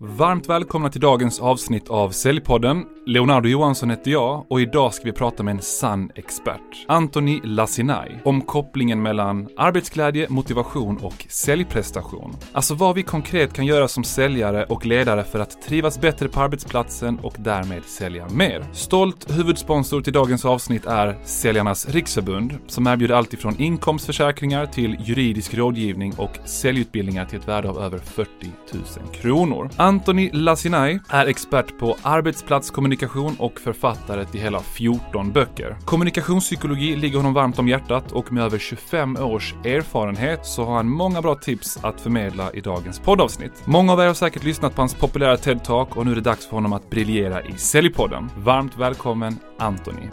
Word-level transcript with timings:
Varmt 0.00 0.48
välkomna 0.48 0.88
till 0.88 1.00
dagens 1.00 1.40
avsnitt 1.40 1.88
av 1.88 2.10
Säljpodden. 2.10 2.84
Leonardo 3.06 3.48
Johansson 3.48 3.90
heter 3.90 4.10
jag 4.10 4.46
och 4.48 4.60
idag 4.60 4.94
ska 4.94 5.04
vi 5.04 5.12
prata 5.12 5.42
med 5.42 5.52
en 5.52 5.62
sann 5.62 6.10
expert, 6.14 6.84
Anthony 6.88 7.40
Lassinai, 7.44 8.20
om 8.24 8.42
kopplingen 8.42 9.02
mellan 9.02 9.48
arbetsglädje, 9.56 10.26
motivation 10.30 10.96
och 10.96 11.26
säljprestation. 11.28 12.36
Alltså 12.52 12.74
vad 12.74 12.94
vi 12.94 13.02
konkret 13.02 13.52
kan 13.52 13.66
göra 13.66 13.88
som 13.88 14.04
säljare 14.04 14.64
och 14.64 14.86
ledare 14.86 15.24
för 15.24 15.38
att 15.38 15.62
trivas 15.62 16.00
bättre 16.00 16.28
på 16.28 16.40
arbetsplatsen 16.40 17.18
och 17.18 17.34
därmed 17.38 17.84
sälja 17.84 18.28
mer. 18.28 18.64
Stolt 18.72 19.30
huvudsponsor 19.30 20.00
till 20.00 20.12
dagens 20.12 20.44
avsnitt 20.44 20.86
är 20.86 21.18
Säljarnas 21.24 21.88
Riksförbund, 21.88 22.58
som 22.66 22.86
erbjuder 22.86 23.14
allt 23.14 23.32
ifrån 23.32 23.60
inkomstförsäkringar 23.60 24.66
till 24.66 24.96
juridisk 25.00 25.54
rådgivning 25.54 26.14
och 26.16 26.38
säljutbildningar 26.44 27.24
till 27.24 27.38
ett 27.38 27.48
värde 27.48 27.70
av 27.70 27.78
över 27.78 27.98
40 27.98 28.28
000 28.72 28.84
kronor. 29.12 29.70
Anthony 29.86 30.30
Lassinai 30.32 31.00
är 31.08 31.26
expert 31.26 31.78
på 31.78 31.96
arbetsplatskommunikation 32.02 33.36
och 33.38 33.60
författare 33.60 34.24
till 34.24 34.40
hela 34.40 34.60
14 34.60 35.32
böcker. 35.32 35.76
Kommunikationspsykologi 35.84 36.96
ligger 36.96 37.16
honom 37.16 37.34
varmt 37.34 37.58
om 37.58 37.68
hjärtat 37.68 38.12
och 38.12 38.32
med 38.32 38.44
över 38.44 38.58
25 38.58 39.16
års 39.16 39.54
erfarenhet 39.54 40.46
så 40.46 40.64
har 40.64 40.76
han 40.76 40.88
många 40.88 41.22
bra 41.22 41.34
tips 41.34 41.78
att 41.82 42.00
förmedla 42.00 42.52
i 42.52 42.60
dagens 42.60 43.00
poddavsnitt. 43.00 43.66
Många 43.66 43.92
av 43.92 44.00
er 44.00 44.06
har 44.06 44.14
säkert 44.14 44.44
lyssnat 44.44 44.74
på 44.74 44.82
hans 44.82 44.94
populära 44.94 45.36
TED-talk 45.36 45.96
och 45.96 46.06
nu 46.06 46.12
är 46.12 46.16
det 46.16 46.20
dags 46.20 46.46
för 46.46 46.56
honom 46.56 46.72
att 46.72 46.90
briljera 46.90 47.42
i 47.42 47.52
Säljpodden. 47.52 48.30
Varmt 48.36 48.76
välkommen 48.76 49.38
Anthony. 49.58 50.08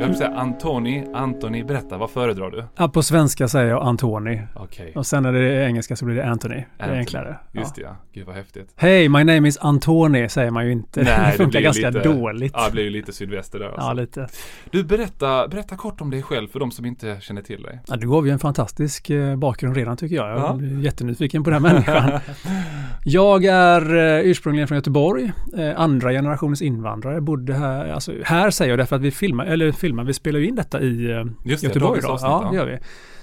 Jag 0.00 0.06
vill 0.06 0.16
säga 0.16 0.30
Antoni, 0.30 1.06
Antoni, 1.14 1.64
berätta, 1.64 1.98
vad 1.98 2.10
föredrar 2.10 2.50
du? 2.50 2.64
Ja, 2.76 2.88
på 2.88 3.02
svenska 3.02 3.48
säger 3.48 3.66
jag 3.68 3.82
Antoni. 3.82 4.40
Okej. 4.54 4.92
Och 4.94 5.06
sen 5.06 5.22
när 5.22 5.32
det 5.32 5.40
är 5.40 5.66
engelska 5.66 5.96
så 5.96 6.04
blir 6.04 6.16
det 6.16 6.26
Anthony. 6.26 6.54
Det 6.54 6.62
är 6.78 6.82
Anthony. 6.84 6.98
enklare. 6.98 7.36
Just 7.52 7.74
det, 7.74 7.82
ja. 7.82 7.96
Gud 8.12 8.26
vad 8.26 8.36
häftigt. 8.36 8.72
Hej, 8.76 9.08
my 9.08 9.24
name 9.24 9.48
is 9.48 9.58
Antoni 9.58 10.28
säger 10.28 10.50
man 10.50 10.66
ju 10.66 10.72
inte. 10.72 11.00
det 11.30 11.32
funkar 11.36 11.60
ganska 11.60 11.90
lite, 11.90 12.08
dåligt. 12.08 12.52
Ja, 12.56 12.64
det 12.66 12.72
blir 12.72 12.82
ju 12.84 12.90
lite 12.90 13.12
sydväster 13.12 13.58
där 13.58 13.66
alltså. 13.66 13.80
Ja, 13.80 13.92
lite. 13.92 14.28
Du, 14.70 14.84
berätta, 14.84 15.48
berätta 15.48 15.76
kort 15.76 16.00
om 16.00 16.10
dig 16.10 16.22
själv 16.22 16.48
för 16.48 16.60
de 16.60 16.70
som 16.70 16.84
inte 16.84 17.16
känner 17.20 17.42
till 17.42 17.62
dig. 17.62 17.80
Ja, 17.88 17.96
du 17.96 18.08
gav 18.08 18.26
ju 18.26 18.32
en 18.32 18.38
fantastisk 18.38 19.10
eh, 19.10 19.36
bakgrund 19.36 19.76
redan 19.76 19.96
tycker 19.96 20.16
jag. 20.16 20.30
Jag 20.30 20.38
Ja. 20.38 20.52
blir 20.52 20.80
jättenyfiken 20.84 21.44
på 21.44 21.50
den 21.50 21.64
här 21.64 21.72
människan. 21.72 22.20
jag 23.04 23.44
är 23.44 23.96
eh, 23.96 24.20
ursprungligen 24.30 24.68
från 24.68 24.76
Göteborg, 24.78 25.32
eh, 25.58 25.80
andra 25.80 26.10
generationens 26.12 26.62
invandrare. 26.62 27.20
Bodde 27.20 27.54
här, 27.54 27.88
alltså 27.92 28.12
här 28.24 28.50
säger 28.50 28.72
jag 28.72 28.78
därför 28.78 28.96
att 28.96 29.02
vi 29.02 29.10
filmar, 29.10 29.46
eller 29.46 29.72
filmar, 29.88 30.04
vi 30.04 30.14
spelar 30.14 30.38
ju 30.40 30.46
in 30.46 30.54
detta 30.54 30.80
i 30.80 31.10
eh, 31.10 31.24
Just 31.44 31.62
det, 31.62 31.66
Göteborg 31.68 32.04
avsnitt, 32.04 32.28
ja, 32.28 32.42
ja. 32.44 32.50
det 32.50 32.56
gör 32.56 32.66
vi. 32.66 32.78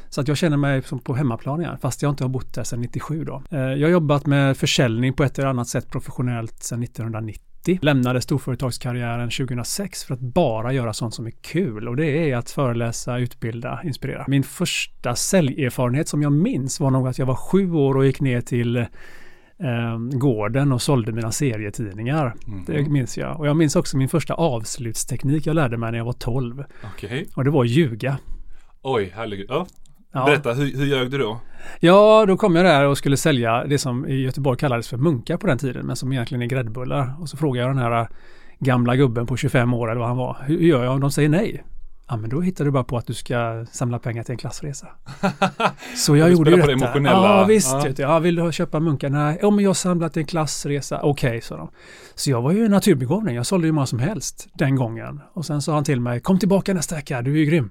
Så 0.09 0.21
att 0.21 0.27
jag 0.27 0.37
känner 0.37 0.57
mig 0.57 0.83
som 0.83 0.99
på 0.99 1.13
hemmaplan 1.15 1.61
igen, 1.61 1.77
fast 1.81 2.01
jag 2.01 2.09
inte 2.09 2.23
har 2.23 2.29
bott 2.29 2.53
där 2.53 2.63
sedan 2.63 2.81
97 2.81 3.23
då. 3.23 3.43
Eh, 3.51 3.59
Jag 3.59 3.87
har 3.87 3.91
jobbat 3.91 4.25
med 4.25 4.57
försäljning 4.57 5.13
på 5.13 5.23
ett 5.23 5.39
eller 5.39 5.49
annat 5.49 5.67
sätt 5.67 5.89
professionellt 5.89 6.63
sedan 6.63 6.83
1990. 6.83 7.79
Lämnade 7.81 8.21
storföretagskarriären 8.21 9.29
2006 9.29 10.03
för 10.03 10.13
att 10.13 10.19
bara 10.19 10.73
göra 10.73 10.93
sånt 10.93 11.13
som 11.13 11.25
är 11.25 11.33
kul 11.41 11.87
och 11.87 11.95
det 11.95 12.31
är 12.31 12.37
att 12.37 12.49
föreläsa, 12.49 13.17
utbilda, 13.17 13.81
inspirera. 13.83 14.25
Min 14.27 14.43
första 14.43 15.15
säljerfarenhet 15.15 16.07
som 16.07 16.21
jag 16.21 16.31
minns 16.31 16.79
var 16.79 16.91
nog 16.91 17.07
att 17.07 17.19
jag 17.19 17.25
var 17.25 17.35
sju 17.35 17.71
år 17.71 17.97
och 17.97 18.05
gick 18.05 18.21
ner 18.21 18.41
till 18.41 18.85
eh, 19.63 19.97
gården 20.19 20.71
och 20.71 20.81
sålde 20.81 21.11
mina 21.11 21.31
serietidningar. 21.31 22.35
Mhm. 22.45 22.65
Det 22.67 22.89
minns 22.89 23.17
jag. 23.17 23.39
Och 23.39 23.47
jag 23.47 23.55
minns 23.55 23.75
också 23.75 23.97
min 23.97 24.09
första 24.09 24.33
avslutsteknik 24.33 25.47
jag 25.47 25.55
lärde 25.55 25.77
mig 25.77 25.91
när 25.91 25.97
jag 25.97 26.05
var 26.05 26.13
12. 26.13 26.63
Okej. 26.95 27.27
Och 27.35 27.43
det 27.43 27.49
var 27.49 27.63
att 27.63 27.69
ljuga. 27.69 28.17
Oj, 28.81 29.11
herregud. 29.15 29.45
Ja. 29.49 29.67
Ja. 30.13 30.25
Berätta, 30.25 30.53
hur, 30.53 30.77
hur 30.77 30.85
ljög 30.85 31.11
du 31.11 31.17
då? 31.17 31.39
Ja, 31.79 32.25
då 32.27 32.37
kom 32.37 32.55
jag 32.55 32.65
där 32.65 32.85
och 32.85 32.97
skulle 32.97 33.17
sälja 33.17 33.65
det 33.65 33.77
som 33.77 34.05
i 34.05 34.15
Göteborg 34.15 34.57
kallades 34.57 34.87
för 34.87 34.97
munkar 34.97 35.37
på 35.37 35.47
den 35.47 35.57
tiden, 35.57 35.85
men 35.85 35.95
som 35.95 36.13
egentligen 36.13 36.41
är 36.41 36.45
gräddbullar. 36.45 37.15
Och 37.19 37.29
så 37.29 37.37
frågade 37.37 37.67
jag 37.67 37.75
den 37.75 37.83
här 37.83 38.07
gamla 38.59 38.95
gubben 38.95 39.25
på 39.25 39.37
25 39.37 39.73
år 39.73 39.91
eller 39.91 39.99
vad 39.99 40.07
han 40.07 40.17
var. 40.17 40.37
Hur 40.45 40.59
gör 40.59 40.83
jag 40.83 40.93
om 40.93 41.01
de 41.01 41.11
säger 41.11 41.29
nej? 41.29 41.63
Ja, 42.07 42.17
men 42.17 42.29
då 42.29 42.41
hittar 42.41 42.65
du 42.65 42.71
bara 42.71 42.83
på 42.83 42.97
att 42.97 43.07
du 43.07 43.13
ska 43.13 43.65
samla 43.71 43.99
pengar 43.99 44.23
till 44.23 44.31
en 44.31 44.37
klassresa. 44.37 44.87
Så 45.95 46.15
jag 46.15 46.31
gjorde 46.31 46.51
ju 46.51 46.61
på 46.61 46.67
det 46.67 46.73
detta. 46.73 46.85
emotionella. 46.85 47.27
Ja, 47.27 47.45
visst. 47.45 47.73
Ja. 47.73 47.89
Ja, 47.97 48.19
vill 48.19 48.35
du 48.35 48.51
köpa 48.51 48.79
munkar? 48.79 49.09
Nej, 49.09 49.39
ja, 49.41 49.49
men 49.49 49.63
jag 49.63 49.69
har 49.69 49.73
samlat 49.73 50.13
till 50.13 50.19
en 50.19 50.25
klassresa. 50.25 50.99
Okej, 51.03 51.41
sa 51.41 51.57
de. 51.57 51.69
Så 52.15 52.31
jag 52.31 52.41
var 52.41 52.51
ju 52.51 52.65
en 52.65 52.71
naturbegåvning. 52.71 53.35
Jag 53.35 53.45
sålde 53.45 53.67
ju 53.67 53.73
vad 53.73 53.89
som 53.89 53.99
helst 53.99 54.47
den 54.53 54.75
gången. 54.75 55.21
Och 55.33 55.45
sen 55.45 55.61
sa 55.61 55.73
han 55.73 55.83
till 55.83 56.01
mig, 56.01 56.19
kom 56.19 56.39
tillbaka 56.39 56.73
nästa 56.73 56.95
vecka, 56.95 57.21
du 57.21 57.33
är 57.33 57.37
ju 57.37 57.45
grym. 57.45 57.69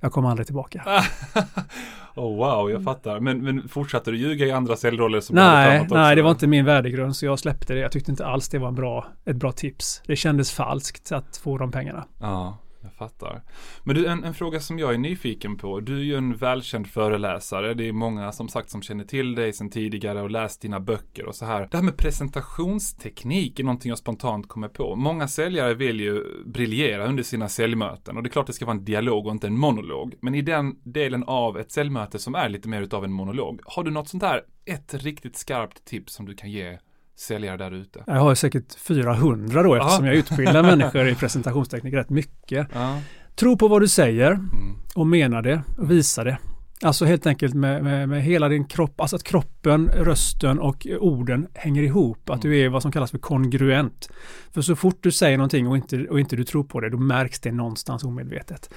Jag 0.00 0.12
kom 0.12 0.26
aldrig 0.26 0.46
tillbaka. 0.46 0.82
oh, 2.14 2.36
wow, 2.36 2.70
jag 2.70 2.84
fattar. 2.84 3.20
Men, 3.20 3.44
men 3.44 3.68
fortsatte 3.68 4.10
du 4.10 4.16
ljuga 4.16 4.46
i 4.46 4.52
andra 4.52 4.76
säljroller 4.76 5.20
som 5.20 5.36
Nej, 5.36 5.86
nej, 5.90 6.16
det 6.16 6.22
var 6.22 6.30
inte 6.30 6.46
min 6.46 6.64
värdegrund 6.64 7.16
så 7.16 7.26
jag 7.26 7.38
släppte 7.38 7.74
det. 7.74 7.80
Jag 7.80 7.92
tyckte 7.92 8.10
inte 8.10 8.26
alls 8.26 8.48
det 8.48 8.58
var 8.58 8.68
en 8.68 8.74
bra, 8.74 9.06
ett 9.24 9.36
bra 9.36 9.52
tips. 9.52 10.02
Det 10.06 10.16
kändes 10.16 10.52
falskt 10.52 11.12
att 11.12 11.36
få 11.36 11.58
de 11.58 11.72
pengarna. 11.72 12.04
Ja, 12.20 12.58
jag 12.82 12.92
fattar. 12.92 13.42
Men 13.84 13.94
du, 13.94 14.06
en, 14.06 14.24
en 14.24 14.34
fråga 14.34 14.60
som 14.60 14.78
jag 14.78 14.94
är 14.94 14.98
nyfiken 14.98 15.56
på. 15.56 15.80
Du 15.80 15.98
är 15.98 16.04
ju 16.04 16.14
en 16.14 16.36
välkänd 16.36 16.86
föreläsare. 16.86 17.74
Det 17.74 17.88
är 17.88 17.92
många 17.92 18.32
som 18.32 18.48
sagt 18.48 18.70
som 18.70 18.82
känner 18.82 19.04
till 19.04 19.34
dig 19.34 19.52
sedan 19.52 19.70
tidigare 19.70 20.22
och 20.22 20.30
läst 20.30 20.60
dina 20.60 20.80
böcker 20.80 21.26
och 21.26 21.34
så 21.34 21.44
här. 21.44 21.68
Det 21.70 21.76
här 21.76 21.84
med 21.84 21.96
presentationsteknik 21.96 23.60
är 23.60 23.64
någonting 23.64 23.88
jag 23.88 23.98
spontant 23.98 24.48
kommer 24.48 24.68
på. 24.68 24.96
Många 24.96 25.28
säljare 25.28 25.74
vill 25.74 26.00
ju 26.00 26.44
briljera 26.46 27.06
under 27.06 27.22
sina 27.22 27.48
säljmöten 27.48 28.16
och 28.16 28.22
det 28.22 28.28
är 28.28 28.30
klart 28.30 28.46
det 28.46 28.52
ska 28.52 28.66
vara 28.66 28.76
en 28.76 28.84
dialog 28.84 29.26
och 29.26 29.32
inte 29.32 29.46
en 29.46 29.58
monolog. 29.58 30.14
Men 30.20 30.34
i 30.34 30.42
den 30.42 30.76
delen 30.82 31.24
av 31.24 31.58
ett 31.58 31.72
säljmöte 31.72 32.18
som 32.18 32.34
är 32.34 32.48
lite 32.48 32.68
mer 32.68 32.82
utav 32.82 33.04
en 33.04 33.12
monolog, 33.12 33.60
har 33.64 33.84
du 33.84 33.90
något 33.90 34.08
sånt 34.08 34.22
där, 34.22 34.42
ett 34.64 34.94
riktigt 34.94 35.36
skarpt 35.36 35.84
tips 35.84 36.12
som 36.12 36.26
du 36.26 36.34
kan 36.34 36.50
ge 36.50 36.78
säljare 37.20 37.56
där 37.56 37.70
ute? 37.70 38.02
Jag 38.06 38.14
har 38.14 38.34
säkert 38.34 38.74
400 38.74 39.62
då 39.62 39.74
eftersom 39.74 40.04
Ja. 40.04 40.10
jag 40.10 40.18
utbildar 40.18 40.62
människor 40.76 41.08
i 41.08 41.14
presentationsteknik 41.14 41.94
rätt 41.94 42.10
mycket. 42.10 42.66
Ja. 42.74 42.98
Tro 43.36 43.56
på 43.58 43.68
vad 43.68 43.80
du 43.82 43.88
säger 43.88 44.30
Mm. 44.32 44.76
och 44.94 45.06
mena 45.06 45.42
det 45.42 45.62
och 45.78 45.90
visa 45.90 46.24
det. 46.24 46.38
Alltså 46.82 47.04
helt 47.04 47.26
enkelt 47.26 47.54
med, 47.54 47.84
med, 47.84 48.08
med 48.08 48.22
hela 48.22 48.48
din 48.48 48.64
kropp, 48.64 49.00
alltså 49.00 49.16
att 49.16 49.22
kroppen, 49.22 49.88
rösten 49.88 50.58
och 50.58 50.86
orden 51.00 51.46
hänger 51.54 51.82
ihop. 51.82 52.30
Att 52.30 52.42
du 52.42 52.58
är 52.58 52.68
vad 52.68 52.82
som 52.82 52.92
kallas 52.92 53.10
för 53.10 53.18
kongruent. 53.18 54.10
För 54.52 54.62
så 54.62 54.76
fort 54.76 54.98
du 55.00 55.10
säger 55.10 55.36
någonting 55.36 55.66
och 55.68 55.76
inte, 55.76 56.06
och 56.08 56.20
inte 56.20 56.36
du 56.36 56.44
tror 56.44 56.64
på 56.64 56.80
det, 56.80 56.90
då 56.90 56.98
märks 56.98 57.40
det 57.40 57.52
någonstans 57.52 58.04
omedvetet. 58.04 58.70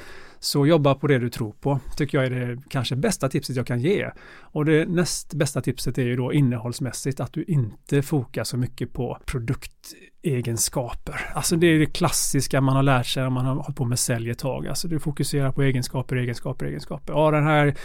Så 0.43 0.67
jobba 0.67 0.95
på 0.95 1.07
det 1.07 1.19
du 1.19 1.29
tror 1.29 1.51
på, 1.51 1.79
tycker 1.97 2.17
jag 2.17 2.25
är 2.25 2.29
det 2.29 2.61
kanske 2.69 2.95
bästa 2.95 3.29
tipset 3.29 3.55
jag 3.55 3.67
kan 3.67 3.79
ge. 3.79 4.09
Och 4.39 4.65
det 4.65 4.89
näst 4.89 5.33
bästa 5.33 5.61
tipset 5.61 5.97
är 5.97 6.03
ju 6.03 6.15
då 6.15 6.33
innehållsmässigt, 6.33 7.19
att 7.19 7.33
du 7.33 7.43
inte 7.43 8.01
fokar 8.01 8.43
så 8.43 8.57
mycket 8.57 8.93
på 8.93 9.17
produktegenskaper. 9.25 11.31
Alltså 11.33 11.55
det 11.55 11.67
är 11.67 11.79
det 11.79 11.85
klassiska 11.85 12.61
man 12.61 12.75
har 12.75 12.83
lärt 12.83 13.05
sig 13.05 13.23
när 13.23 13.29
man 13.29 13.45
har 13.45 13.55
hållit 13.55 13.75
på 13.75 13.85
med 13.85 13.99
sälj 13.99 14.29
ett 14.29 14.39
tag. 14.39 14.67
Alltså 14.67 14.87
du 14.87 14.99
fokuserar 14.99 15.51
på 15.51 15.63
egenskaper, 15.63 16.15
egenskaper, 16.15 16.65
egenskaper. 16.65 17.13
Ja, 17.13 17.31
den 17.31 17.43
här 17.43 17.75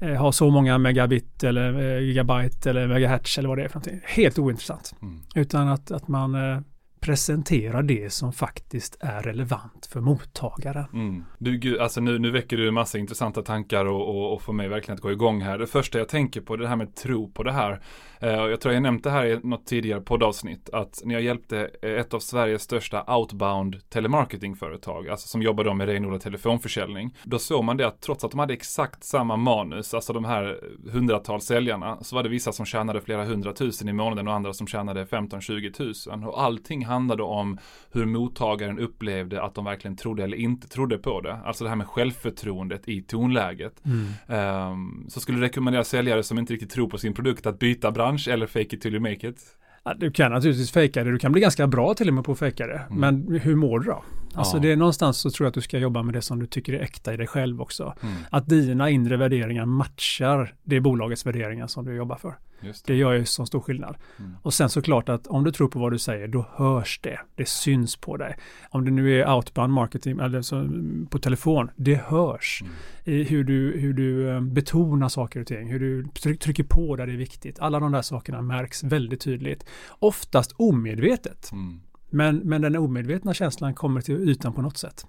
eh, 0.00 0.14
har 0.14 0.32
så 0.32 0.50
många 0.50 0.78
megabit 0.78 1.44
eller 1.44 1.96
eh, 1.96 2.02
gigabyte 2.02 2.70
eller 2.70 2.88
megahertz 2.88 3.38
eller 3.38 3.48
vad 3.48 3.58
det 3.58 3.64
är 3.64 3.68
för 3.68 3.76
någonting. 3.76 4.00
Helt 4.04 4.38
ointressant. 4.38 4.94
Mm. 5.02 5.20
Utan 5.34 5.68
att, 5.68 5.90
att 5.90 6.08
man 6.08 6.34
eh, 6.34 6.60
presentera 7.02 7.82
det 7.82 8.12
som 8.12 8.32
faktiskt 8.32 8.96
är 9.00 9.22
relevant 9.22 9.88
för 9.92 10.00
mottagaren. 10.00 10.84
Mm. 10.92 11.24
Du, 11.38 11.58
gud, 11.58 11.80
alltså 11.80 12.00
nu, 12.00 12.18
nu 12.18 12.30
väcker 12.30 12.56
du 12.56 12.68
en 12.68 12.74
massa 12.74 12.98
intressanta 12.98 13.42
tankar 13.42 13.84
och, 13.84 14.08
och, 14.08 14.34
och 14.34 14.42
får 14.42 14.52
mig 14.52 14.68
verkligen 14.68 14.94
att 14.94 15.02
gå 15.02 15.12
igång 15.12 15.40
här. 15.40 15.58
Det 15.58 15.66
första 15.66 15.98
jag 15.98 16.08
tänker 16.08 16.40
på 16.40 16.54
är 16.54 16.58
det 16.58 16.68
här 16.68 16.76
med 16.76 16.94
tro 16.94 17.30
på 17.30 17.42
det 17.42 17.52
här. 17.52 17.80
Eh, 18.20 18.30
jag 18.30 18.60
tror 18.60 18.74
jag 18.74 18.82
nämnt 18.82 19.04
det 19.04 19.10
här 19.10 19.26
i 19.26 19.40
något 19.42 19.66
tidigare 19.66 20.00
poddavsnitt. 20.00 20.70
Att 20.72 21.02
när 21.04 21.14
jag 21.14 21.22
hjälpte 21.22 21.58
ett 21.82 22.14
av 22.14 22.20
Sveriges 22.20 22.62
största 22.62 23.16
outbound 23.16 23.90
telemarketingföretag, 23.90 25.08
alltså 25.08 25.28
som 25.28 25.42
jobbar 25.42 25.64
då 25.64 25.74
med 25.74 25.88
renodlad 25.88 26.20
telefonförsäljning. 26.20 27.16
Då 27.24 27.38
såg 27.38 27.64
man 27.64 27.76
det 27.76 27.86
att 27.86 28.00
trots 28.00 28.24
att 28.24 28.30
de 28.30 28.40
hade 28.40 28.54
exakt 28.54 29.04
samma 29.04 29.36
manus, 29.36 29.94
alltså 29.94 30.12
de 30.12 30.24
här 30.24 30.60
hundratals 30.92 31.44
säljarna, 31.44 31.98
så 32.02 32.16
var 32.16 32.22
det 32.22 32.28
vissa 32.28 32.52
som 32.52 32.66
tjänade 32.66 33.00
flera 33.00 33.24
hundratusen 33.24 33.88
i 33.88 33.92
månaden 33.92 34.28
och 34.28 34.34
andra 34.34 34.52
som 34.52 34.66
tjänade 34.66 35.04
15-20 35.04 35.72
tusen. 35.72 36.24
Och 36.24 36.42
allting 36.42 36.86
handlade 36.92 37.22
om 37.22 37.58
hur 37.92 38.04
mottagaren 38.06 38.78
upplevde 38.78 39.42
att 39.42 39.54
de 39.54 39.64
verkligen 39.64 39.96
trodde 39.96 40.24
eller 40.24 40.36
inte 40.36 40.68
trodde 40.68 40.98
på 40.98 41.20
det. 41.20 41.32
Alltså 41.44 41.64
det 41.64 41.70
här 41.70 41.76
med 41.76 41.86
självförtroendet 41.86 42.88
i 42.88 43.02
tonläget. 43.02 43.82
Ehm, 44.28 45.04
så 45.08 45.20
skulle 45.20 45.38
du 45.38 45.42
rekommendera 45.44 45.84
säljare 45.84 46.22
som 46.22 46.38
inte 46.38 46.52
riktigt 46.52 46.70
tror 46.70 46.88
på 46.88 46.98
sin 46.98 47.14
produkt 47.14 47.46
att 47.46 47.58
byta 47.58 47.90
bransch 47.90 48.28
eller 48.28 48.46
fake 48.46 48.76
it 48.76 48.80
till 48.82 48.94
you 48.94 49.00
make 49.02 49.28
it? 49.28 49.36
Ja, 49.84 49.94
Du 49.94 50.10
kan 50.10 50.32
naturligtvis 50.32 50.70
fejka 50.72 51.04
det, 51.04 51.10
du 51.10 51.18
kan 51.18 51.32
bli 51.32 51.40
ganska 51.40 51.66
bra 51.66 51.94
till 51.94 52.08
och 52.08 52.14
med 52.14 52.24
på 52.24 52.32
att 52.32 52.38
fejka 52.38 52.66
det. 52.66 52.82
Men 52.90 53.40
hur 53.42 53.56
mår 53.56 53.78
du 53.80 53.86
då? 53.86 54.02
Alltså 54.34 54.56
Ja. 54.56 54.62
det 54.62 54.72
är 54.72 54.76
någonstans 54.76 55.18
så 55.18 55.30
tror 55.30 55.44
jag 55.44 55.48
att 55.48 55.54
du 55.54 55.60
ska 55.60 55.78
jobba 55.78 56.02
med 56.02 56.14
det 56.14 56.22
som 56.22 56.38
du 56.38 56.46
tycker 56.46 56.72
är 56.72 56.80
äkta 56.80 57.14
i 57.14 57.16
dig 57.16 57.26
själv 57.26 57.60
också. 57.60 57.94
Mm. 58.02 58.14
Att 58.30 58.48
dina 58.48 58.90
inre 58.90 59.16
värderingar 59.16 59.66
matchar 59.66 60.54
det 60.62 60.80
bolagets 60.80 61.26
värderingar 61.26 61.66
som 61.66 61.84
du 61.84 61.94
jobbar 61.94 62.16
för. 62.16 62.34
Det. 62.62 62.82
det 62.86 62.94
gör 62.94 63.12
ju 63.12 63.24
så 63.24 63.46
stor 63.46 63.60
skillnad. 63.60 63.96
Mm. 64.18 64.36
Och 64.42 64.54
sen 64.54 64.68
såklart 64.68 65.08
att 65.08 65.26
om 65.26 65.44
du 65.44 65.52
tror 65.52 65.68
på 65.68 65.78
vad 65.78 65.92
du 65.92 65.98
säger, 65.98 66.28
då 66.28 66.46
hörs 66.54 67.00
det. 67.02 67.20
Det 67.34 67.48
syns 67.48 67.96
på 67.96 68.16
dig. 68.16 68.36
Om 68.70 68.84
det 68.84 68.90
nu 68.90 69.20
är 69.20 69.34
outbound 69.34 69.72
marketing 69.72 70.18
eller 70.18 70.42
så, 70.42 70.68
på 71.10 71.18
telefon, 71.18 71.70
det 71.76 71.94
hörs. 71.94 72.62
Mm. 72.62 72.74
I 73.04 73.22
hur 73.22 73.44
du, 73.44 73.80
hur 73.80 73.92
du 73.92 74.30
eh, 74.30 74.40
betonar 74.40 75.08
saker 75.08 75.40
och 75.40 75.46
ting, 75.46 75.68
hur 75.68 75.80
du 75.80 76.06
trycker 76.36 76.64
på 76.64 76.96
där 76.96 77.06
det 77.06 77.12
är 77.12 77.16
viktigt. 77.16 77.58
Alla 77.60 77.80
de 77.80 77.92
där 77.92 78.02
sakerna 78.02 78.42
märks 78.42 78.84
väldigt 78.84 79.20
tydligt. 79.20 79.64
Oftast 79.88 80.52
omedvetet. 80.56 81.52
Mm. 81.52 81.80
Men, 82.10 82.36
men 82.36 82.62
den 82.62 82.76
omedvetna 82.76 83.34
känslan 83.34 83.74
kommer 83.74 84.00
till 84.00 84.28
ytan 84.28 84.52
på 84.52 84.62
något 84.62 84.76
sätt. 84.76 85.06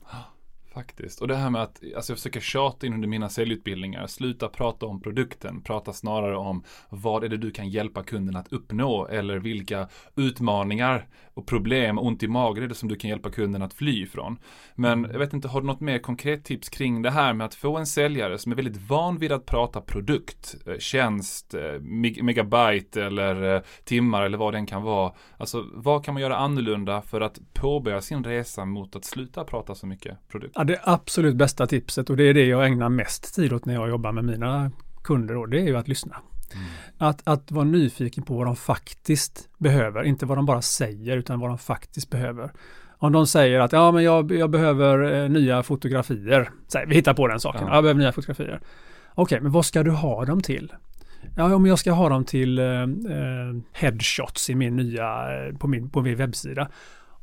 Faktiskt. 0.73 1.21
Och 1.21 1.27
det 1.27 1.35
här 1.35 1.49
med 1.49 1.61
att 1.61 1.81
alltså 1.95 2.11
jag 2.11 2.17
försöker 2.17 2.39
tjata 2.39 2.87
in 2.87 2.93
under 2.93 3.07
mina 3.07 3.29
säljutbildningar. 3.29 4.07
Sluta 4.07 4.47
prata 4.47 4.85
om 4.85 5.01
produkten. 5.01 5.61
Prata 5.61 5.93
snarare 5.93 6.37
om 6.37 6.63
vad 6.89 7.23
är 7.23 7.29
det 7.29 7.37
du 7.37 7.51
kan 7.51 7.69
hjälpa 7.69 8.03
kunden 8.03 8.35
att 8.35 8.53
uppnå. 8.53 9.07
Eller 9.07 9.37
vilka 9.37 9.87
utmaningar 10.15 11.07
och 11.33 11.47
problem, 11.47 11.99
ont 11.99 12.23
i 12.23 12.27
magen 12.27 12.63
är 12.63 12.67
det 12.67 12.75
som 12.75 12.89
du 12.89 12.95
kan 12.95 13.09
hjälpa 13.09 13.29
kunden 13.29 13.61
att 13.61 13.73
fly 13.73 14.03
ifrån. 14.03 14.37
Men 14.75 15.07
jag 15.11 15.19
vet 15.19 15.33
inte, 15.33 15.47
har 15.47 15.61
du 15.61 15.67
något 15.67 15.79
mer 15.79 15.99
konkret 15.99 16.43
tips 16.43 16.69
kring 16.69 17.01
det 17.01 17.11
här 17.11 17.33
med 17.33 17.45
att 17.45 17.55
få 17.55 17.77
en 17.77 17.85
säljare 17.85 18.37
som 18.37 18.51
är 18.51 18.55
väldigt 18.55 18.89
van 18.89 19.17
vid 19.17 19.31
att 19.31 19.45
prata 19.45 19.81
produkt, 19.81 20.55
eh, 20.67 20.77
tjänst, 20.79 21.53
eh, 21.53 21.79
megabyte 22.23 23.03
eller 23.03 23.55
eh, 23.55 23.61
timmar 23.83 24.23
eller 24.23 24.37
vad 24.37 24.53
den 24.53 24.65
kan 24.65 24.83
vara. 24.83 25.13
Alltså 25.37 25.65
vad 25.73 26.05
kan 26.05 26.13
man 26.13 26.21
göra 26.21 26.35
annorlunda 26.35 27.01
för 27.01 27.21
att 27.21 27.39
påbörja 27.53 28.01
sin 28.01 28.23
resa 28.23 28.65
mot 28.65 28.95
att 28.95 29.05
sluta 29.05 29.43
prata 29.43 29.75
så 29.75 29.87
mycket 29.87 30.17
produkt? 30.27 30.57
Ja, 30.63 30.68
det 30.68 30.80
absolut 30.83 31.36
bästa 31.36 31.68
tipset 31.68 32.10
och 32.10 32.18
det 32.18 32.24
är 32.24 32.33
det 32.33 32.45
jag 32.45 32.65
ägnar 32.65 32.89
mest 32.89 33.36
tid 33.36 33.54
åt 33.54 33.65
när 33.65 33.74
jag 33.74 33.89
jobbar 33.89 34.12
med 34.12 34.25
mina 34.25 34.71
kunder 35.04 35.38
och 35.38 35.50
det 35.50 35.60
är 35.60 35.65
ju 35.65 35.77
att 35.77 35.88
lyssna. 35.88 36.15
Mm. 36.54 36.65
Att, 36.98 37.27
att 37.27 37.51
vara 37.51 37.65
nyfiken 37.65 38.24
på 38.24 38.38
vad 38.38 38.48
de 38.48 38.56
faktiskt 38.56 39.50
behöver, 39.57 40.04
inte 40.04 40.25
vad 40.25 40.38
de 40.38 40.45
bara 40.45 40.62
säger 40.62 41.18
utan 41.18 41.39
vad 41.39 41.50
de 41.50 41.57
faktiskt 41.57 42.10
behöver. 42.10 42.51
Om 42.98 43.12
de 43.12 43.27
säger 43.27 43.60
att 43.60 43.71
ja, 43.71 43.92
men 43.92 44.04
jag, 44.04 44.31
jag 44.31 44.50
behöver 44.50 45.24
eh, 45.24 45.30
nya 45.30 45.63
fotografier, 45.63 46.50
Säg, 46.68 46.86
vi 46.88 46.95
hittar 46.95 47.13
på 47.13 47.27
den 47.27 47.39
saken, 47.39 47.68
ja. 47.68 47.75
jag 47.75 47.83
behöver 47.83 48.00
nya 48.00 48.12
fotografier. 48.12 48.59
Okej, 48.59 49.24
okay, 49.24 49.39
men 49.39 49.51
vad 49.51 49.66
ska 49.66 49.83
du 49.83 49.92
ha 49.92 50.25
dem 50.25 50.42
till? 50.42 50.74
Ja, 51.36 51.56
om 51.56 51.66
jag 51.66 51.80
ska 51.80 51.92
ha 51.92 52.09
dem 52.09 52.25
till 52.25 52.59
eh, 52.59 52.81
eh 52.81 52.88
headshots 53.74 54.50
i 54.50 54.56
min 54.56 54.75
nya, 54.75 55.06
eh, 55.48 55.57
på 55.57 55.68
min, 55.68 55.89
på 55.89 56.01
min 56.01 56.16
webbsida. 56.16 56.69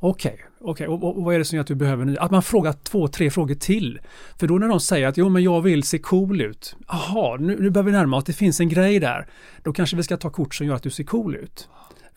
Okej, 0.03 0.33
okay, 0.33 0.45
okej. 0.59 0.87
Okay. 0.87 0.87
Och, 0.87 1.17
och, 1.17 1.23
vad 1.23 1.35
är 1.35 1.39
det 1.39 1.45
som 1.45 1.55
gör 1.55 1.61
att 1.61 1.67
du 1.67 1.75
behöver 1.75 2.05
nya? 2.05 2.21
Att 2.21 2.31
man 2.31 2.43
frågar 2.43 2.73
två, 2.73 3.07
tre 3.07 3.29
frågor 3.29 3.55
till. 3.55 3.99
För 4.39 4.47
då 4.47 4.57
när 4.57 4.67
de 4.67 4.79
säger 4.79 5.07
att 5.07 5.17
jo, 5.17 5.29
men 5.29 5.43
jag 5.43 5.61
vill 5.61 5.83
se 5.83 5.97
cool 5.97 6.41
ut. 6.41 6.75
Jaha, 6.87 7.37
nu, 7.37 7.57
nu 7.59 7.69
börjar 7.69 7.85
vi 7.85 7.91
närma 7.91 8.17
oss. 8.17 8.23
Det 8.23 8.33
finns 8.33 8.59
en 8.59 8.69
grej 8.69 8.99
där. 8.99 9.27
Då 9.63 9.73
kanske 9.73 9.95
vi 9.95 10.03
ska 10.03 10.17
ta 10.17 10.29
kort 10.29 10.55
som 10.55 10.67
gör 10.67 10.75
att 10.75 10.83
du 10.83 10.89
ser 10.89 11.03
cool 11.03 11.35
ut. 11.35 11.69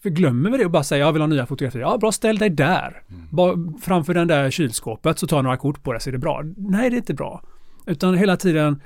För 0.03 0.11
glömmer 0.11 0.51
vi 0.51 0.59
det 0.59 0.65
och 0.65 0.71
bara 0.71 0.85
säger 0.85 1.05
jag 1.05 1.13
vill 1.13 1.23
ha 1.23 1.27
nya 1.27 1.47
fotografier. 1.47 1.83
Ja, 1.83 1.99
bra, 1.99 2.13
ställ 2.13 2.39
dig 2.39 2.51
där. 2.51 3.03
Mm. 3.09 3.27
Bara 3.31 3.55
framför 3.83 4.15
den 4.15 4.29
där 4.29 4.51
kylskåpet 4.51 5.19
så 5.19 5.27
tar 5.27 5.37
jag 5.37 5.45
några 5.45 5.57
kort 5.57 5.83
på 5.83 5.93
det 5.93 6.01
så 6.01 6.11
är 6.11 6.13
det 6.13 6.19
bra. 6.19 6.43
Nej, 6.57 6.91
det 6.91 6.97
är 6.97 6.99
inte 6.99 7.15
bra. 7.15 7.43
Utan 7.87 8.15
hela 8.15 8.37
tiden 8.37 8.83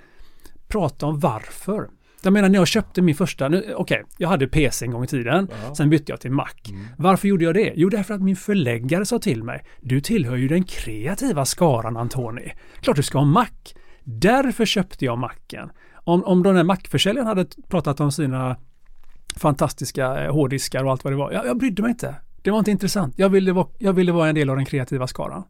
prata 0.68 1.06
om 1.06 1.20
varför. 1.20 1.88
Jag 2.22 2.32
menar 2.32 2.48
när 2.48 2.58
jag 2.58 2.68
köpte 2.68 3.02
min 3.02 3.14
första, 3.14 3.46
okej, 3.46 3.74
okay, 3.74 4.02
jag 4.18 4.28
hade 4.28 4.48
PC 4.48 4.84
en 4.84 4.90
gång 4.90 5.04
i 5.04 5.06
tiden, 5.06 5.48
ja. 5.66 5.74
sen 5.74 5.90
bytte 5.90 6.12
jag 6.12 6.20
till 6.20 6.30
Mac. 6.30 6.48
Mm. 6.68 6.86
Varför 6.98 7.28
gjorde 7.28 7.44
jag 7.44 7.54
det? 7.54 7.72
Jo, 7.76 7.88
därför 7.88 8.14
att 8.14 8.22
min 8.22 8.36
förläggare 8.36 9.06
sa 9.06 9.18
till 9.18 9.44
mig, 9.44 9.64
du 9.80 10.00
tillhör 10.00 10.36
ju 10.36 10.48
den 10.48 10.64
kreativa 10.64 11.44
skaran 11.44 11.96
Antoni. 11.96 12.52
Klart 12.80 12.96
du 12.96 13.02
ska 13.02 13.18
ha 13.18 13.24
Mac. 13.24 13.46
Därför 14.04 14.64
köpte 14.64 15.04
jag 15.04 15.18
Macen. 15.18 15.70
Om, 15.94 16.24
om 16.24 16.42
den 16.42 16.56
här 16.56 16.64
Mac-försäljaren 16.64 17.26
hade 17.26 17.46
pratat 17.68 18.00
om 18.00 18.12
sina 18.12 18.56
fantastiska 19.36 20.24
eh, 20.24 20.32
hårddiskar 20.32 20.84
och 20.84 20.90
allt 20.90 21.04
vad 21.04 21.12
det 21.12 21.16
var, 21.16 21.32
jag, 21.32 21.46
jag 21.46 21.58
brydde 21.58 21.82
mig 21.82 21.90
inte. 21.90 22.14
Det 22.42 22.50
var 22.50 22.58
inte 22.58 22.70
intressant. 22.70 23.14
Jag 23.18 23.28
ville, 23.28 23.52
vara, 23.52 23.66
jag 23.78 23.92
ville 23.92 24.12
vara 24.12 24.28
en 24.28 24.34
del 24.34 24.50
av 24.50 24.56
den 24.56 24.64
kreativa 24.64 25.06
skaran. 25.06 25.44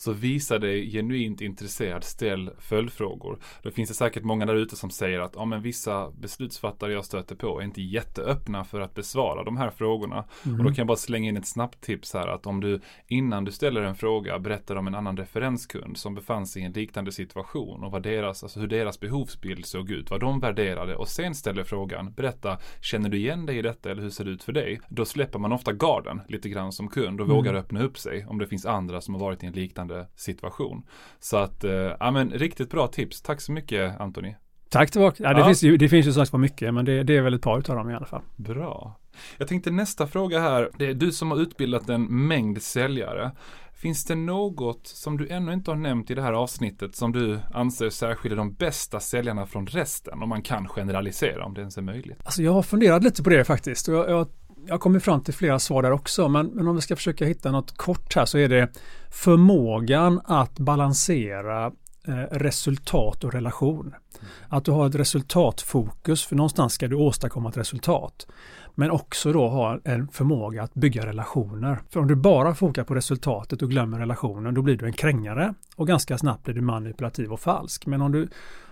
Så 0.00 0.12
visa 0.12 0.58
dig 0.58 0.90
genuint 0.90 1.40
intresserad, 1.40 2.04
ställ 2.04 2.50
följdfrågor. 2.58 3.38
Då 3.62 3.70
finns 3.70 3.88
det 3.88 3.94
säkert 3.94 4.22
många 4.22 4.46
där 4.46 4.54
ute 4.54 4.76
som 4.76 4.90
säger 4.90 5.20
att 5.20 5.32
ja, 5.36 5.44
men 5.44 5.62
vissa 5.62 6.10
beslutsfattare 6.10 6.92
jag 6.92 7.04
stöter 7.04 7.34
på 7.34 7.60
är 7.60 7.64
inte 7.64 7.82
jätteöppna 7.82 8.64
för 8.64 8.80
att 8.80 8.94
besvara 8.94 9.44
de 9.44 9.56
här 9.56 9.70
frågorna. 9.70 10.24
Mm. 10.44 10.58
Och 10.58 10.64
då 10.64 10.70
kan 10.70 10.76
jag 10.76 10.86
bara 10.86 10.96
slänga 10.96 11.28
in 11.28 11.36
ett 11.36 11.48
snabbt 11.48 11.80
tips 11.80 12.14
här 12.14 12.28
att 12.28 12.46
om 12.46 12.60
du 12.60 12.80
innan 13.06 13.44
du 13.44 13.52
ställer 13.52 13.82
en 13.82 13.94
fråga 13.94 14.38
berättar 14.38 14.76
om 14.76 14.86
en 14.86 14.94
annan 14.94 15.16
referenskund 15.16 15.96
som 15.96 16.14
befann 16.14 16.46
sig 16.46 16.62
i 16.62 16.64
en 16.64 16.72
liknande 16.72 17.12
situation 17.12 17.84
och 17.84 17.90
vad 17.90 18.02
deras, 18.02 18.42
alltså 18.42 18.60
hur 18.60 18.68
deras 18.68 19.00
behovsbild 19.00 19.66
såg 19.66 19.90
ut, 19.90 20.10
vad 20.10 20.20
de 20.20 20.40
värderade 20.40 20.96
och 20.96 21.08
sen 21.08 21.34
ställer 21.34 21.64
frågan, 21.64 22.12
berätta, 22.12 22.58
känner 22.80 23.08
du 23.08 23.18
igen 23.18 23.46
dig 23.46 23.58
i 23.58 23.62
detta 23.62 23.90
eller 23.90 24.02
hur 24.02 24.10
ser 24.10 24.24
det 24.24 24.30
ut 24.30 24.42
för 24.42 24.52
dig? 24.52 24.80
Då 24.88 25.04
släpper 25.04 25.38
man 25.38 25.52
ofta 25.52 25.72
garden 25.72 26.20
lite 26.28 26.48
grann 26.48 26.72
som 26.72 26.88
kund 26.88 27.20
och 27.20 27.26
mm. 27.26 27.36
vågar 27.36 27.54
öppna 27.54 27.82
upp 27.82 27.98
sig 27.98 28.26
om 28.26 28.38
det 28.38 28.46
finns 28.46 28.66
andra 28.66 29.00
som 29.00 29.14
har 29.14 29.20
varit 29.20 29.42
i 29.42 29.46
en 29.46 29.52
liknande 29.52 29.89
liknande 29.90 30.06
situation. 30.16 30.82
Så 31.20 31.36
att, 31.36 31.64
eh, 31.64 31.72
ja 31.72 32.10
men 32.10 32.30
riktigt 32.30 32.70
bra 32.70 32.86
tips. 32.86 33.22
Tack 33.22 33.40
så 33.40 33.52
mycket 33.52 34.00
Antoni. 34.00 34.36
Tack 34.70 34.90
tillbaka. 34.90 35.22
Ja, 35.22 35.34
det, 35.34 35.40
ja. 35.40 35.46
Finns 35.46 35.62
ju, 35.62 35.76
det 35.76 35.88
finns 35.88 36.06
ju 36.06 36.12
sagt 36.12 36.32
mycket, 36.32 36.74
men 36.74 36.84
det, 36.84 37.02
det, 37.02 37.16
är 37.16 37.22
väl 37.22 37.34
ett 37.34 37.42
par 37.42 37.58
utav 37.58 37.76
dem 37.76 37.90
i 37.90 37.94
alla 37.94 38.06
fall. 38.06 38.22
Bra. 38.36 38.96
Jag 39.38 39.48
tänkte 39.48 39.70
nästa 39.70 40.06
fråga 40.06 40.40
här. 40.40 40.70
Det 40.78 40.86
är 40.86 40.94
du 40.94 41.12
som 41.12 41.30
har 41.30 41.38
utbildat 41.38 41.88
en 41.88 42.26
mängd 42.26 42.62
säljare. 42.62 43.30
Finns 43.72 44.04
det 44.04 44.14
något 44.14 44.86
som 44.86 45.16
du 45.16 45.28
ännu 45.28 45.52
inte 45.52 45.70
har 45.70 45.76
nämnt 45.76 46.10
i 46.10 46.14
det 46.14 46.22
här 46.22 46.32
avsnittet 46.32 46.96
som 46.96 47.12
du 47.12 47.40
anser 47.54 47.90
särskiljer 47.90 48.36
de 48.36 48.54
bästa 48.54 49.00
säljarna 49.00 49.46
från 49.46 49.66
resten? 49.66 50.22
Om 50.22 50.28
man 50.28 50.42
kan 50.42 50.68
generalisera, 50.68 51.44
om 51.44 51.54
det 51.54 51.60
ens 51.60 51.78
är 51.78 51.82
möjligt. 51.82 52.20
Alltså 52.24 52.42
jag 52.42 52.52
har 52.52 52.62
funderat 52.62 53.02
lite 53.04 53.22
på 53.22 53.30
det 53.30 53.44
faktiskt. 53.44 53.88
Jag, 53.88 54.10
jag 54.10 54.28
jag 54.66 54.80
kommer 54.80 54.98
fram 54.98 55.20
till 55.20 55.34
flera 55.34 55.58
svar 55.58 55.82
där 55.82 55.90
också, 55.90 56.28
men, 56.28 56.46
men, 56.46 56.68
om 56.68 56.74
vi 56.74 56.82
ska 56.82 56.96
försöka 56.96 57.24
hitta 57.24 57.50
något 57.50 57.76
kort 57.76 58.16
här 58.16 58.24
så 58.24 58.38
är 58.38 58.48
det 58.48 58.68
förmågan 59.10 60.20
att 60.24 60.58
balansera 60.58 61.66
eh, 62.06 62.14
resultat 62.30 63.24
och 63.24 63.32
relation. 63.32 63.86
Mm. 63.86 64.30
Att 64.48 64.64
du 64.64 64.70
har 64.70 64.86
ett 64.86 64.94
resultatfokus, 64.94 66.26
för 66.26 66.36
någonstans 66.36 66.72
ska 66.72 66.88
du 66.88 66.96
åstadkomma 66.96 67.48
ett 67.48 67.56
resultat. 67.56 68.26
Men 68.74 68.90
också 68.90 69.32
då 69.32 69.48
ha 69.48 69.78
en 69.84 70.08
förmåga 70.08 70.62
att 70.62 70.74
bygga 70.74 71.06
relationer. 71.06 71.82
För 71.90 72.00
om 72.00 72.08
du 72.08 72.14
bara 72.14 72.54
fokar 72.54 72.84
på 72.84 72.94
resultatet 72.94 73.62
och 73.62 73.70
glömmer 73.70 73.98
relationen, 73.98 74.54
då 74.54 74.62
blir 74.62 74.76
du 74.76 74.86
en 74.86 74.92
krängare 74.92 75.54
och 75.76 75.86
ganska 75.86 76.18
snabbt 76.18 76.44
blir 76.44 76.54
du 76.54 76.60
manipulativ 76.60 77.32
och 77.32 77.40
falsk. 77.40 77.86
Men 77.86 78.02
om 78.02 78.12
du 78.12 78.28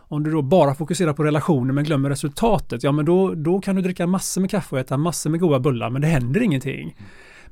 om 0.09 0.23
du 0.23 0.31
då 0.31 0.43
bara 0.43 0.75
fokuserar 0.75 1.13
på 1.13 1.25
relationen 1.25 1.75
men 1.75 1.85
glömmer 1.85 2.09
resultatet, 2.09 2.83
ja 2.83 2.93
men 2.93 3.05
då, 3.05 3.35
då 3.35 3.61
kan 3.61 3.77
du 3.77 3.83
dricka 3.83 4.07
massor 4.07 4.41
med 4.41 4.51
kaffe 4.51 4.75
och 4.75 4.81
äta 4.81 4.97
massor 4.97 5.31
med 5.31 5.41
goda 5.41 5.61
bullar 5.61 5.91
men 5.91 6.03
det 6.03 6.09
händer 6.09 6.43
ingenting. 6.43 6.97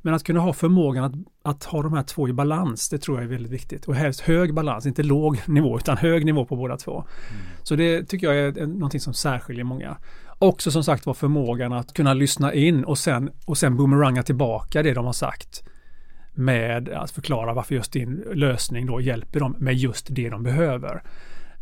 Men 0.01 0.13
att 0.13 0.23
kunna 0.23 0.39
ha 0.39 0.53
förmågan 0.53 1.03
att, 1.03 1.13
att 1.43 1.63
ha 1.63 1.83
de 1.83 1.93
här 1.93 2.03
två 2.03 2.29
i 2.29 2.33
balans, 2.33 2.89
det 2.89 2.97
tror 2.97 3.17
jag 3.17 3.23
är 3.23 3.29
väldigt 3.29 3.51
viktigt. 3.51 3.85
Och 3.85 3.95
helst 3.95 4.19
hög 4.19 4.53
balans, 4.53 4.85
inte 4.85 5.03
låg 5.03 5.41
nivå 5.45 5.77
utan 5.77 5.97
hög 5.97 6.25
nivå 6.25 6.45
på 6.45 6.55
båda 6.55 6.77
två. 6.77 6.93
Mm. 6.93 7.41
Så 7.63 7.75
det 7.75 8.03
tycker 8.03 8.33
jag 8.33 8.37
är 8.37 8.67
någonting 8.67 8.99
som 8.99 9.13
särskiljer 9.13 9.63
många. 9.63 9.97
Också 10.39 10.71
som 10.71 10.83
sagt 10.83 11.05
var 11.05 11.13
förmågan 11.13 11.73
att 11.73 11.93
kunna 11.93 12.13
lyssna 12.13 12.53
in 12.53 12.83
och 12.83 12.97
sen, 12.97 13.29
och 13.45 13.57
sen 13.57 13.77
boomeranga 13.77 14.23
tillbaka 14.23 14.83
det 14.83 14.93
de 14.93 15.05
har 15.05 15.13
sagt 15.13 15.63
med 16.33 16.89
att 16.89 17.11
förklara 17.11 17.53
varför 17.53 17.75
just 17.75 17.91
din 17.91 18.23
lösning 18.33 18.85
då 18.85 19.01
hjälper 19.01 19.39
dem 19.39 19.55
med 19.59 19.75
just 19.75 20.07
det 20.09 20.29
de 20.29 20.43
behöver. 20.43 21.03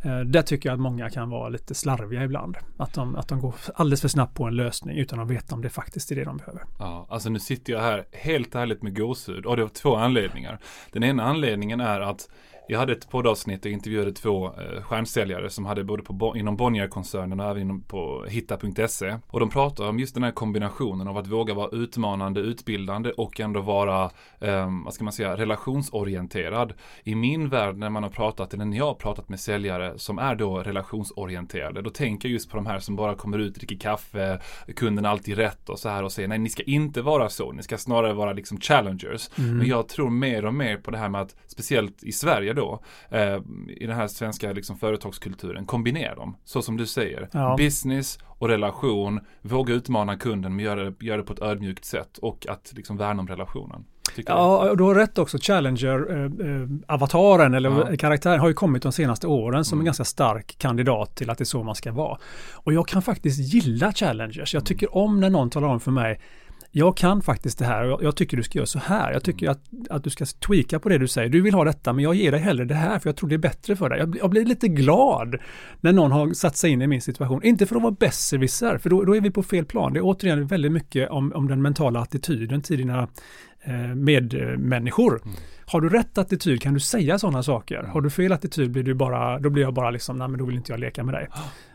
Eh, 0.06 0.20
där 0.20 0.42
tycker 0.42 0.70
jag 0.70 0.74
att 0.74 0.80
många 0.80 1.10
kan 1.10 1.30
vara 1.30 1.50
lite 1.50 1.76
slarviga 1.76 2.24
ibland. 2.24 2.58
Att 2.78 2.94
de, 2.94 3.16
att 3.16 3.28
de 3.28 3.40
går 3.40 3.56
alldeles 3.76 4.02
för 4.02 4.08
snabbt 4.08 4.36
på 4.36 4.44
en 4.44 4.56
lösning 4.56 4.98
utan 4.98 5.20
att 5.20 5.28
veta 5.28 5.56
om 5.56 5.62
det 5.62 5.70
faktiskt 5.70 6.12
är 6.12 6.16
det 6.16 6.24
de 6.24 6.38
behöver. 6.38 6.64
Ja, 6.80 7.08
alltså 7.10 7.30
nu 7.30 7.40
sitter 7.40 7.74
jag 7.74 7.80
här 7.80 8.06
helt 8.12 8.56
ärligt 8.56 8.84
med 8.84 8.98
gåshud 8.98 9.46
och 9.46 9.56
det 9.56 9.62
har 9.62 9.70
två 9.70 9.96
anledningar. 9.96 10.60
Den 10.92 11.04
ena 11.04 11.24
anledningen 11.24 11.80
är 11.80 12.02
att 12.02 12.30
jag 12.68 12.80
hade 12.80 12.94
ett 12.94 13.10
poddavsnitt 13.10 13.66
och 13.66 13.72
intervjuade 13.72 14.12
två 14.12 14.46
eh, 14.46 14.82
stjärnsäljare 14.82 15.50
som 15.50 15.66
hade 15.66 15.84
både 15.84 16.04
på, 16.04 16.34
inom 16.38 16.58
Bonnier-koncernen 16.58 17.40
och 17.40 17.50
även 17.50 17.62
inom 17.62 17.82
på 17.82 18.26
hitta.se. 18.30 19.18
Och 19.28 19.40
de 19.40 19.50
pratar 19.50 19.90
om 19.90 20.00
just 20.00 20.14
den 20.14 20.24
här 20.24 20.32
kombinationen 20.32 21.08
av 21.08 21.18
att 21.18 21.28
våga 21.28 21.54
vara 21.54 21.70
utmanande, 21.70 22.40
utbildande 22.40 23.12
och 23.12 23.40
ändå 23.40 23.62
vara, 23.62 24.04
eh, 24.40 24.70
vad 24.86 24.94
ska 24.94 25.04
man 25.04 25.14
säga, 25.14 25.38
relationsorienterad. 25.38 26.74
I 27.04 27.16
min 27.16 27.50
värld 27.50 27.78
när 27.78 27.90
man 27.90 28.04
har 28.04 28.10
pratat, 28.10 28.54
eller 28.54 28.66
när 28.66 28.78
jag 28.78 28.86
har 28.86 28.94
pratat 28.94 29.30
med 29.30 29.40
säljare 29.40 29.94
som 29.98 30.20
är 30.20 30.36
då 30.36 30.58
relationsorienterade, 30.58 31.82
då 31.82 31.90
tänker 31.90 32.30
jag 32.30 32.34
just 32.34 32.50
på 32.50 32.58
de 32.58 32.66
här 32.66 32.80
som 32.80 32.96
bara 32.96 33.16
kommer 33.16 33.40
ut, 33.40 33.56
dricker 33.56 33.78
kaffe, 33.78 34.40
kunden 34.76 35.06
alltid 35.06 35.38
rätt 35.38 35.70
och 35.70 35.80
så 35.80 35.90
här 35.90 36.04
och 36.04 36.12
säger 36.12 36.28
nej, 36.28 36.40
ni 36.40 36.50
ska 36.50 36.64
inte 36.64 37.02
vara 37.02 37.30
så, 37.30 37.52
ni 37.52 37.64
ska 37.64 37.78
snarare 37.78 38.14
vara 38.14 38.34
liksom 38.34 38.60
challengers. 38.60 39.30
Mm. 39.38 39.58
Men 39.58 39.68
jag 39.68 39.88
tror 39.88 40.10
mer 40.10 40.46
och 40.46 40.54
mer 40.54 40.78
på 40.78 40.92
det 40.92 40.98
här 40.98 41.10
med 41.10 41.22
att, 41.22 41.36
speciellt 41.48 42.04
i 42.04 42.12
Sverige 42.12 42.55
då, 42.56 42.80
eh, 43.10 43.40
i 43.68 43.86
den 43.86 43.96
här 43.96 44.08
svenska 44.08 44.52
liksom, 44.52 44.78
företagskulturen, 44.78 45.66
kombinera 45.66 46.16
dem. 46.16 46.38
Så 46.44 46.62
som 46.62 46.78
du 46.78 46.86
säger, 46.86 47.30
ja. 47.32 47.56
business 47.58 48.20
och 48.24 48.48
relation, 48.48 49.20
våga 49.42 49.74
utmana 49.74 50.18
kunden 50.18 50.56
men 50.56 50.66
göra 50.66 50.84
det, 50.84 51.06
gör 51.06 51.18
det 51.18 51.24
på 51.24 51.34
ett 51.34 51.42
ödmjukt 51.42 51.86
sätt 51.86 52.18
och 52.18 52.48
att 52.50 52.74
liksom 52.76 52.98
värna 52.98 53.20
om 53.20 53.28
relationen. 53.28 53.86
ja, 54.16 54.74
du 54.78 54.84
har 54.84 54.96
rätt 54.96 55.18
också. 55.18 55.38
Challenger-avataren 55.42 57.54
eh, 57.54 57.58
eller 57.58 57.70
ja. 57.70 57.98
karaktären 57.98 58.40
har 58.40 58.48
ju 58.48 58.54
kommit 58.54 58.84
de 58.84 58.92
senaste 58.92 59.28
åren 59.28 59.66
som 59.66 59.76
mm. 59.76 59.82
en 59.82 59.86
ganska 59.86 60.04
stark 60.04 60.56
kandidat 60.58 61.16
till 61.16 61.30
att 61.30 61.38
det 61.38 61.44
är 61.44 61.46
så 61.46 61.64
man 61.64 61.76
ska 61.76 61.92
vara. 61.92 62.18
Och 62.54 62.74
jag 62.74 62.88
kan 62.88 63.02
faktiskt 63.02 63.54
gilla 63.54 63.94
Challengers. 63.94 64.54
Jag 64.54 64.66
tycker 64.66 64.98
om 64.98 65.20
när 65.20 65.30
någon 65.30 65.50
talar 65.50 65.68
om 65.68 65.80
för 65.80 65.92
mig 65.92 66.20
jag 66.78 66.98
kan 66.98 67.22
faktiskt 67.22 67.60
det 67.60 67.66
här 67.66 67.92
och 67.92 68.04
jag 68.04 68.16
tycker 68.16 68.38
du 68.38 68.44
ska 68.44 68.58
göra 68.58 68.66
så 68.66 68.80
här. 68.80 69.14
Jag 69.14 69.24
tycker 69.24 69.50
att, 69.50 69.62
att 69.90 70.04
du 70.04 70.10
ska 70.10 70.26
tweaka 70.26 70.80
på 70.80 70.90
det 70.90 70.98
du 70.98 71.08
säger. 71.08 71.30
Du 71.30 71.42
vill 71.42 71.54
ha 71.54 71.64
detta 71.64 71.94
men 71.94 72.04
jag 72.04 72.16
ger 72.16 72.32
dig 72.32 72.40
hellre 72.40 72.66
det 72.66 72.76
här 72.76 73.00
för 73.00 73.10
jag 73.10 73.16
tror 73.16 73.30
det 73.30 73.36
är 73.36 73.40
bättre 73.40 73.76
för 73.76 73.90
dig. 73.90 74.00
Jag, 74.00 74.18
jag 74.22 74.30
blir 74.30 74.46
lite 74.46 74.68
glad 74.68 75.36
när 75.82 75.94
någon 75.94 76.12
har 76.12 76.34
satt 76.34 76.58
sig 76.58 76.72
in 76.72 76.82
i 76.82 76.88
min 76.88 77.02
situation. 77.02 77.44
Inte 77.44 77.66
för 77.66 77.76
att 77.76 77.82
vara 77.82 77.96
besserwisser, 78.00 78.78
för 78.78 78.90
då, 78.90 79.04
då 79.04 79.16
är 79.16 79.22
vi 79.22 79.32
på 79.32 79.44
fel 79.44 79.66
plan. 79.66 79.94
Det 79.94 80.00
är 80.00 80.06
återigen 80.06 80.48
väldigt 80.48 80.72
mycket 80.72 81.10
om, 81.10 81.34
om 81.36 81.48
den 81.48 81.62
mentala 81.62 82.00
attityden 82.00 82.62
till 82.62 82.78
dina 82.78 83.08
eh, 83.62 83.74
medmänniskor. 83.96 85.22
Mm. 85.24 85.36
Har 85.66 85.82
du 85.82 85.90
rätt 85.90 86.18
attityd 86.18 86.62
kan 86.62 86.74
du 86.74 86.80
säga 86.80 87.20
sådana 87.20 87.44
saker. 87.44 87.84
Har 87.84 88.02
du 88.02 88.10
fel 88.10 88.32
attityd 88.32 88.72
blir 88.72 88.84
du 88.84 88.94
bara, 88.94 89.40
då 89.40 89.50
blir 89.50 89.64
jag 89.64 89.74
bara 89.74 89.92
liksom, 89.92 90.18
nej 90.18 90.28
men 90.28 90.40
då 90.40 90.46
vill 90.46 90.56
inte 90.56 90.72
jag 90.72 90.80
leka 90.80 91.04
med 91.04 91.14
dig. 91.14 91.28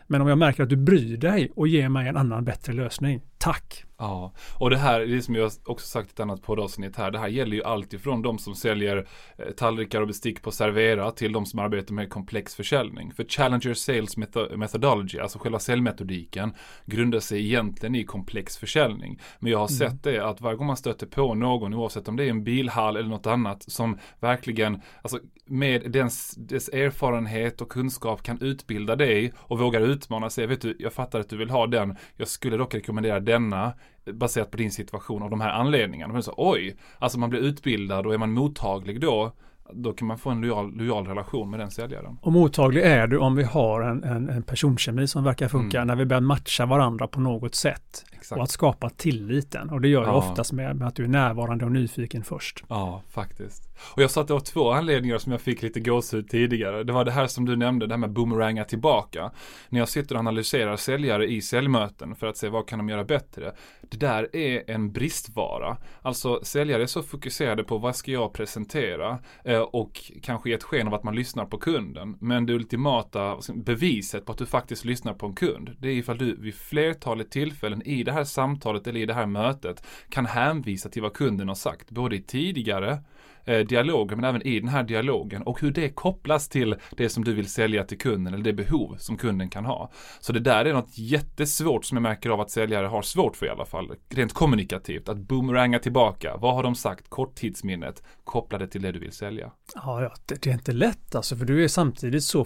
Men 0.07 0.21
om 0.21 0.27
jag 0.27 0.37
märker 0.37 0.63
att 0.63 0.69
du 0.69 0.77
bryr 0.77 1.17
dig 1.17 1.51
och 1.55 1.67
ger 1.67 1.89
mig 1.89 2.07
en 2.07 2.17
annan 2.17 2.43
bättre 2.43 2.73
lösning, 2.73 3.21
tack. 3.41 3.85
Ja, 3.97 4.33
och 4.57 4.69
det 4.69 4.77
här, 4.77 4.99
det 4.99 5.21
som 5.21 5.35
jag 5.35 5.51
också 5.65 5.87
sagt 5.87 6.09
i 6.09 6.11
ett 6.11 6.19
annat 6.19 6.41
poddavsnitt 6.41 6.95
här, 6.95 7.11
det 7.11 7.19
här 7.19 7.27
gäller 7.27 7.55
ju 7.55 7.63
alltifrån 7.63 8.21
de 8.21 8.39
som 8.39 8.55
säljer 8.55 9.07
eh, 9.37 9.51
tallrikar 9.51 10.01
och 10.01 10.07
bestick 10.07 10.41
på 10.41 10.51
Servera 10.51 11.11
till 11.11 11.31
de 11.31 11.45
som 11.45 11.59
arbetar 11.59 11.93
med 11.93 12.09
komplex 12.09 12.55
försäljning. 12.55 13.13
För 13.13 13.23
Challenger 13.23 13.73
Sales 13.73 14.17
Methodology, 14.57 15.19
alltså 15.19 15.39
själva 15.39 15.59
säljmetodiken, 15.59 16.53
grundar 16.85 17.19
sig 17.19 17.45
egentligen 17.45 17.95
i 17.95 18.03
komplex 18.03 18.57
försäljning. 18.57 19.19
Men 19.39 19.51
jag 19.51 19.59
har 19.59 19.67
mm. 19.67 19.77
sett 19.77 20.03
det 20.03 20.19
att 20.19 20.41
varje 20.41 20.57
gång 20.57 20.67
man 20.67 20.77
stöter 20.77 21.07
på 21.07 21.33
någon, 21.33 21.73
oavsett 21.73 22.07
om 22.07 22.15
det 22.15 22.23
är 22.23 22.29
en 22.29 22.43
bilhall 22.43 22.97
eller 22.97 23.09
något 23.09 23.27
annat, 23.27 23.63
som 23.67 23.99
verkligen, 24.19 24.81
alltså 25.01 25.19
med 25.45 25.91
dess, 25.91 26.35
dess 26.35 26.69
erfarenhet 26.69 27.61
och 27.61 27.69
kunskap 27.69 28.23
kan 28.23 28.41
utbilda 28.41 28.95
dig 28.95 29.33
och 29.37 29.59
vågar 29.59 29.81
utmana 29.81 30.29
sig. 30.29 30.47
Vet 30.47 30.61
du, 30.61 30.75
jag 30.79 30.93
fattar 30.93 31.19
att 31.19 31.29
du 31.29 31.37
vill 31.37 31.49
ha 31.49 31.67
den. 31.67 31.95
Jag 32.17 32.27
skulle 32.27 32.57
dock 32.57 32.75
rekommendera 32.75 33.19
denna 33.31 33.73
baserat 34.13 34.51
på 34.51 34.57
din 34.57 34.71
situation 34.71 35.21
och 35.21 35.29
de 35.29 35.41
här 35.41 35.49
anledningarna. 35.49 36.13
Men 36.13 36.23
så, 36.23 36.33
oj, 36.37 36.75
alltså 36.99 37.19
man 37.19 37.29
blir 37.29 37.39
utbildad 37.39 38.05
och 38.05 38.13
är 38.13 38.17
man 38.17 38.31
mottaglig 38.31 39.01
då 39.01 39.31
då 39.73 39.93
kan 39.93 40.07
man 40.07 40.17
få 40.17 40.29
en 40.29 40.41
lojal, 40.41 40.73
lojal 40.75 41.07
relation 41.07 41.49
med 41.49 41.59
den 41.59 41.71
säljaren. 41.71 42.17
Och 42.21 42.31
mottaglig 42.31 42.83
är 42.83 43.07
du 43.07 43.17
om 43.17 43.35
vi 43.35 43.43
har 43.43 43.81
en, 43.81 44.03
en, 44.03 44.29
en 44.29 44.43
personkemi 44.43 45.07
som 45.07 45.23
verkar 45.23 45.47
funka 45.47 45.77
mm. 45.77 45.87
när 45.87 45.95
vi 45.95 46.05
börjar 46.05 46.21
matcha 46.21 46.65
varandra 46.65 47.07
på 47.07 47.19
något 47.19 47.55
sätt. 47.55 48.05
Exakt. 48.11 48.37
Och 48.37 48.43
att 48.43 48.51
skapa 48.51 48.89
tilliten. 48.89 49.69
Och 49.69 49.81
det 49.81 49.87
gör 49.87 50.03
ja. 50.03 50.11
oftast 50.11 50.51
med, 50.51 50.75
med, 50.75 50.87
att 50.87 50.95
du 50.95 51.03
är 51.03 51.07
närvarande 51.07 51.65
och 51.65 51.71
nyfiken 51.71 52.23
först. 52.23 52.63
Ja, 52.69 53.01
faktiskt. 53.09 53.70
Och 53.83 54.01
jag 54.01 54.11
sa 54.11 54.21
att 54.21 54.27
det 54.27 54.33
var 54.33 54.39
två 54.39 54.71
anledningar 54.71 55.17
som 55.17 55.31
jag 55.31 55.41
fick 55.41 55.61
lite 55.61 55.79
gåshud 55.79 56.29
tidigare. 56.29 56.83
Det 56.83 56.93
var 56.93 57.05
det 57.05 57.11
här 57.11 57.27
som 57.27 57.45
du 57.45 57.55
nämnde, 57.55 57.87
det 57.87 57.93
här 57.93 57.97
med 57.97 58.11
boomeranga 58.11 58.63
tillbaka. 58.63 59.31
När 59.69 59.79
jag 59.79 59.89
sitter 59.89 60.15
och 60.15 60.19
analyserar 60.19 60.75
säljare 60.75 61.27
i 61.27 61.41
säljmöten 61.41 62.15
för 62.15 62.27
att 62.27 62.37
se 62.37 62.49
vad 62.49 62.67
kan 62.67 62.79
de 62.79 62.89
göra 62.89 63.03
bättre. 63.03 63.51
Det 63.81 63.97
där 63.97 64.35
är 64.35 64.71
en 64.71 64.91
bristvara. 64.91 65.77
Alltså 66.01 66.39
säljare 66.43 66.83
är 66.83 66.87
så 66.87 67.03
fokuserade 67.03 67.63
på 67.63 67.77
vad 67.77 67.95
ska 67.95 68.11
jag 68.11 68.33
presentera 68.33 69.19
eh, 69.43 69.59
och 69.59 70.11
kanske 70.21 70.49
ge 70.49 70.55
ett 70.55 70.63
sken 70.63 70.87
av 70.87 70.93
att 70.93 71.03
man 71.03 71.15
lyssnar 71.15 71.45
på 71.45 71.57
kunden. 71.57 72.17
Men 72.19 72.45
det 72.45 72.53
ultimata 72.53 73.37
beviset 73.53 74.25
på 74.25 74.31
att 74.31 74.37
du 74.37 74.45
faktiskt 74.45 74.85
lyssnar 74.85 75.13
på 75.13 75.25
en 75.25 75.35
kund, 75.35 75.75
det 75.79 75.87
är 75.87 75.93
ifall 75.93 76.17
du 76.17 76.35
vid 76.35 76.55
flertalet 76.55 77.31
tillfällen 77.31 77.81
i 77.81 78.03
det 78.03 78.11
här 78.11 78.23
samtalet 78.23 78.87
eller 78.87 78.99
i 78.99 79.05
det 79.05 79.13
här 79.13 79.25
mötet 79.25 79.83
kan 80.09 80.25
hänvisa 80.25 80.89
till 80.89 81.01
vad 81.01 81.13
kunden 81.13 81.47
har 81.47 81.55
sagt, 81.55 81.91
både 81.91 82.15
i 82.15 82.21
tidigare 82.21 82.99
eh, 83.45 83.59
dialogen 83.59 84.17
men 84.17 84.29
även 84.29 84.47
i 84.47 84.59
den 84.59 84.69
här 84.69 84.83
dialogen 84.83 85.41
och 85.41 85.61
hur 85.61 85.71
det 85.71 85.89
kopplas 85.89 86.49
till 86.49 86.75
det 86.97 87.09
som 87.09 87.23
du 87.23 87.33
vill 87.33 87.49
sälja 87.49 87.83
till 87.83 87.97
kunden 87.97 88.33
eller 88.33 88.43
det 88.43 88.53
behov 88.53 88.95
som 88.99 89.17
kunden 89.17 89.49
kan 89.49 89.65
ha. 89.65 89.91
Så 90.19 90.33
det 90.33 90.39
där 90.39 90.65
är 90.65 90.73
något 90.73 90.97
jättesvårt 90.97 91.85
som 91.85 91.95
jag 91.95 92.01
märker 92.01 92.29
av 92.29 92.41
att 92.41 92.51
säljare 92.51 92.87
har 92.87 93.01
svårt 93.01 93.35
för 93.35 93.45
i 93.45 93.49
alla 93.49 93.65
fall, 93.65 93.91
rent 94.09 94.33
kommunikativt, 94.33 95.09
att 95.09 95.17
boomeranga 95.17 95.79
tillbaka. 95.79 96.37
Vad 96.37 96.55
har 96.55 96.63
de 96.63 96.75
sagt? 96.75 97.09
Korttidsminnet, 97.09 98.03
koppla 98.23 98.57
det 98.57 98.67
till 98.67 98.81
det 98.81 98.91
du 98.91 98.99
vill 98.99 99.11
sälja. 99.11 99.51
Ja, 99.75 100.01
ja 100.01 100.13
det, 100.25 100.47
är 100.47 100.53
inte 100.53 100.71
lätt 100.71 101.15
alltså, 101.15 101.35
för 101.35 101.45
du 101.45 101.63
är 101.63 101.67
samtidigt 101.67 102.23
så 102.23 102.45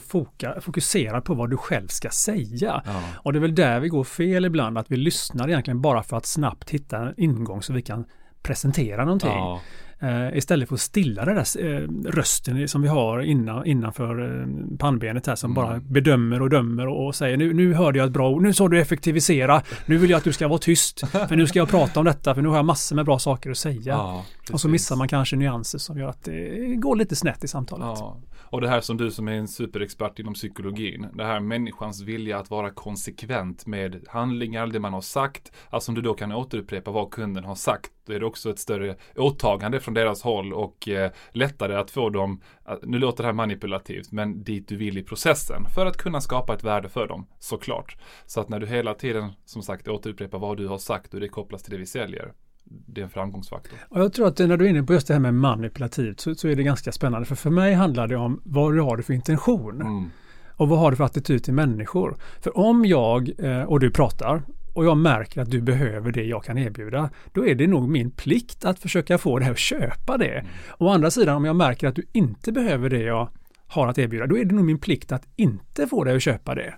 fokuserad 0.61 1.25
på 1.25 1.33
vad 1.33 1.49
du 1.49 1.57
själv 1.57 1.87
ska 1.87 2.09
säga. 2.09 2.83
Ja. 2.85 3.01
Och 3.23 3.33
det 3.33 3.39
är 3.39 3.41
väl 3.41 3.55
där 3.55 3.79
vi 3.79 3.87
går 3.87 4.03
fel 4.03 4.45
ibland, 4.45 4.77
att 4.77 4.91
vi 4.91 4.97
lyssnar 4.97 5.47
egentligen 5.47 5.81
bara 5.81 6.03
för 6.03 6.17
att 6.17 6.25
snabbt 6.25 6.69
hitta 6.69 6.97
en 6.97 7.13
ingång 7.17 7.61
så 7.61 7.73
vi 7.73 7.81
kan 7.81 8.05
presentera 8.41 9.05
någonting. 9.05 9.29
Ja. 9.29 9.61
Uh, 10.05 10.37
istället 10.37 10.69
för 10.69 10.75
att 10.75 10.81
stilla 10.81 11.25
den 11.25 11.35
där 11.35 11.63
uh, 11.63 11.89
rösten 12.05 12.67
som 12.67 12.81
vi 12.81 12.87
har 12.87 13.21
innan, 13.21 13.65
innanför 13.65 14.19
uh, 14.21 14.47
pannbenet 14.77 15.27
här 15.27 15.35
som 15.35 15.51
mm. 15.51 15.63
bara 15.63 15.79
bedömer 15.79 16.41
och 16.41 16.49
dömer 16.49 16.87
och, 16.87 17.05
och, 17.05 17.15
säger 17.15 17.37
nu, 17.37 17.53
nu 17.53 17.73
hörde 17.73 17.99
jag 17.99 18.05
ett 18.05 18.13
bra 18.13 18.29
ord, 18.29 18.41
nu 18.41 18.53
sa 18.53 18.67
du 18.67 18.81
effektivisera, 18.81 19.61
nu 19.85 19.97
vill 19.97 20.09
jag 20.09 20.17
att 20.17 20.23
du 20.23 20.33
ska 20.33 20.47
vara 20.47 20.59
tyst, 20.59 21.07
för 21.07 21.35
nu 21.35 21.47
ska 21.47 21.59
jag 21.59 21.69
prata 21.69 21.99
om 21.99 22.05
detta, 22.05 22.35
för 22.35 22.41
nu 22.41 22.49
har 22.49 22.55
jag 22.55 22.65
massor 22.65 22.95
med 22.95 23.05
bra 23.05 23.19
saker 23.19 23.51
att 23.51 23.57
säga. 23.57 23.81
Ja, 23.85 24.25
och 24.53 24.61
så 24.61 24.69
missar 24.69 24.95
man 24.95 25.07
kanske 25.07 25.35
nyanser 25.35 25.77
som 25.77 25.97
gör 25.97 26.07
att 26.07 26.23
det 26.23 26.75
går 26.75 26.95
lite 26.95 27.15
snett 27.15 27.43
i 27.43 27.47
samtalet. 27.47 27.85
Ja. 27.85 28.17
Och 28.55 28.61
det 28.61 28.69
här 28.69 28.81
som 28.81 28.97
du 28.97 29.11
som 29.11 29.27
är 29.27 29.31
en 29.31 29.47
superexpert 29.47 30.19
inom 30.19 30.33
psykologin, 30.33 31.07
det 31.13 31.23
här 31.23 31.39
människans 31.39 32.01
vilja 32.01 32.39
att 32.39 32.49
vara 32.49 32.71
konsekvent 32.71 33.65
med 33.65 34.03
handlingar, 34.07 34.67
det 34.67 34.79
man 34.79 34.93
har 34.93 35.01
sagt, 35.01 35.51
alltså 35.69 35.91
om 35.91 35.95
du 35.95 36.01
då 36.01 36.13
kan 36.13 36.31
återupprepa 36.31 36.91
vad 36.91 37.11
kunden 37.11 37.43
har 37.43 37.55
sagt, 37.55 37.91
då 38.05 38.13
är 38.13 38.19
det 38.19 38.25
också 38.25 38.49
ett 38.49 38.59
större 38.59 38.95
åtagande 39.15 39.79
från 39.79 39.93
deras 39.95 40.21
håll 40.21 40.53
och 40.53 40.87
eh, 40.87 41.11
lättare 41.31 41.75
att 41.75 41.91
få 41.91 42.09
dem, 42.09 42.41
eh, 42.67 42.75
nu 42.83 42.99
låter 42.99 43.23
det 43.23 43.27
här 43.27 43.33
manipulativt, 43.33 44.11
men 44.11 44.43
dit 44.43 44.67
du 44.67 44.75
vill 44.75 44.97
i 44.97 45.03
processen 45.03 45.65
för 45.75 45.85
att 45.85 45.97
kunna 45.97 46.21
skapa 46.21 46.53
ett 46.53 46.63
värde 46.63 46.89
för 46.89 47.07
dem, 47.07 47.27
såklart. 47.39 47.97
Så 48.25 48.41
att 48.41 48.49
när 48.49 48.59
du 48.59 48.67
hela 48.67 48.93
tiden, 48.93 49.31
som 49.45 49.61
sagt, 49.61 49.87
återupprepar 49.87 50.39
vad 50.39 50.57
du 50.57 50.67
har 50.67 50.77
sagt 50.77 51.13
och 51.13 51.19
det 51.19 51.27
kopplas 51.27 51.63
till 51.63 51.71
det 51.71 51.77
vi 51.77 51.85
säljer, 51.85 52.33
det 52.65 53.01
är 53.01 53.05
en 53.05 53.09
framgångsfaktor. 53.09 53.79
Och 53.89 53.99
jag 53.99 54.13
tror 54.13 54.27
att 54.27 54.39
när 54.39 54.57
du 54.57 54.65
är 54.65 54.69
inne 54.69 54.83
på 54.83 54.93
just 54.93 55.07
det 55.07 55.13
här 55.13 55.21
med 55.21 55.33
manipulativt 55.33 56.19
så, 56.19 56.35
så 56.35 56.47
är 56.47 56.55
det 56.55 56.63
ganska 56.63 56.91
spännande. 56.91 57.25
För 57.25 57.35
för 57.35 57.49
mig 57.49 57.73
handlar 57.73 58.07
det 58.07 58.15
om 58.15 58.41
vad 58.43 58.73
du 58.73 58.81
har 58.81 58.97
för 58.97 59.13
intention. 59.13 59.81
Mm. 59.81 60.09
Och 60.57 60.69
vad 60.69 60.79
har 60.79 60.91
du 60.91 60.97
för 60.97 61.03
attityd 61.03 61.43
till 61.43 61.53
människor? 61.53 62.17
För 62.41 62.57
om 62.57 62.85
jag 62.85 63.31
eh, 63.37 63.63
och 63.63 63.79
du 63.79 63.91
pratar 63.91 64.43
och 64.75 64.85
jag 64.85 64.97
märker 64.97 65.41
att 65.41 65.51
du 65.51 65.61
behöver 65.61 66.11
det 66.11 66.23
jag 66.23 66.43
kan 66.43 66.57
erbjuda, 66.57 67.09
då 67.33 67.47
är 67.47 67.55
det 67.55 67.67
nog 67.67 67.89
min 67.89 68.11
plikt 68.11 68.65
att 68.65 68.79
försöka 68.79 69.17
få 69.17 69.39
dig 69.39 69.49
att 69.49 69.59
köpa 69.59 70.17
det. 70.17 70.39
Mm. 70.39 70.51
Å 70.77 70.89
andra 70.89 71.11
sidan, 71.11 71.35
om 71.35 71.45
jag 71.45 71.55
märker 71.55 71.87
att 71.87 71.95
du 71.95 72.03
inte 72.11 72.51
behöver 72.51 72.89
det 72.89 73.01
jag 73.01 73.29
har 73.67 73.87
att 73.87 73.97
erbjuda, 73.97 74.27
då 74.27 74.37
är 74.37 74.45
det 74.45 74.55
nog 74.55 74.65
min 74.65 74.77
plikt 74.77 75.11
att 75.11 75.27
inte 75.35 75.87
få 75.87 76.03
dig 76.03 76.15
att 76.15 76.21
köpa 76.21 76.55
det. 76.55 76.73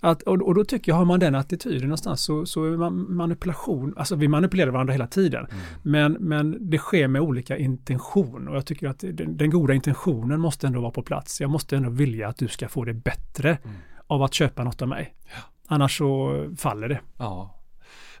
Att, 0.00 0.22
och, 0.22 0.42
och, 0.42 0.54
då 0.54 0.64
tycker 0.64 0.92
jag, 0.92 0.96
har 0.96 1.04
man 1.04 1.20
den 1.20 1.34
attityden 1.34 1.82
någonstans 1.82 2.20
så, 2.20 2.46
så 2.46 2.64
är 2.64 2.76
man 2.76 3.16
manipulation, 3.16 3.94
alltså 3.96 4.16
vi 4.16 4.28
manipulerar 4.28 4.70
varandra 4.70 4.92
hela 4.92 5.06
tiden. 5.06 5.46
Mm. 5.50 5.62
Men, 5.82 6.12
men 6.12 6.70
det 6.70 6.78
sker 6.78 7.08
med 7.08 7.22
olika 7.22 7.56
intention 7.56 8.48
och 8.48 8.56
jag 8.56 8.66
tycker 8.66 8.88
att 8.88 8.98
den, 8.98 9.36
den, 9.36 9.50
goda 9.50 9.74
intentionen 9.74 10.40
måste 10.40 10.66
ändå 10.66 10.80
vara 10.80 10.90
på 10.90 11.02
plats. 11.02 11.40
Jag 11.40 11.50
måste 11.50 11.76
ändå 11.76 11.90
vilja 11.90 12.28
att 12.28 12.36
du 12.36 12.48
ska 12.48 12.68
få 12.68 12.84
det 12.84 12.94
bättre 12.94 13.48
mm. 13.50 13.76
av 14.06 14.22
att 14.22 14.34
köpa 14.34 14.64
något 14.64 14.82
av 14.82 14.88
mig. 14.88 15.14
Ja. 15.24 15.51
Annars 15.72 15.98
så 15.98 16.32
faller 16.58 16.88
det. 16.88 17.00
Ja. 17.18 17.58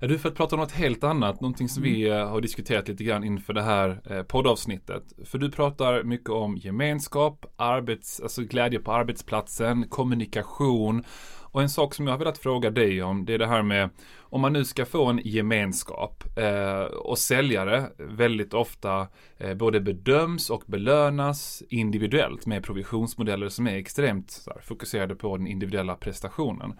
Du, 0.00 0.18
för 0.18 0.28
att 0.28 0.34
prata 0.34 0.56
om 0.56 0.60
något 0.60 0.72
helt 0.72 1.04
annat, 1.04 1.40
någonting 1.40 1.68
som 1.68 1.82
mm. 1.82 1.94
vi 1.94 2.08
eh, 2.08 2.28
har 2.28 2.40
diskuterat 2.40 2.88
lite 2.88 3.04
grann 3.04 3.24
inför 3.24 3.52
det 3.52 3.62
här 3.62 4.00
eh, 4.10 4.22
poddavsnittet. 4.22 5.02
För 5.24 5.38
du 5.38 5.50
pratar 5.50 6.02
mycket 6.02 6.30
om 6.30 6.56
gemenskap, 6.56 7.46
arbets, 7.56 8.20
alltså 8.20 8.42
glädje 8.42 8.78
på 8.78 8.92
arbetsplatsen, 8.92 9.88
kommunikation 9.88 11.04
och 11.52 11.62
en 11.62 11.68
sak 11.68 11.94
som 11.94 12.06
jag 12.06 12.12
har 12.12 12.18
velat 12.18 12.38
fråga 12.38 12.70
dig 12.70 13.02
om, 13.02 13.24
det 13.24 13.34
är 13.34 13.38
det 13.38 13.46
här 13.46 13.62
med 13.62 13.90
om 14.20 14.40
man 14.40 14.52
nu 14.52 14.64
ska 14.64 14.86
få 14.86 15.06
en 15.06 15.20
gemenskap 15.24 16.24
eh, 16.38 16.82
och 16.82 17.18
säljare 17.18 17.86
väldigt 17.98 18.54
ofta 18.54 19.08
eh, 19.38 19.54
både 19.54 19.80
bedöms 19.80 20.50
och 20.50 20.62
belönas 20.66 21.62
individuellt 21.68 22.46
med 22.46 22.64
provisionsmodeller 22.64 23.48
som 23.48 23.66
är 23.66 23.76
extremt 23.76 24.44
här, 24.46 24.60
fokuserade 24.62 25.14
på 25.14 25.36
den 25.36 25.46
individuella 25.46 25.94
prestationen. 25.94 26.74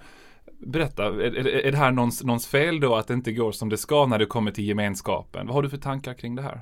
Berätta, 0.66 1.04
är, 1.04 1.46
är, 1.46 1.72
det 1.72 1.78
här 1.78 1.90
någons, 1.90 2.24
någons 2.24 2.46
fel 2.46 2.80
då 2.80 2.94
att 2.94 3.08
det 3.08 3.14
inte 3.14 3.32
går 3.32 3.52
som 3.52 3.68
det 3.68 3.76
ska 3.76 4.06
när 4.06 4.18
det 4.18 4.26
kommer 4.26 4.50
till 4.50 4.64
gemenskapen? 4.64 5.46
Vad 5.46 5.54
har 5.54 5.62
du 5.62 5.70
för 5.70 5.76
tankar 5.76 6.14
kring 6.14 6.34
det 6.34 6.42
här? 6.42 6.60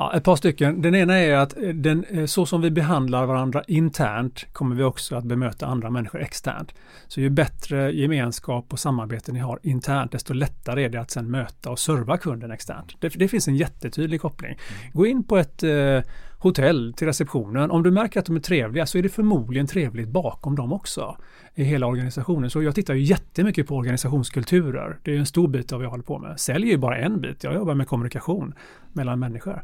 Ja, 0.00 0.12
ett 0.14 0.24
par 0.24 0.36
stycken. 0.36 0.82
Den 0.82 0.94
ena 0.94 1.16
är 1.18 1.36
att 1.36 1.54
den, 1.74 2.04
eh, 2.04 2.24
så 2.24 2.46
som 2.46 2.60
vi 2.60 2.70
behandlar 2.70 3.26
varandra 3.26 3.62
internt 3.66 4.52
kommer 4.52 4.76
vi 4.76 4.82
också 4.82 5.16
att 5.16 5.24
bemöta 5.24 5.66
andra 5.66 5.90
människor 5.90 6.20
externt. 6.20 6.74
Så 7.08 7.20
ju 7.20 7.30
bättre 7.30 7.92
gemenskap 7.92 8.72
och 8.72 8.78
samarbete 8.78 9.32
ni 9.32 9.38
har 9.38 9.58
internt, 9.62 10.12
desto 10.12 10.34
lättare 10.34 10.84
är 10.84 10.88
det 10.88 11.00
att 11.00 11.10
sen 11.10 11.30
möta 11.30 11.70
och 11.70 11.78
serva 11.78 12.18
kunden 12.18 12.50
externt. 12.50 12.96
Det, 13.00 13.08
det 13.08 13.28
finns 13.28 13.48
en 13.48 13.56
jättetydlig 13.56 14.20
koppling. 14.20 14.50
Mm. 14.50 14.92
Gå 14.92 15.06
in 15.06 15.24
på 15.24 15.36
ett 15.36 15.62
eh, 15.62 16.00
hotell 16.40 16.94
till 16.96 17.06
receptionen. 17.06 17.70
Om 17.70 17.82
du 17.82 17.90
märker 17.90 18.20
att 18.20 18.26
de 18.26 18.36
är 18.36 18.40
trevliga 18.40 18.86
så 18.86 18.98
är 18.98 19.02
det 19.02 19.08
förmodligen 19.08 19.66
trevligt 19.66 20.08
bakom 20.08 20.56
dem 20.56 20.72
också 20.72 21.16
i 21.54 21.64
hela 21.64 21.86
organisationen. 21.86 22.50
Så 22.50 22.62
jag 22.62 22.74
tittar 22.74 22.94
ju 22.94 23.02
jättemycket 23.02 23.66
på 23.66 23.76
organisationskulturer. 23.76 24.98
Det 25.02 25.14
är 25.14 25.18
en 25.18 25.26
stor 25.26 25.48
bit 25.48 25.72
av 25.72 25.78
vad 25.78 25.84
jag 25.84 25.90
håller 25.90 26.04
på 26.04 26.18
med. 26.18 26.40
Sälj 26.40 26.66
är 26.66 26.70
ju 26.70 26.78
bara 26.78 26.98
en 26.98 27.20
bit. 27.20 27.44
Jag 27.44 27.54
jobbar 27.54 27.74
med 27.74 27.88
kommunikation 27.88 28.54
mellan 28.92 29.18
människor. 29.18 29.62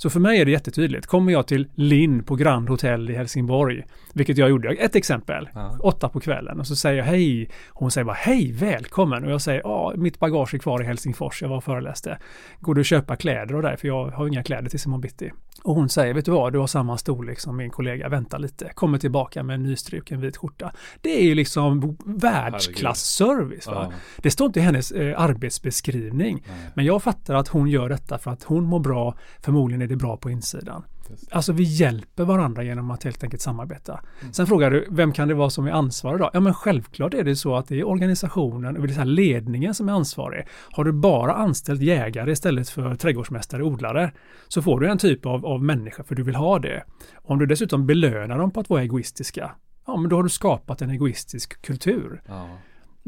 Så 0.00 0.10
för 0.10 0.20
mig 0.20 0.40
är 0.40 0.44
det 0.44 0.50
jättetydligt. 0.50 1.06
Kommer 1.06 1.32
jag 1.32 1.46
till 1.46 1.68
Linn 1.74 2.24
på 2.24 2.36
Grand 2.36 2.68
Hotel 2.68 3.10
i 3.10 3.14
Helsingborg, 3.14 3.84
vilket 4.14 4.38
jag 4.38 4.50
gjorde, 4.50 4.68
ett 4.68 4.96
exempel, 4.96 5.48
Ja. 5.54 5.76
åtta 5.80 6.08
på 6.08 6.20
kvällen 6.20 6.60
och 6.60 6.66
så 6.66 6.76
säger 6.76 6.96
jag 6.98 7.04
hej. 7.04 7.50
Hon 7.68 7.90
säger 7.90 8.04
bara 8.04 8.16
hej, 8.16 8.52
välkommen 8.52 9.24
och 9.24 9.30
jag 9.30 9.40
säger 9.40 9.60
ja, 9.64 9.92
mitt 9.96 10.18
bagage 10.18 10.54
är 10.54 10.58
kvar 10.58 10.82
i 10.82 10.84
Helsingfors, 10.84 11.42
jag 11.42 11.48
var 11.48 11.56
och 11.56 11.64
föreläste. 11.64 12.18
Går 12.60 12.74
du 12.74 12.80
att 12.80 12.86
köpa 12.86 13.16
kläder 13.16 13.54
och 13.54 13.62
där, 13.62 13.76
för 13.76 13.88
jag 13.88 14.06
har 14.10 14.26
inga 14.28 14.42
kläder 14.42 14.68
till 14.70 14.80
imorgon 14.86 15.00
bitti. 15.00 15.32
Och 15.62 15.74
hon 15.74 15.88
säger, 15.88 16.14
vet 16.14 16.24
du 16.24 16.30
vad, 16.30 16.52
du 16.52 16.58
har 16.58 16.66
samma 16.66 16.98
storlek 16.98 17.40
som 17.40 17.56
min 17.56 17.70
kollega, 17.70 18.08
vänta 18.08 18.38
lite, 18.38 18.70
kommer 18.74 18.98
tillbaka 18.98 19.42
med 19.42 19.54
en 19.54 19.62
nystruken 19.62 20.20
vit 20.20 20.36
skjorta. 20.36 20.72
Det 21.00 21.20
är 21.20 21.24
ju 21.24 21.34
liksom 21.34 21.96
världsklassservice. 22.06 23.66
Ja. 23.66 23.92
Det 24.16 24.30
står 24.30 24.46
inte 24.46 24.60
i 24.60 24.62
hennes 24.62 24.92
eh, 24.92 25.20
arbetsbeskrivning. 25.20 26.44
Nej. 26.48 26.56
Men 26.74 26.84
jag 26.84 27.02
fattar 27.02 27.34
att 27.34 27.48
hon 27.48 27.68
gör 27.68 27.88
detta 27.88 28.18
för 28.18 28.30
att 28.30 28.42
hon 28.42 28.64
mår 28.64 28.80
bra, 28.80 29.14
förmodligen 29.40 29.82
är 29.88 29.96
det 29.96 29.96
bra 29.96 30.16
på 30.16 30.30
insidan. 30.30 30.84
Alltså 31.30 31.52
vi 31.52 31.62
hjälper 31.62 32.24
varandra 32.24 32.62
genom 32.62 32.90
att 32.90 33.04
helt 33.04 33.24
enkelt 33.24 33.42
samarbeta. 33.42 34.00
Mm. 34.20 34.32
Sen 34.32 34.46
frågar 34.46 34.70
du, 34.70 34.86
vem 34.90 35.12
kan 35.12 35.28
det 35.28 35.34
vara 35.34 35.50
som 35.50 35.66
är 35.66 35.70
ansvarig 35.70 36.20
då? 36.20 36.30
Ja 36.32 36.40
men 36.40 36.54
självklart 36.54 37.14
är 37.14 37.24
det 37.24 37.36
så 37.36 37.56
att 37.56 37.68
det 37.68 37.80
är 37.80 37.88
organisationen, 37.88 38.76
och 38.76 38.86
det 38.86 38.96
är 38.96 39.04
ledningen 39.04 39.74
som 39.74 39.88
är 39.88 39.92
ansvarig. 39.92 40.46
Har 40.70 40.84
du 40.84 40.92
bara 40.92 41.34
anställt 41.34 41.80
jägare 41.80 42.32
istället 42.32 42.68
för 42.68 42.94
trädgårdsmästare 42.94 43.62
och 43.62 43.68
odlare 43.68 44.12
så 44.48 44.62
får 44.62 44.80
du 44.80 44.88
en 44.88 44.98
typ 44.98 45.26
av, 45.26 45.46
av 45.46 45.62
människa 45.62 46.04
för 46.04 46.14
du 46.14 46.22
vill 46.22 46.34
ha 46.34 46.58
det. 46.58 46.84
Om 47.14 47.38
du 47.38 47.46
dessutom 47.46 47.86
belönar 47.86 48.38
dem 48.38 48.50
på 48.50 48.60
att 48.60 48.70
vara 48.70 48.82
egoistiska, 48.82 49.50
ja 49.86 49.96
men 49.96 50.10
då 50.10 50.16
har 50.16 50.22
du 50.22 50.28
skapat 50.28 50.82
en 50.82 50.90
egoistisk 50.90 51.62
kultur. 51.62 52.22
Ja. 52.26 52.48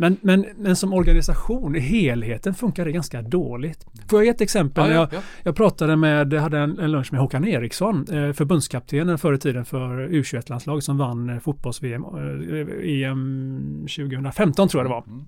Men, 0.00 0.16
men, 0.20 0.46
men 0.56 0.76
som 0.76 0.92
organisation, 0.92 1.74
helheten 1.74 2.54
funkar 2.54 2.84
det 2.84 2.92
ganska 2.92 3.22
dåligt. 3.22 3.86
Får 4.10 4.18
jag 4.18 4.24
ge 4.24 4.30
ett 4.30 4.40
exempel? 4.40 4.84
Ja, 4.84 4.88
När 4.88 4.94
ja, 4.94 5.08
jag, 5.10 5.18
ja. 5.18 5.22
jag 5.42 5.56
pratade 5.56 5.96
med, 5.96 6.32
hade 6.32 6.58
en, 6.58 6.78
en 6.78 6.92
lunch 6.92 7.12
med 7.12 7.20
Håkan 7.20 7.48
Eriksson, 7.48 8.06
eh, 8.12 8.32
förbundskaptenen 8.32 9.18
förr 9.18 9.32
i 9.32 9.38
tiden 9.38 9.64
för 9.64 10.08
U21-landslaget 10.08 10.84
som 10.84 10.98
vann 10.98 11.30
eh, 11.30 11.38
fotbolls-VM, 11.38 12.04
eh, 12.04 13.08
EM 13.08 13.86
2015 13.96 14.68
tror 14.68 14.84
jag 14.84 14.90
det 14.90 14.94
var. 14.94 15.04
Mm. 15.06 15.26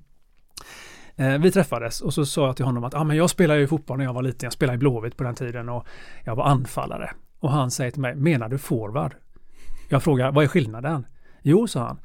Eh, 1.16 1.42
vi 1.42 1.50
träffades 1.50 2.00
och 2.00 2.14
så 2.14 2.26
sa 2.26 2.46
jag 2.46 2.56
till 2.56 2.64
honom 2.64 2.84
att 2.84 2.94
ah, 2.94 3.04
men 3.04 3.16
jag 3.16 3.30
spelade 3.30 3.60
ju 3.60 3.66
fotboll 3.66 3.98
när 3.98 4.04
jag 4.04 4.14
var 4.14 4.22
liten, 4.22 4.46
jag 4.46 4.52
spelade 4.52 4.76
i 4.76 4.78
Blåvitt 4.78 5.16
på 5.16 5.24
den 5.24 5.34
tiden 5.34 5.68
och 5.68 5.86
jag 6.24 6.36
var 6.36 6.44
anfallare. 6.44 7.10
Och 7.40 7.50
han 7.50 7.70
säger 7.70 7.90
till 7.90 8.00
mig, 8.00 8.14
menar 8.14 8.48
du 8.48 8.58
forward? 8.58 9.14
Jag 9.88 10.02
frågar, 10.02 10.32
vad 10.32 10.44
är 10.44 10.48
skillnaden? 10.48 11.06
Jo, 11.42 11.66
sa 11.66 11.86
han, 11.86 11.98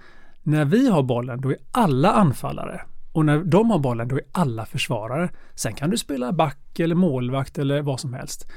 när 0.48 0.66
vi 0.66 0.90
har 0.90 1.04
bollen 1.04 1.42
då 1.42 1.50
är 1.50 1.58
alla 1.72 2.12
anfallare 2.12 2.82
och 3.12 3.26
när 3.26 3.44
de 3.44 3.72
har 3.72 3.80
bollen 3.80 4.08
då 4.08 4.16
är 4.16 4.24
alla 4.32 4.66
försvarare. 4.66 5.30
Sen 5.56 5.74
kan 5.74 5.90
du 5.90 5.98
spela 5.98 6.32
back 6.32 6.80
eller 6.80 6.96
målvakt 6.96 7.58
eller 7.58 7.82
vad 7.82 8.00
som 8.00 8.14
helst. 8.14 8.48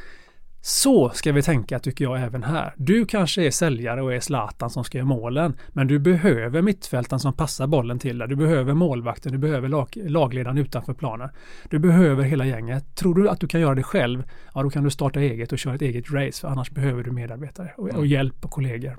Så 0.62 1.10
ska 1.10 1.32
vi 1.32 1.42
tänka 1.42 1.78
tycker 1.78 2.04
jag 2.04 2.22
även 2.22 2.42
här. 2.42 2.74
Du 2.76 3.06
kanske 3.06 3.46
är 3.46 3.50
säljare 3.50 4.02
och 4.02 4.14
är 4.14 4.20
Zlatan 4.20 4.70
som 4.70 4.84
ska 4.84 4.98
göra 4.98 5.08
målen. 5.08 5.56
Men 5.68 5.86
du 5.86 5.98
behöver 5.98 6.62
mittfältaren 6.62 7.20
som 7.20 7.32
passar 7.32 7.66
bollen 7.66 7.98
till 7.98 8.18
dig. 8.18 8.28
Du 8.28 8.36
behöver 8.36 8.74
målvakten, 8.74 9.32
du 9.32 9.38
behöver 9.38 9.68
lag, 9.68 9.88
lagledaren 9.94 10.58
utanför 10.58 10.94
planen. 10.94 11.28
Du 11.70 11.78
behöver 11.78 12.22
hela 12.22 12.46
gänget. 12.46 12.96
Tror 12.96 13.14
du 13.14 13.28
att 13.28 13.40
du 13.40 13.46
kan 13.46 13.60
göra 13.60 13.74
det 13.74 13.82
själv, 13.82 14.22
ja 14.54 14.62
då 14.62 14.70
kan 14.70 14.84
du 14.84 14.90
starta 14.90 15.20
eget 15.20 15.52
och 15.52 15.58
köra 15.58 15.74
ett 15.74 15.82
eget 15.82 16.10
race. 16.10 16.40
För 16.40 16.48
annars 16.48 16.70
behöver 16.70 17.02
du 17.02 17.10
medarbetare 17.10 17.72
och, 17.76 17.88
och 17.88 18.06
hjälp 18.06 18.44
och 18.44 18.50
kollegor. 18.50 18.98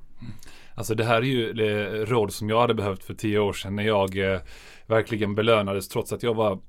Alltså 0.75 0.95
det 0.95 1.03
här 1.03 1.17
är 1.17 1.21
ju 1.21 1.53
det 1.53 2.05
råd 2.05 2.33
som 2.33 2.49
jag 2.49 2.61
hade 2.61 2.73
behövt 2.73 3.03
för 3.03 3.13
tio 3.13 3.39
år 3.39 3.53
sedan 3.53 3.75
när 3.75 3.83
jag 3.83 4.33
eh, 4.33 4.39
verkligen 4.87 5.35
belönades 5.35 5.87
trots 5.87 6.13
att 6.13 6.23
jag 6.23 6.33
var 6.33 6.59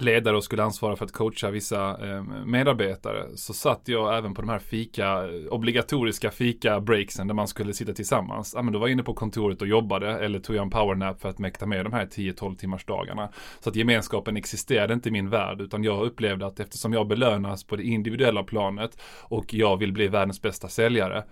ledare 0.00 0.36
och 0.36 0.44
skulle 0.44 0.62
ansvara 0.62 0.96
för 0.96 1.04
att 1.04 1.12
coacha 1.12 1.50
vissa 1.50 2.08
eh, 2.08 2.22
medarbetare 2.46 3.26
så 3.34 3.52
satt 3.52 3.80
jag 3.84 4.18
även 4.18 4.34
på 4.34 4.42
de 4.42 4.48
här 4.48 4.58
fika, 4.58 5.24
obligatoriska 5.50 6.30
fika-breaksen 6.30 7.26
där 7.26 7.34
man 7.34 7.48
skulle 7.48 7.72
sitta 7.72 7.92
tillsammans. 7.92 8.52
Ja 8.56 8.62
men 8.62 8.72
då 8.72 8.78
var 8.78 8.86
jag 8.86 8.92
inne 8.92 9.02
på 9.02 9.14
kontoret 9.14 9.62
och 9.62 9.68
jobbade 9.68 10.18
eller 10.18 10.38
tog 10.38 10.56
jag 10.56 10.62
en 10.62 10.70
powernap 10.70 11.20
för 11.20 11.28
att 11.28 11.38
mäkta 11.38 11.66
med 11.66 11.86
de 11.86 11.92
här 11.92 12.06
10-12 12.06 12.56
timmars 12.56 12.84
dagarna. 12.84 13.28
Så 13.60 13.70
att 13.70 13.76
gemenskapen 13.76 14.36
existerade 14.36 14.94
inte 14.94 15.08
i 15.08 15.12
min 15.12 15.30
värld 15.30 15.60
utan 15.60 15.84
jag 15.84 16.02
upplevde 16.02 16.46
att 16.46 16.60
eftersom 16.60 16.92
jag 16.92 17.08
belönas 17.08 17.64
på 17.64 17.76
det 17.76 17.82
individuella 17.82 18.42
planet 18.42 19.02
och 19.22 19.54
jag 19.54 19.76
vill 19.76 19.92
bli 19.92 20.08
världens 20.08 20.42
bästa 20.42 20.68
säljare 20.68 21.24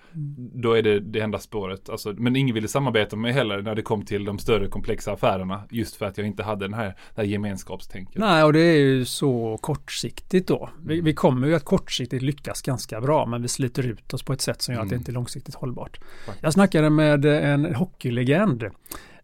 då 0.55 0.73
är 0.73 0.83
det 0.83 1.01
det 1.01 1.21
enda 1.21 1.39
spåret. 1.39 1.89
Alltså, 1.89 2.15
men 2.17 2.37
ingen 2.37 2.55
ville 2.55 2.69
samarbeta 2.69 3.17
med 3.17 3.23
mig 3.23 3.33
heller 3.33 3.63
när 3.63 3.75
det 3.75 3.83
kom 3.83 4.05
till 4.05 4.25
de 4.25 4.39
större 4.39 4.69
komplexa 4.69 5.13
affärerna 5.13 5.63
just 5.71 5.97
för 5.97 6.07
att 6.07 6.19
jag 6.19 6.27
inte 6.27 6.43
hade 6.43 6.65
den 6.65 6.75
här, 6.75 6.87
det 7.15 7.23
här 7.23 7.25
gemenskapstänket. 7.25 8.19
Nej, 8.19 8.45
och 8.51 8.55
det 8.55 8.61
är 8.61 8.79
ju 8.79 9.05
så 9.05 9.59
kortsiktigt 9.63 10.49
då. 10.49 10.71
Vi, 10.85 11.01
vi 11.01 11.15
kommer 11.15 11.47
ju 11.49 11.55
att 11.55 11.65
kortsiktigt 11.65 12.23
lyckas 12.23 12.63
ganska 12.63 13.01
bra, 13.01 13.27
men 13.27 13.43
vi 13.43 13.49
sliter 13.49 13.87
ut 13.87 14.15
oss 14.15 14.23
på 14.23 14.33
ett 14.33 14.41
sätt 14.41 14.63
som 14.63 14.75
gör 14.75 14.83
att 14.83 14.89
det 14.89 14.95
Mm. 14.95 15.01
inte 15.01 15.11
är 15.11 15.15
långsiktigt 15.15 15.55
hållbart. 15.55 16.01
Jag 16.41 16.53
snackade 16.53 16.91
med 16.91 17.25
en 17.25 17.75
hockeylegend, 17.75 18.63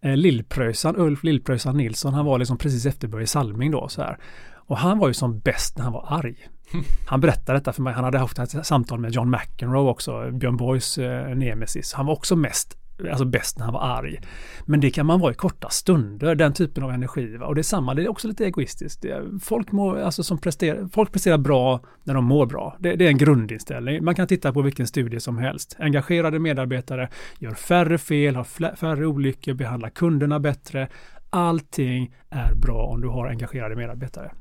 eh, 0.01 0.17
Lillpröjsan, 0.17 0.97
Ulf 0.97 1.25
Lillpröjsan 1.25 1.77
Nilsson. 1.77 2.15
Han 2.15 2.25
var 2.25 2.39
liksom 2.39 2.59
precis 2.59 2.87
efter 2.87 3.09
Börje 3.09 3.27
Salming 3.27 3.71
då 3.71 3.89
så 3.89 4.03
här. 4.03 4.19
Och 4.55 4.79
han 4.79 4.99
var 4.99 5.09
ju 5.09 5.15
som 5.15 5.39
bäst 5.39 5.77
när 5.77 5.85
han 5.85 5.93
var 5.93 6.07
arg. 6.09 6.49
Han 7.07 7.21
berättade 7.21 7.59
detta 7.59 7.73
för 7.73 7.83
mig. 7.83 7.95
Han 7.95 8.05
hade 8.05 8.19
haft 8.19 8.39
ett 8.39 8.67
samtal 8.67 8.99
med 9.01 9.13
John 9.13 9.31
McEnroe 9.31 9.91
också, 9.91 10.31
Björn 10.33 10.57
Borgs 10.57 10.99
eh, 10.99 11.35
nemesis. 11.37 11.93
Han 11.93 12.07
var 12.07 12.13
också 12.15 12.37
mest 12.37 12.77
Alltså 13.05 13.25
bäst 13.25 13.59
när 13.59 13.65
han 13.65 13.75
var 13.75 13.81
arg. 13.81 14.21
Men 14.65 14.81
det 14.81 14.91
kan 14.91 15.07
man 15.07 15.21
vara 15.21 15.33
i 15.33 15.35
korta 15.35 15.69
stunder, 15.71 16.35
den 16.35 16.53
typen 16.53 16.85
av 16.85 16.91
energi. 16.91 17.37
Va? 17.37 17.47
Och 17.47 17.55
det 17.55 17.61
är 17.61 17.63
samma, 17.63 17.95
det 17.95 18.03
är 18.03 18.09
också 18.09 18.29
lite 18.29 18.45
egoistiskt. 18.45 19.05
Folk, 19.43 19.73
mår, 19.73 19.99
alltså 19.99 20.23
som 20.23 20.39
presterar, 20.39 20.89
folk 20.93 21.13
presterar 21.13 21.39
bra 21.39 21.81
när 22.05 22.15
de 22.15 22.25
mår 22.25 22.47
bra. 22.47 22.77
Det, 22.79 22.97
det 22.97 23.05
är 23.05 23.09
en 23.09 23.19
grundinställning. 23.19 24.05
Man 24.05 24.15
kan 24.15 24.27
titta 24.27 24.53
på 24.53 24.63
vilken 24.63 24.87
studie 24.87 25.21
som 25.21 25.39
helst. 25.39 25.77
Engagerade 25.79 26.39
medarbetare 26.39 27.09
gör 27.39 27.55
färre 27.55 27.99
fel, 27.99 28.37
har 28.37 28.77
färre 28.77 29.07
olyckor, 29.07 29.55
behandlar 29.55 29.91
kunderna 29.91 30.41
bättre. 30.41 30.89
Allting 31.31 32.15
är 32.31 32.55
bra 32.55 32.87
om 32.87 33.01
du 33.01 33.09
har 33.09 33.27
engagerade 33.27 33.77
medarbetare. 33.77 34.33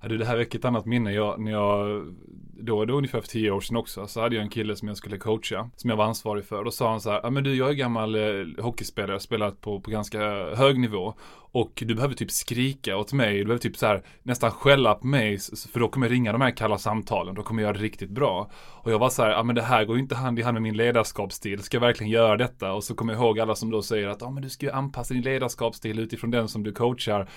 Ja, 0.00 0.08
det 0.08 0.24
här 0.24 0.36
väcker 0.36 0.58
ett 0.58 0.64
annat 0.64 0.86
minne. 0.86 1.12
Jag, 1.12 1.40
när 1.40 1.52
jag, 1.52 2.06
då, 2.60 2.84
då 2.84 2.94
ungefär 2.94 3.20
för 3.20 3.28
tio 3.28 3.50
år 3.50 3.60
sedan 3.60 3.76
också, 3.76 4.06
så 4.06 4.20
hade 4.20 4.34
jag 4.34 4.42
en 4.42 4.50
kille 4.50 4.76
som 4.76 4.88
jag 4.88 4.96
skulle 4.96 5.18
coacha, 5.18 5.70
som 5.76 5.90
jag 5.90 5.96
var 5.96 6.04
ansvarig 6.04 6.44
för. 6.44 6.64
Då 6.64 6.70
sa 6.70 6.90
han 6.90 7.00
så 7.00 7.10
här, 7.10 7.20
ja 7.22 7.30
men 7.30 7.44
du, 7.44 7.54
jag 7.54 7.68
är 7.68 7.74
gammal 7.74 8.14
eh, 8.14 8.64
hockeyspelare, 8.64 9.10
jag 9.10 9.14
har 9.14 9.20
spelat 9.20 9.60
på, 9.60 9.80
på 9.80 9.90
ganska 9.90 10.20
hög 10.54 10.78
nivå. 10.78 11.14
Och 11.54 11.82
du 11.86 11.94
behöver 11.94 12.14
typ 12.14 12.30
skrika 12.30 12.96
åt 12.96 13.12
mig, 13.12 13.38
du 13.38 13.44
behöver 13.44 13.62
typ 13.62 13.76
så 13.76 13.86
här 13.86 14.02
nästan 14.22 14.50
skälla 14.50 14.94
på 14.94 15.06
mig, 15.06 15.38
för 15.72 15.80
då 15.80 15.88
kommer 15.88 16.06
jag 16.06 16.12
ringa 16.12 16.32
de 16.32 16.40
här 16.40 16.50
kalla 16.50 16.78
samtalen, 16.78 17.34
då 17.34 17.42
kommer 17.42 17.62
jag 17.62 17.68
göra 17.68 17.78
det 17.78 17.84
riktigt 17.84 18.10
bra. 18.10 18.50
Och 18.54 18.92
jag 18.92 18.98
var 18.98 19.10
så 19.10 19.22
här, 19.22 19.30
ja 19.30 19.42
men 19.42 19.54
det 19.54 19.62
här 19.62 19.84
går 19.84 19.96
ju 19.96 20.02
inte 20.02 20.14
hand 20.14 20.38
i 20.38 20.42
hand 20.42 20.54
med 20.54 20.62
min 20.62 20.76
ledarskapsstil, 20.76 21.62
ska 21.62 21.76
jag 21.76 21.80
verkligen 21.80 22.12
göra 22.12 22.36
detta? 22.36 22.72
Och 22.72 22.84
så 22.84 22.94
kommer 22.94 23.12
jag 23.12 23.22
ihåg 23.22 23.40
alla 23.40 23.54
som 23.54 23.70
då 23.70 23.82
säger 23.82 24.08
att, 24.08 24.20
ja 24.20 24.30
men 24.30 24.42
du 24.42 24.50
ska 24.50 24.66
ju 24.66 24.72
anpassa 24.72 25.14
din 25.14 25.22
ledarskapsstil 25.22 25.98
utifrån 25.98 26.30
den 26.30 26.48
som 26.48 26.62
du 26.62 26.72
coachar. 26.72 27.28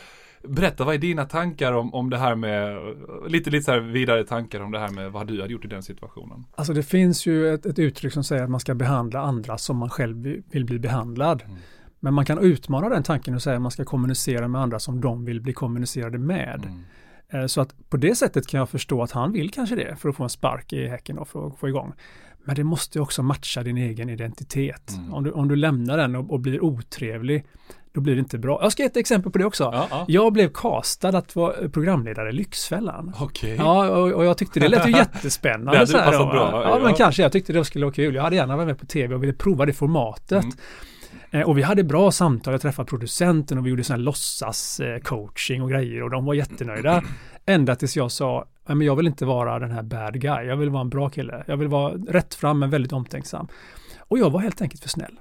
Berätta, 0.50 0.86
vad 0.86 0.96
är 0.96 1.00
dina 1.00 1.26
tankar 1.26 1.74
om, 1.74 1.94
om 1.94 2.10
det 2.10 2.18
här 2.18 2.36
med, 2.36 2.78
lite, 3.28 3.50
lite 3.50 3.64
så 3.64 3.80
vidare 3.80 4.24
tankar 4.24 4.60
om 4.60 4.72
det 4.72 4.80
här 4.80 4.90
med 4.90 5.12
vad 5.12 5.28
du 5.28 5.42
hade 5.42 5.54
gjort 5.54 5.66
i 5.66 5.68
den 5.68 5.84
situationen? 5.84 6.44
Alltså 6.56 6.74
det 6.74 6.84
finns 6.84 7.26
ju 7.26 7.54
ett, 7.54 7.66
ett 7.66 7.80
uttryck 7.80 8.14
som 8.14 8.24
säger 8.24 8.44
att 8.44 8.50
man 8.50 8.60
ska 8.60 8.76
behandla 8.76 9.20
andra 9.20 9.58
som 9.58 9.78
man 9.78 9.90
själv 9.90 10.42
vill- 10.50 10.66
bli 10.66 10.80
behandlad. 10.80 11.42
Mm. 11.46 11.58
Men 12.00 12.14
man 12.14 12.26
kan 12.26 12.40
utmana 12.40 12.90
den 12.90 13.04
tanken 13.04 13.36
och 13.36 13.42
säga 13.42 13.56
att 13.56 13.62
man 13.62 13.72
ska 13.72 13.86
kommunicera 13.86 14.48
med 14.48 14.62
andra 14.62 14.80
som 14.80 15.02
de 15.02 15.26
vill 15.26 15.42
bli 15.42 15.54
kommunicerade 15.54 16.18
med. 16.18 16.66
Mm. 16.66 16.84
Eh, 17.30 17.48
Så 17.48 17.62
att 17.62 17.90
på 17.90 17.98
det 17.98 18.16
sättet 18.16 18.48
kan 18.48 18.58
jag 18.58 18.70
förstå 18.70 19.04
att 19.04 19.12
han 19.12 19.32
vill 19.32 19.52
kanske 19.52 19.76
det 19.76 19.96
för 19.96 20.10
att 20.10 20.16
få 20.16 20.24
en 20.24 20.30
spark 20.30 20.74
i 20.74 20.88
häcken 20.88 21.18
och 21.18 21.28
för 21.28 21.48
att 21.48 21.58
få 21.58 21.68
igång. 21.70 21.94
Men 22.46 22.56
det 22.56 22.64
måste 22.64 23.00
också 23.00 23.24
matcha 23.24 23.64
din 23.64 23.78
egen 23.78 24.10
identitet. 24.10 24.92
Mm. 24.98 25.14
Om, 25.14 25.24
du, 25.24 25.32
om 25.32 25.48
du 25.48 25.56
lämnar 25.56 25.98
den 25.98 26.16
och, 26.16 26.32
och 26.32 26.40
blir 26.40 26.64
otrevlig, 26.64 27.46
då 27.98 28.02
blir 28.02 28.14
det 28.16 28.20
inte 28.20 28.38
bra. 28.38 28.60
Jag 28.62 28.72
ska 28.72 28.84
ge 28.84 28.88
ett 28.88 28.98
exempel 28.98 29.32
på 29.32 29.38
det 29.38 29.46
också. 29.46 29.64
Ja, 29.64 29.88
ja. 29.90 30.06
Jag 30.08 30.34
blev 30.34 30.50
castad 30.54 31.10
att 31.18 31.36
vara 31.36 31.70
programledare 31.70 32.30
i 32.30 32.32
Lyxfällan. 32.34 33.14
Okej. 33.20 33.56
Ja, 33.58 33.90
och, 33.90 34.12
och 34.12 34.26
jag 34.26 34.38
tyckte 34.38 34.60
det 34.60 34.68
lät 34.68 34.88
ju 34.88 34.92
jättespännande. 34.98 35.72
Det 35.72 35.78
hade 35.78 35.88
så 35.92 35.98
här 35.98 36.06
passat 36.06 36.32
bra, 36.32 36.50
Ja, 36.64 36.70
ja. 36.70 36.80
men 36.84 36.94
kanske. 36.94 37.22
Jag 37.22 37.32
tyckte 37.32 37.54
det 37.54 37.66
skulle 37.66 37.86
vara 37.86 37.94
kul. 37.94 38.16
Jag 38.16 38.24
hade 38.24 38.36
gärna 38.36 38.56
varit 38.56 38.68
med 38.68 38.80
på 38.80 38.86
tv 38.86 39.16
och 39.16 39.24
ville 39.24 39.34
prova 39.34 39.66
det 39.66 39.74
formatet. 39.74 40.44
Mm. 40.44 40.54
Eh, 41.32 41.42
Och 41.42 41.58
vi 41.58 41.62
hade 41.62 41.84
bra 41.84 42.12
samtal. 42.12 42.54
Jag 42.54 42.62
träffade 42.62 42.86
producenten 42.90 43.58
och 43.58 43.66
vi 43.66 43.70
gjorde 43.70 43.84
sån 43.84 43.94
här 43.94 44.02
låtsas 44.04 44.80
eh, 44.80 45.00
coaching 45.00 45.62
och 45.62 45.70
grejer 45.70 46.04
och 46.04 46.10
de 46.10 46.26
var 46.26 46.34
jättenöjda. 46.34 47.04
Ända 47.46 47.76
tills 47.76 47.98
jag 47.98 48.12
sa, 48.12 48.46
"Nej, 48.68 48.76
men 48.76 48.88
jag 48.88 48.96
vill 48.96 49.08
inte 49.08 49.26
vara 49.26 49.60
den 49.60 49.72
här 49.72 49.84
bad 49.84 50.22
guy. 50.22 50.46
Jag 50.48 50.58
vill 50.58 50.70
vara 50.70 50.82
en 50.82 50.90
bra 50.90 51.10
kille. 51.10 51.44
Jag 51.48 51.58
vill 51.58 51.68
vara 51.68 51.94
rätt 51.94 52.36
fram 52.36 52.60
men 52.60 52.70
väldigt 52.70 52.94
omtänksam. 52.94 53.48
Och 54.00 54.18
jag 54.20 54.30
var 54.30 54.40
helt 54.40 54.62
enkelt 54.62 54.82
för 54.82 54.90
snäll, 54.90 55.20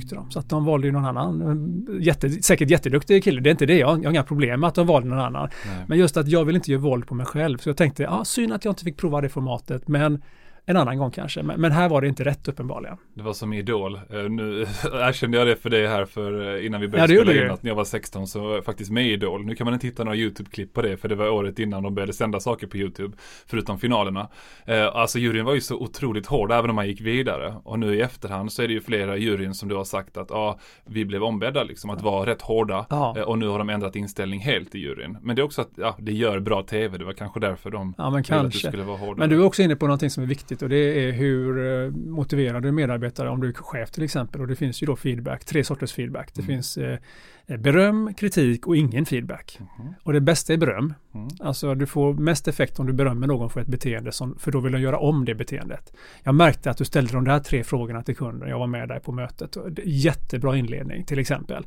tyckte 0.00 0.14
de. 0.14 0.30
Så 0.30 0.38
att 0.38 0.48
de 0.48 0.64
valde 0.64 0.86
ju 0.86 0.92
någon 0.92 1.04
annan. 1.04 1.86
Jätte, 2.00 2.30
säkert 2.30 2.70
jätteduktig 2.70 3.24
kille, 3.24 3.40
det 3.40 3.48
är 3.48 3.50
inte 3.50 3.66
det. 3.66 3.78
Jag, 3.78 3.98
jag 3.98 4.04
har 4.04 4.10
inga 4.10 4.22
problem 4.22 4.60
med 4.60 4.68
att 4.68 4.74
de 4.74 4.86
valde 4.86 5.08
någon 5.08 5.18
annan. 5.18 5.48
Nej. 5.66 5.84
Men 5.88 5.98
just 5.98 6.16
att 6.16 6.28
jag 6.28 6.44
vill 6.44 6.56
inte 6.56 6.70
göra 6.70 6.82
våld 6.82 7.06
på 7.06 7.14
mig 7.14 7.26
själv. 7.26 7.58
Så 7.58 7.68
jag 7.68 7.76
tänkte, 7.76 8.02
ja, 8.02 8.24
synd 8.24 8.52
att 8.52 8.64
jag 8.64 8.72
inte 8.72 8.84
fick 8.84 8.96
prova 8.96 9.20
det 9.20 9.28
formatet, 9.28 9.88
men 9.88 10.22
en 10.68 10.76
annan 10.76 10.98
gång 10.98 11.10
kanske. 11.10 11.42
Men, 11.42 11.60
men, 11.60 11.72
här 11.72 11.88
var 11.88 12.00
det 12.00 12.08
inte 12.08 12.24
rätt 12.24 12.48
uppenbarligen. 12.48 12.96
Det 13.14 13.22
var 13.22 13.32
som 13.32 13.52
Idol. 13.52 14.00
Uh, 14.14 14.30
nu 14.30 14.60
erkände 14.84 15.38
jag 15.38 15.46
det 15.46 15.56
för 15.56 15.70
dig 15.70 15.86
här 15.86 16.04
för 16.04 16.32
uh, 16.32 16.66
innan 16.66 16.80
vi 16.80 16.88
började 16.88 17.14
ja, 17.14 17.22
spela 17.22 17.44
in 17.44 17.50
att 17.50 17.62
när 17.62 17.70
jag 17.70 17.76
var 17.76 17.84
16 17.84 18.26
så 18.26 18.40
var 18.40 18.54
jag 18.54 18.64
faktiskt 18.64 18.90
med 18.90 19.06
i 19.06 19.12
Idol. 19.12 19.44
Nu 19.44 19.54
kan 19.54 19.64
man 19.64 19.74
inte 19.74 19.86
hitta 19.86 20.04
några 20.04 20.16
YouTube-klipp 20.16 20.72
på 20.72 20.82
det 20.82 20.96
för 20.96 21.08
det 21.08 21.14
var 21.14 21.28
året 21.28 21.58
innan 21.58 21.82
de 21.82 21.94
började 21.94 22.12
sända 22.12 22.40
saker 22.40 22.66
på 22.66 22.76
YouTube. 22.76 23.16
Förutom 23.46 23.78
finalerna. 23.78 24.28
Uh, 24.68 24.96
alltså 24.96 25.18
juryn 25.18 25.44
var 25.44 25.54
ju 25.54 25.60
så 25.60 25.76
otroligt 25.76 26.26
hård 26.26 26.52
även 26.52 26.70
om 26.70 26.76
man 26.76 26.86
gick 26.86 27.00
vidare. 27.00 27.54
Och 27.64 27.78
nu 27.78 27.94
i 27.94 28.00
efterhand 28.00 28.52
så 28.52 28.62
är 28.62 28.68
det 28.68 28.74
ju 28.74 28.80
flera 28.80 29.16
juryn 29.16 29.54
som 29.54 29.68
du 29.68 29.74
har 29.74 29.84
sagt 29.84 30.16
att 30.16 30.30
ja, 30.30 30.58
vi 30.84 31.04
blev 31.04 31.24
ombedda 31.24 31.62
liksom 31.62 31.90
att 31.90 32.02
vara 32.02 32.30
rätt 32.30 32.42
hårda. 32.42 32.86
Ja. 32.90 33.24
och 33.24 33.38
nu 33.38 33.48
har 33.48 33.58
de 33.58 33.70
ändrat 33.70 33.96
inställning 33.96 34.40
helt 34.40 34.74
i 34.74 34.78
juryn. 34.78 35.18
Men 35.22 35.36
det 35.36 35.42
är 35.42 35.44
också 35.44 35.60
att 35.60 35.70
ja, 35.76 35.96
det 35.98 36.12
gör 36.12 36.40
bra 36.40 36.62
tv. 36.62 36.98
Det 36.98 37.04
var 37.04 37.12
kanske 37.12 37.40
därför 37.40 37.70
de 37.70 37.94
ja, 37.98 38.10
men 38.10 38.22
kanske. 38.22 38.46
att 38.46 38.52
det 38.52 38.68
skulle 38.68 38.82
vara 38.82 38.96
hårdare. 38.96 39.16
Men 39.16 39.28
du 39.28 39.36
är 39.36 39.44
också 39.44 39.62
inne 39.62 39.76
på 39.76 39.86
någonting 39.86 40.10
som 40.10 40.22
är 40.22 40.26
viktigt 40.26 40.55
och 40.62 40.68
det 40.68 41.08
är 41.08 41.12
hur 41.12 41.66
eh, 41.84 41.90
motiverade 41.90 42.72
medarbetare, 42.72 43.28
om 43.30 43.40
du 43.40 43.48
är 43.48 43.52
chef 43.52 43.90
till 43.90 44.02
exempel, 44.02 44.40
och 44.40 44.46
det 44.46 44.56
finns 44.56 44.82
ju 44.82 44.86
då 44.86 44.96
feedback, 44.96 45.44
tre 45.44 45.64
sorters 45.64 45.92
feedback. 45.92 46.34
Det 46.34 46.40
mm. 46.40 46.46
finns 46.46 46.76
eh, 46.76 46.98
eh, 47.46 47.56
beröm, 47.56 48.14
kritik 48.14 48.66
och 48.66 48.76
ingen 48.76 49.06
feedback. 49.06 49.58
Mm. 49.80 49.92
Och 50.02 50.12
det 50.12 50.20
bästa 50.20 50.52
är 50.52 50.56
beröm. 50.56 50.94
Mm. 51.14 51.28
Alltså 51.40 51.74
du 51.74 51.86
får 51.86 52.14
mest 52.14 52.48
effekt 52.48 52.78
om 52.78 52.86
du 52.86 52.92
berömmer 52.92 53.26
någon 53.26 53.50
för 53.50 53.60
ett 53.60 53.66
beteende, 53.66 54.12
som, 54.12 54.38
för 54.38 54.52
då 54.52 54.60
vill 54.60 54.72
de 54.72 54.80
göra 54.80 54.98
om 54.98 55.24
det 55.24 55.34
beteendet. 55.34 55.92
Jag 56.22 56.34
märkte 56.34 56.70
att 56.70 56.78
du 56.78 56.84
ställde 56.84 57.12
de 57.12 57.24
där 57.24 57.40
tre 57.40 57.64
frågorna 57.64 58.02
till 58.02 58.16
kunden, 58.16 58.48
jag 58.48 58.58
var 58.58 58.66
med 58.66 58.88
där 58.88 58.98
på 58.98 59.12
mötet. 59.12 59.56
Jättebra 59.84 60.56
inledning 60.56 61.04
till 61.04 61.18
exempel. 61.18 61.66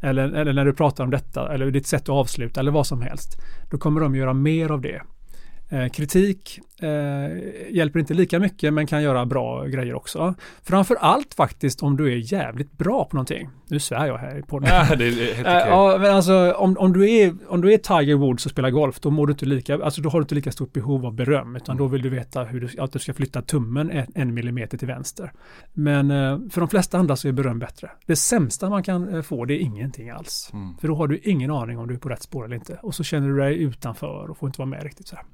Eller, 0.00 0.32
eller 0.32 0.52
när 0.52 0.64
du 0.64 0.72
pratar 0.72 1.04
om 1.04 1.10
detta, 1.10 1.54
eller 1.54 1.70
ditt 1.70 1.86
sätt 1.86 2.02
att 2.02 2.08
avsluta, 2.08 2.60
eller 2.60 2.72
vad 2.72 2.86
som 2.86 3.02
helst. 3.02 3.40
Då 3.70 3.78
kommer 3.78 4.00
de 4.00 4.14
göra 4.14 4.34
mer 4.34 4.70
av 4.70 4.80
det. 4.80 5.02
Eh, 5.72 5.88
kritik 5.88 6.60
eh, 6.78 6.90
hjälper 7.70 8.00
inte 8.00 8.14
lika 8.14 8.38
mycket 8.38 8.74
men 8.74 8.86
kan 8.86 9.02
göra 9.02 9.26
bra 9.26 9.64
grejer 9.64 9.94
också. 9.94 10.34
Framför 10.62 10.94
allt 10.94 11.34
faktiskt 11.34 11.82
om 11.82 11.96
du 11.96 12.12
är 12.12 12.32
jävligt 12.32 12.72
bra 12.72 13.04
på 13.04 13.16
någonting. 13.16 13.48
Nu 13.68 13.78
svär 13.78 14.06
jag 14.06 14.18
här 14.18 14.38
i 14.38 14.42
podden. 14.42 14.68
Ja, 14.72 14.96
det 14.96 15.08
är 15.08 15.34
helt 15.34 15.40
okay. 15.40 15.68
ja, 15.68 15.98
men 16.00 16.14
alltså 16.14 16.52
om, 16.52 16.78
om, 16.78 16.92
du 16.92 17.10
är, 17.10 17.34
om 17.48 17.60
du 17.60 17.72
är 17.72 17.78
Tiger 17.78 18.14
Woods 18.14 18.46
och 18.46 18.50
spelar 18.50 18.70
golf, 18.70 19.00
då 19.00 19.10
mår 19.10 19.26
du 19.26 19.32
inte 19.32 19.46
lika, 19.46 19.84
alltså 19.84 20.00
då 20.02 20.08
har 20.08 20.18
du 20.18 20.22
inte 20.22 20.34
lika 20.34 20.52
stort 20.52 20.72
behov 20.72 21.06
av 21.06 21.14
beröm, 21.14 21.56
utan 21.56 21.76
då 21.76 21.86
vill 21.86 22.02
du 22.02 22.08
veta 22.08 22.44
hur 22.44 22.60
du, 22.60 22.80
att 22.80 22.92
du 22.92 22.98
ska 22.98 23.14
flytta 23.14 23.42
tummen 23.42 23.90
en, 23.90 24.06
en 24.14 24.34
millimeter 24.34 24.78
till 24.78 24.88
vänster. 24.88 25.32
Men 25.72 26.10
eh, 26.10 26.38
för 26.50 26.60
de 26.60 26.68
flesta 26.68 26.98
andra 26.98 27.16
så 27.16 27.28
är 27.28 27.32
beröm 27.32 27.58
bättre. 27.58 27.90
Det 28.06 28.16
sämsta 28.16 28.70
man 28.70 28.82
kan 28.82 29.14
eh, 29.14 29.22
få, 29.22 29.44
det 29.44 29.54
är 29.54 29.58
ingenting 29.58 30.10
alls. 30.10 30.50
Mm. 30.52 30.76
För 30.80 30.88
då 30.88 30.94
har 30.94 31.08
du 31.08 31.18
ingen 31.18 31.50
aning 31.50 31.78
om 31.78 31.88
du 31.88 31.94
är 31.94 31.98
på 31.98 32.08
rätt 32.08 32.22
spår 32.22 32.44
eller 32.44 32.56
inte. 32.56 32.78
Och 32.82 32.94
så 32.94 33.04
känner 33.04 33.28
du 33.28 33.36
dig 33.36 33.62
utanför 33.62 34.30
och 34.30 34.38
får 34.38 34.48
inte 34.48 34.60
vara 34.60 34.68
med 34.68 34.82
riktigt 34.82 35.08
så 35.08 35.16
här. 35.16 35.24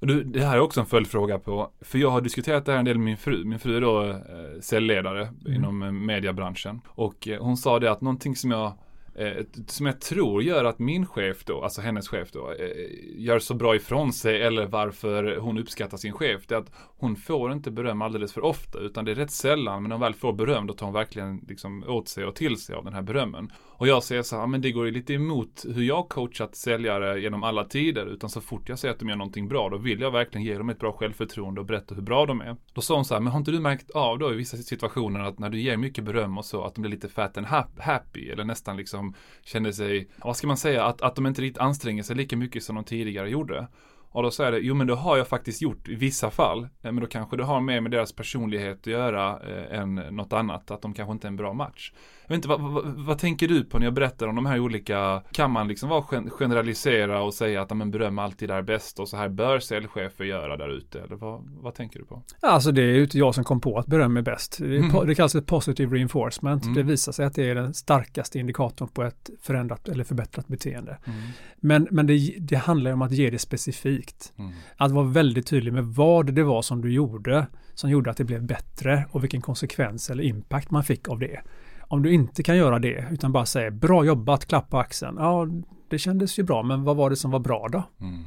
Du, 0.00 0.24
det 0.24 0.44
här 0.44 0.56
är 0.56 0.60
också 0.60 0.80
en 0.80 0.86
följdfråga 0.86 1.38
på, 1.38 1.70
för 1.80 1.98
jag 1.98 2.10
har 2.10 2.20
diskuterat 2.20 2.64
det 2.64 2.72
här 2.72 2.78
en 2.78 2.84
del 2.84 2.98
med 2.98 3.04
min 3.04 3.16
fru. 3.16 3.44
Min 3.44 3.58
fru 3.58 3.76
är 3.76 3.80
då 3.80 4.02
eh, 4.04 4.60
säljledare 4.60 5.22
mm. 5.22 5.54
inom 5.54 5.82
eh, 5.82 5.92
mediebranschen. 5.92 6.80
Och 6.88 7.28
eh, 7.28 7.42
hon 7.42 7.56
sa 7.56 7.78
det 7.78 7.90
att 7.90 8.00
någonting 8.00 8.36
som 8.36 8.50
jag 8.50 8.72
eh, 9.14 9.44
som 9.66 9.86
jag 9.86 10.00
tror 10.00 10.42
gör 10.42 10.64
att 10.64 10.78
min 10.78 11.06
chef 11.06 11.44
då, 11.44 11.62
alltså 11.62 11.80
hennes 11.80 12.08
chef 12.08 12.32
då, 12.32 12.52
eh, 12.52 12.68
gör 13.16 13.38
så 13.38 13.54
bra 13.54 13.76
ifrån 13.76 14.12
sig 14.12 14.42
eller 14.42 14.66
varför 14.66 15.36
hon 15.36 15.58
uppskattar 15.58 15.96
sin 15.96 16.12
chef. 16.12 16.46
Det 16.46 16.54
är 16.54 16.58
att 16.58 16.72
hon 16.98 17.16
får 17.16 17.52
inte 17.52 17.70
beröm 17.70 18.02
alldeles 18.02 18.32
för 18.32 18.44
ofta 18.44 18.78
utan 18.78 19.04
det 19.04 19.10
är 19.10 19.14
rätt 19.14 19.30
sällan 19.30 19.82
men 19.82 19.88
när 19.88 19.96
hon 19.96 20.00
väl 20.00 20.14
får 20.14 20.32
beröm 20.32 20.66
då 20.66 20.74
tar 20.74 20.86
hon 20.86 20.94
verkligen 20.94 21.44
liksom 21.48 21.84
åt 21.88 22.08
sig 22.08 22.24
och 22.24 22.34
till 22.34 22.56
sig 22.56 22.74
av 22.74 22.84
den 22.84 22.92
här 22.92 23.02
berömmen. 23.02 23.52
Och 23.78 23.88
jag 23.88 24.02
säger 24.02 24.22
så 24.22 24.36
här, 24.36 24.46
men 24.46 24.60
det 24.60 24.72
går 24.72 24.86
ju 24.86 24.92
lite 24.92 25.14
emot 25.14 25.64
hur 25.74 25.82
jag 25.82 26.08
coachat 26.08 26.56
säljare 26.56 27.20
genom 27.20 27.42
alla 27.42 27.64
tider. 27.64 28.06
Utan 28.06 28.30
så 28.30 28.40
fort 28.40 28.68
jag 28.68 28.78
säger 28.78 28.94
att 28.94 29.00
de 29.00 29.08
gör 29.08 29.16
någonting 29.16 29.48
bra, 29.48 29.68
då 29.68 29.76
vill 29.76 30.00
jag 30.00 30.10
verkligen 30.10 30.46
ge 30.46 30.58
dem 30.58 30.68
ett 30.68 30.78
bra 30.78 30.92
självförtroende 30.92 31.60
och 31.60 31.66
berätta 31.66 31.94
hur 31.94 32.02
bra 32.02 32.26
de 32.26 32.40
är. 32.40 32.56
Då 32.72 32.80
sa 32.80 32.94
hon 32.94 33.04
så 33.04 33.14
här, 33.14 33.20
men 33.20 33.32
har 33.32 33.38
inte 33.38 33.50
du 33.50 33.60
märkt 33.60 33.90
av 33.90 34.18
då 34.18 34.32
i 34.32 34.36
vissa 34.36 34.56
situationer 34.56 35.20
att 35.20 35.38
när 35.38 35.50
du 35.50 35.60
ger 35.60 35.76
mycket 35.76 36.04
beröm 36.04 36.38
och 36.38 36.44
så, 36.44 36.64
att 36.64 36.74
de 36.74 36.80
blir 36.80 36.90
lite 36.90 37.08
fat 37.08 37.38
and 37.38 37.46
happy, 37.78 38.30
eller 38.30 38.44
nästan 38.44 38.76
liksom 38.76 39.14
känner 39.44 39.72
sig, 39.72 40.08
vad 40.24 40.36
ska 40.36 40.46
man 40.46 40.56
säga, 40.56 40.84
att, 40.84 41.02
att 41.02 41.14
de 41.14 41.26
inte 41.26 41.42
riktigt 41.42 41.62
anstränger 41.62 42.02
sig 42.02 42.16
lika 42.16 42.36
mycket 42.36 42.62
som 42.62 42.74
de 42.74 42.84
tidigare 42.84 43.30
gjorde. 43.30 43.68
Och 44.16 44.22
då 44.22 44.30
säger 44.30 44.52
det, 44.52 44.58
jo 44.58 44.74
men 44.74 44.86
det 44.86 44.94
har 44.94 45.16
jag 45.16 45.28
faktiskt 45.28 45.62
gjort 45.62 45.88
i 45.88 45.94
vissa 45.94 46.30
fall. 46.30 46.62
Eh, 46.62 46.68
men 46.82 46.96
då 46.96 47.06
kanske 47.06 47.36
det 47.36 47.44
har 47.44 47.60
mer 47.60 47.80
med 47.80 47.90
deras 47.90 48.12
personlighet 48.12 48.78
att 48.80 48.86
göra 48.86 49.40
eh, 49.40 49.78
än 49.80 49.94
något 49.94 50.32
annat. 50.32 50.70
Att 50.70 50.82
de 50.82 50.94
kanske 50.94 51.12
inte 51.12 51.26
är 51.26 51.28
en 51.28 51.36
bra 51.36 51.52
match. 51.52 51.92
Jag 52.28 52.36
vet 52.36 52.44
inte, 52.44 52.48
vad, 52.48 52.60
vad, 52.60 52.84
vad, 52.84 53.18
tänker 53.18 53.48
du 53.48 53.64
på 53.64 53.78
när 53.78 53.86
jag 53.86 53.94
berättar 53.94 54.26
om 54.26 54.34
de 54.34 54.46
här 54.46 54.60
olika, 54.60 55.22
kan 55.32 55.50
man 55.50 55.68
liksom 55.68 55.88
vara 55.88 56.02
generalisera 56.30 57.22
och 57.22 57.34
säga 57.34 57.62
att 57.62 57.76
men 57.76 57.90
beröm 57.90 58.18
alltid 58.18 58.50
är 58.50 58.62
bäst 58.62 59.00
och 59.00 59.08
så 59.08 59.16
här 59.16 59.28
bör 59.28 59.58
säljchefer 59.58 60.24
göra 60.24 60.56
där 60.56 60.68
ute? 60.68 61.00
Eller 61.00 61.16
vad, 61.16 61.48
vad 61.60 61.74
tänker 61.74 61.98
du 61.98 62.04
på? 62.04 62.22
Alltså 62.40 62.72
det 62.72 62.82
är 62.82 62.94
ju 62.94 63.02
inte 63.02 63.18
jag 63.18 63.34
som 63.34 63.44
kom 63.44 63.60
på 63.60 63.78
att 63.78 63.86
beröm 63.86 64.16
är 64.16 64.22
bäst. 64.22 64.58
Det, 64.58 64.76
mm. 64.76 65.06
det 65.06 65.14
kallas 65.14 65.34
ett 65.34 65.46
positive 65.46 65.96
reinforcement. 65.96 66.62
Mm. 66.62 66.74
Det 66.74 66.82
visar 66.82 67.12
sig 67.12 67.26
att 67.26 67.34
det 67.34 67.50
är 67.50 67.54
den 67.54 67.74
starkaste 67.74 68.38
indikatorn 68.38 68.88
på 68.88 69.02
ett 69.02 69.30
förändrat 69.42 69.88
eller 69.88 70.04
förbättrat 70.04 70.48
beteende. 70.48 70.98
Mm. 71.04 71.20
Men, 71.56 71.88
men 71.90 72.06
det, 72.06 72.34
det 72.38 72.56
handlar 72.56 72.92
om 72.92 73.02
att 73.02 73.12
ge 73.12 73.30
det 73.30 73.38
specifikt. 73.38 74.32
Mm. 74.36 74.52
Att 74.76 74.92
vara 74.92 75.04
väldigt 75.04 75.46
tydlig 75.46 75.72
med 75.72 75.84
vad 75.84 76.34
det 76.34 76.42
var 76.42 76.62
som 76.62 76.82
du 76.82 76.92
gjorde 76.92 77.46
som 77.78 77.90
gjorde 77.90 78.10
att 78.10 78.16
det 78.16 78.24
blev 78.24 78.42
bättre 78.42 79.06
och 79.10 79.22
vilken 79.22 79.42
konsekvens 79.42 80.10
eller 80.10 80.24
impact 80.24 80.70
man 80.70 80.84
fick 80.84 81.08
av 81.08 81.18
det. 81.18 81.40
Om 81.88 82.02
du 82.02 82.12
inte 82.12 82.42
kan 82.42 82.56
göra 82.56 82.78
det 82.78 83.08
utan 83.10 83.32
bara 83.32 83.46
säger 83.46 83.70
bra 83.70 84.04
jobbat, 84.04 84.46
klapp 84.46 84.70
på 84.70 84.78
axeln. 84.78 85.16
Ja, 85.18 85.46
det 85.88 85.98
kändes 85.98 86.38
ju 86.38 86.42
bra, 86.42 86.62
men 86.62 86.84
vad 86.84 86.96
var 86.96 87.10
det 87.10 87.16
som 87.16 87.30
var 87.30 87.38
bra 87.38 87.68
då? 87.72 87.82
Mm. 88.00 88.24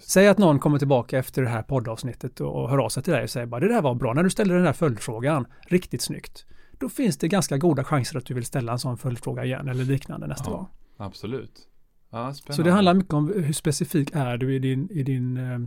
Säg 0.00 0.28
att 0.28 0.38
någon 0.38 0.58
kommer 0.58 0.78
tillbaka 0.78 1.18
efter 1.18 1.42
det 1.42 1.48
här 1.48 1.62
poddavsnittet 1.62 2.40
och 2.40 2.70
hör 2.70 2.78
av 2.78 2.88
sig 2.88 3.02
till 3.02 3.12
dig 3.12 3.22
och 3.22 3.30
säger 3.30 3.46
bara 3.46 3.60
det 3.60 3.68
där 3.68 3.82
var 3.82 3.94
bra 3.94 4.12
när 4.12 4.22
du 4.22 4.30
ställde 4.30 4.54
den 4.54 4.64
där 4.64 4.72
följdfrågan, 4.72 5.46
riktigt 5.68 6.02
snyggt. 6.02 6.46
Då 6.78 6.88
finns 6.88 7.18
det 7.18 7.28
ganska 7.28 7.58
goda 7.58 7.84
chanser 7.84 8.18
att 8.18 8.26
du 8.26 8.34
vill 8.34 8.44
ställa 8.44 8.72
en 8.72 8.78
sån 8.78 8.98
följdfråga 8.98 9.44
igen 9.44 9.68
eller 9.68 9.84
liknande 9.84 10.26
nästa 10.26 10.50
ja, 10.50 10.56
gång. 10.56 10.66
Absolut. 10.96 11.68
Ja, 12.10 12.34
så 12.34 12.62
det 12.62 12.70
handlar 12.70 12.94
mycket 12.94 13.14
om 13.14 13.32
hur 13.44 13.52
specifik 13.52 14.10
är 14.14 14.36
du 14.36 14.54
i 14.54 14.58
din, 14.58 14.90
i 14.90 15.02
din 15.02 15.36
eh, 15.36 15.58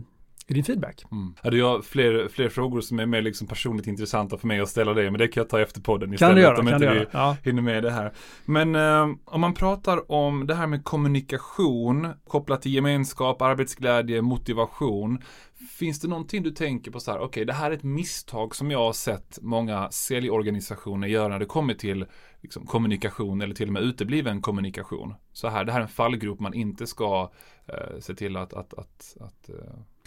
i 0.48 0.54
din 0.54 0.64
feedback. 0.64 1.04
Mm. 1.12 1.34
Hade 1.42 1.56
jag 1.56 1.84
fler, 1.84 2.28
fler 2.28 2.48
frågor 2.48 2.80
som 2.80 2.98
är 2.98 3.06
mer 3.06 3.22
liksom 3.22 3.46
personligt 3.46 3.86
intressanta 3.86 4.38
för 4.38 4.46
mig 4.46 4.60
att 4.60 4.68
ställa 4.68 4.94
dig, 4.94 5.10
men 5.10 5.18
det 5.18 5.28
kan 5.28 5.40
jag 5.40 5.48
ta 5.48 5.60
efter 5.60 5.80
podden 5.80 6.12
istället. 6.12 6.30
Kan 6.30 6.36
du 6.36 6.42
göra, 6.42 6.58
om 6.58 6.66
kan 6.66 6.74
inte 6.74 6.94
du 6.94 6.98
vi 6.98 7.06
ja. 7.12 7.36
hinner 7.44 7.62
med 7.62 7.82
det 7.82 7.90
här. 7.90 8.12
Men 8.44 8.74
eh, 8.74 9.16
om 9.24 9.40
man 9.40 9.54
pratar 9.54 10.12
om 10.12 10.46
det 10.46 10.54
här 10.54 10.66
med 10.66 10.84
kommunikation 10.84 12.08
kopplat 12.26 12.62
till 12.62 12.74
gemenskap, 12.74 13.42
arbetsglädje, 13.42 14.22
motivation. 14.22 15.22
Finns 15.78 16.00
det 16.00 16.08
någonting 16.08 16.42
du 16.42 16.50
tänker 16.50 16.90
på 16.90 17.00
så 17.00 17.10
här, 17.10 17.18
okej 17.18 17.26
okay, 17.26 17.44
det 17.44 17.52
här 17.52 17.70
är 17.70 17.74
ett 17.74 17.82
misstag 17.82 18.54
som 18.54 18.70
jag 18.70 18.78
har 18.78 18.92
sett 18.92 19.38
många 19.42 19.90
säljorganisationer 19.90 21.08
göra 21.08 21.28
när 21.28 21.38
det 21.38 21.46
kommer 21.46 21.74
till 21.74 22.06
liksom, 22.42 22.66
kommunikation 22.66 23.40
eller 23.40 23.54
till 23.54 23.66
och 23.66 23.72
med 23.72 23.82
utebliven 23.82 24.42
kommunikation. 24.42 25.14
Så 25.32 25.48
här, 25.48 25.64
det 25.64 25.72
här 25.72 25.78
är 25.78 25.82
en 25.82 25.88
fallgrop 25.88 26.40
man 26.40 26.54
inte 26.54 26.86
ska 26.86 27.30
eh, 27.66 28.00
se 28.00 28.14
till 28.14 28.36
att, 28.36 28.52
att, 28.52 28.74
att, 28.74 29.16
att 29.20 29.48
eh, 29.48 29.54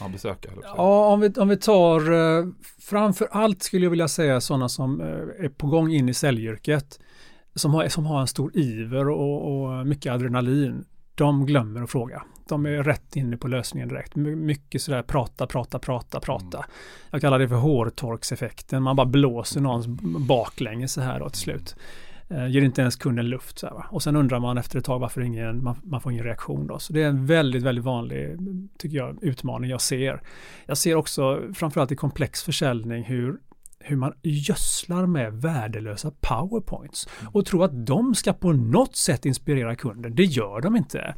besöka. 0.10 0.50
Ja, 0.64 1.08
om 1.08 1.20
vi, 1.20 1.30
om 1.30 1.48
vi 1.48 1.58
tar 1.58 2.12
eh, 2.12 2.46
framför 2.80 3.28
allt 3.32 3.64
skulle 3.64 3.86
jag 3.86 3.90
vilja 3.90 4.08
säga 4.08 4.42
sådana 4.42 4.70
som 4.70 5.02
eh, 5.02 5.46
är 5.46 5.50
på 5.50 5.68
gång 5.68 5.92
in 5.92 6.10
i 6.10 6.14
säljyrket. 6.14 7.00
Som 7.56 7.74
har, 7.74 7.88
som 7.88 8.06
har 8.06 8.22
en 8.22 8.28
stor 8.28 8.58
iver 8.58 9.10
och, 9.10 9.64
och 9.64 9.88
mycket 9.88 10.14
adrenalin. 10.14 10.86
De 11.16 11.46
glömmer 11.46 11.82
att 11.82 11.92
fråga. 11.92 12.24
De 12.48 12.66
är 12.66 12.84
rätt 12.84 13.16
inne 13.16 13.38
på 13.38 13.48
lösningen 13.48 13.90
direkt. 13.90 14.16
Mycket 14.16 14.82
sådär 14.82 15.04
prata, 15.04 15.48
prata, 15.48 15.80
prata, 15.80 16.20
prata. 16.20 16.58
Mm. 16.58 16.70
Jag 17.12 17.22
kallar 17.22 17.40
det 17.40 17.48
för 17.50 17.56
hårtorkseffekten. 17.56 18.84
Man 18.84 18.96
bara 18.96 19.06
blåser 19.06 19.62
någons 19.62 19.88
baklänges 20.28 20.94
så 20.94 21.02
här 21.02 21.20
då 21.20 21.30
till 21.30 21.42
slut. 21.42 21.76
Eh, 22.32 22.48
ger 22.48 22.62
inte 22.62 22.82
ens 22.82 22.96
kunden 22.96 23.30
luft. 23.30 23.60
Så 23.60 23.67
här, 23.67 23.86
Och 23.89 24.04
sen 24.04 24.15
undrar 24.15 24.39
man 24.39 24.58
efter 24.58 24.80
ett 24.80 24.86
tag 24.86 25.00
varför 25.00 25.22
ingen, 25.22 25.63
man, 25.63 25.76
man, 25.84 26.02
får 26.02 26.12
ingen 26.12 26.26
reaktion. 26.26 26.67
Då. 26.67 26.80
Så 26.80 26.94
det 26.94 27.04
är 27.04 27.08
en 27.08 27.26
väldigt, 27.26 27.63
väldigt 27.63 27.86
vanlig, 27.86 28.38
tycker 28.78 28.98
jag, 28.98 29.17
utmaning 29.22 29.70
jag 29.70 29.82
ser. 29.82 30.22
Jag 30.65 30.78
ser 30.78 30.96
också, 30.96 31.41
framförallt 31.54 31.91
i 31.91 31.96
komplex 31.96 32.44
försäljning, 32.44 33.04
hur 33.04 33.38
hur 33.84 33.96
man 33.96 34.13
gödslar 34.22 35.06
med 35.06 35.34
värdelösa 35.34 36.12
powerpoints 36.20 37.10
och 37.34 37.46
tror 37.46 37.65
att 37.65 37.86
de 37.86 38.15
ska 38.15 38.34
på 38.34 38.52
något 38.52 38.96
sätt 38.96 39.26
inspirera 39.26 39.76
kunden. 39.76 40.15
Det 40.15 40.24
gör 40.24 40.62
de 40.62 40.76
inte. 40.76 41.15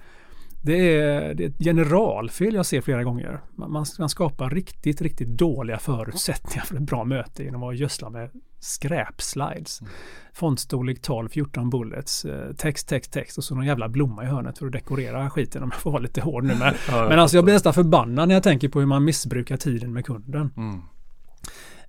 Det 0.61 0.97
är, 1.01 1.33
det 1.33 1.43
är 1.43 1.49
ett 1.49 1.63
generalfel 1.63 2.53
jag 2.53 2.65
ser 2.65 2.81
flera 2.81 3.03
gånger. 3.03 3.41
Man, 3.55 3.85
man 3.99 4.09
skapar 4.09 4.49
riktigt, 4.49 5.01
riktigt 5.01 5.27
dåliga 5.27 5.77
förutsättningar 5.77 6.63
för 6.63 6.75
ett 6.75 6.81
bra 6.81 7.03
möte 7.03 7.43
genom 7.43 7.63
att 7.63 7.77
gödsla 7.77 8.09
med 8.09 8.29
skräpslides. 8.63 9.81
Mm. 9.81 9.93
Fontstorlek 10.33 11.01
12, 11.01 11.29
14 11.29 11.69
bullets, 11.69 12.25
eh, 12.25 12.53
text, 12.53 12.87
text, 12.87 13.11
text 13.11 13.37
och 13.37 13.43
så 13.43 13.55
någon 13.55 13.65
jävla 13.65 13.89
blomma 13.89 14.23
i 14.23 14.25
hörnet 14.25 14.57
för 14.57 14.65
att 14.65 14.71
dekorera 14.71 15.29
skiten 15.29 15.63
om 15.63 15.69
jag 15.73 15.81
får 15.81 15.91
vara 15.91 16.01
lite 16.01 16.21
hård 16.21 16.43
nu. 16.43 16.55
Men, 16.55 16.73
ja, 16.87 17.09
men 17.09 17.19
alltså 17.19 17.37
jag 17.37 17.43
blir 17.43 17.53
nästan 17.53 17.73
förbannad 17.73 18.27
när 18.27 18.35
jag 18.35 18.43
tänker 18.43 18.69
på 18.69 18.79
hur 18.79 18.87
man 18.87 19.03
missbrukar 19.03 19.57
tiden 19.57 19.93
med 19.93 20.05
kunden. 20.05 20.51
Mm. 20.57 20.81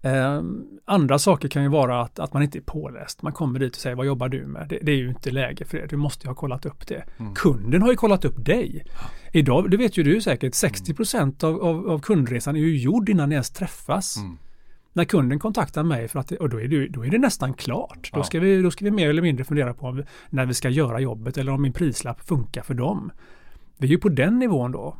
Eh, 0.04 0.42
andra 0.84 1.18
saker 1.18 1.48
kan 1.48 1.62
ju 1.62 1.68
vara 1.68 2.02
att, 2.02 2.18
att 2.18 2.32
man 2.32 2.42
inte 2.42 2.58
är 2.58 2.62
påläst. 2.62 3.22
Man 3.22 3.32
kommer 3.32 3.58
dit 3.58 3.76
och 3.76 3.80
säger 3.82 3.96
vad 3.96 4.06
jobbar 4.06 4.28
du 4.28 4.46
med? 4.46 4.66
Det, 4.68 4.78
det 4.82 4.92
är 4.92 4.96
ju 4.96 5.08
inte 5.08 5.30
läge 5.30 5.64
för 5.64 5.78
det. 5.78 5.86
Du 5.86 5.96
måste 5.96 6.26
ju 6.26 6.28
ha 6.28 6.34
kollat 6.34 6.66
upp 6.66 6.86
det. 6.86 7.04
Mm. 7.18 7.34
Kunden 7.34 7.82
har 7.82 7.90
ju 7.90 7.96
kollat 7.96 8.24
upp 8.24 8.44
dig. 8.44 8.84
Idag, 9.32 9.70
det 9.70 9.76
vet 9.76 9.96
ju 9.96 10.02
du 10.02 10.20
säkert, 10.20 10.54
60 10.54 10.94
procent 10.94 11.44
av, 11.44 11.62
av, 11.62 11.90
av, 11.90 11.98
kundresan 11.98 12.56
är 12.56 12.60
ju 12.60 12.78
gjord 12.78 13.08
innan 13.08 13.28
ni 13.28 13.34
ens 13.34 13.50
träffas. 13.50 14.16
Mm. 14.16 14.38
När 14.96 15.04
kunden 15.04 15.38
kontaktar 15.38 15.82
mig 15.82 16.08
för 16.08 16.20
att 16.20 16.32
och 16.32 16.48
då 16.48 16.60
är 16.60 16.68
det, 16.68 16.88
då 16.88 17.04
är 17.04 17.10
det 17.10 17.18
nästan 17.18 17.54
klart. 17.54 18.10
Ja. 18.12 18.18
Då, 18.18 18.24
ska 18.24 18.40
vi, 18.40 18.62
då 18.62 18.70
ska 18.70 18.84
vi 18.84 18.90
mer 18.90 19.10
eller 19.10 19.22
mindre 19.22 19.44
fundera 19.44 19.74
på 19.74 20.04
när 20.30 20.46
vi 20.46 20.54
ska 20.54 20.68
göra 20.68 21.00
jobbet 21.00 21.38
eller 21.38 21.52
om 21.52 21.62
min 21.62 21.72
prislapp 21.72 22.20
funkar 22.20 22.62
för 22.62 22.74
dem. 22.74 23.12
Vi 23.78 23.86
är 23.86 23.90
ju 23.90 23.98
på 23.98 24.08
den 24.08 24.38
nivån 24.38 24.72
då. 24.72 24.96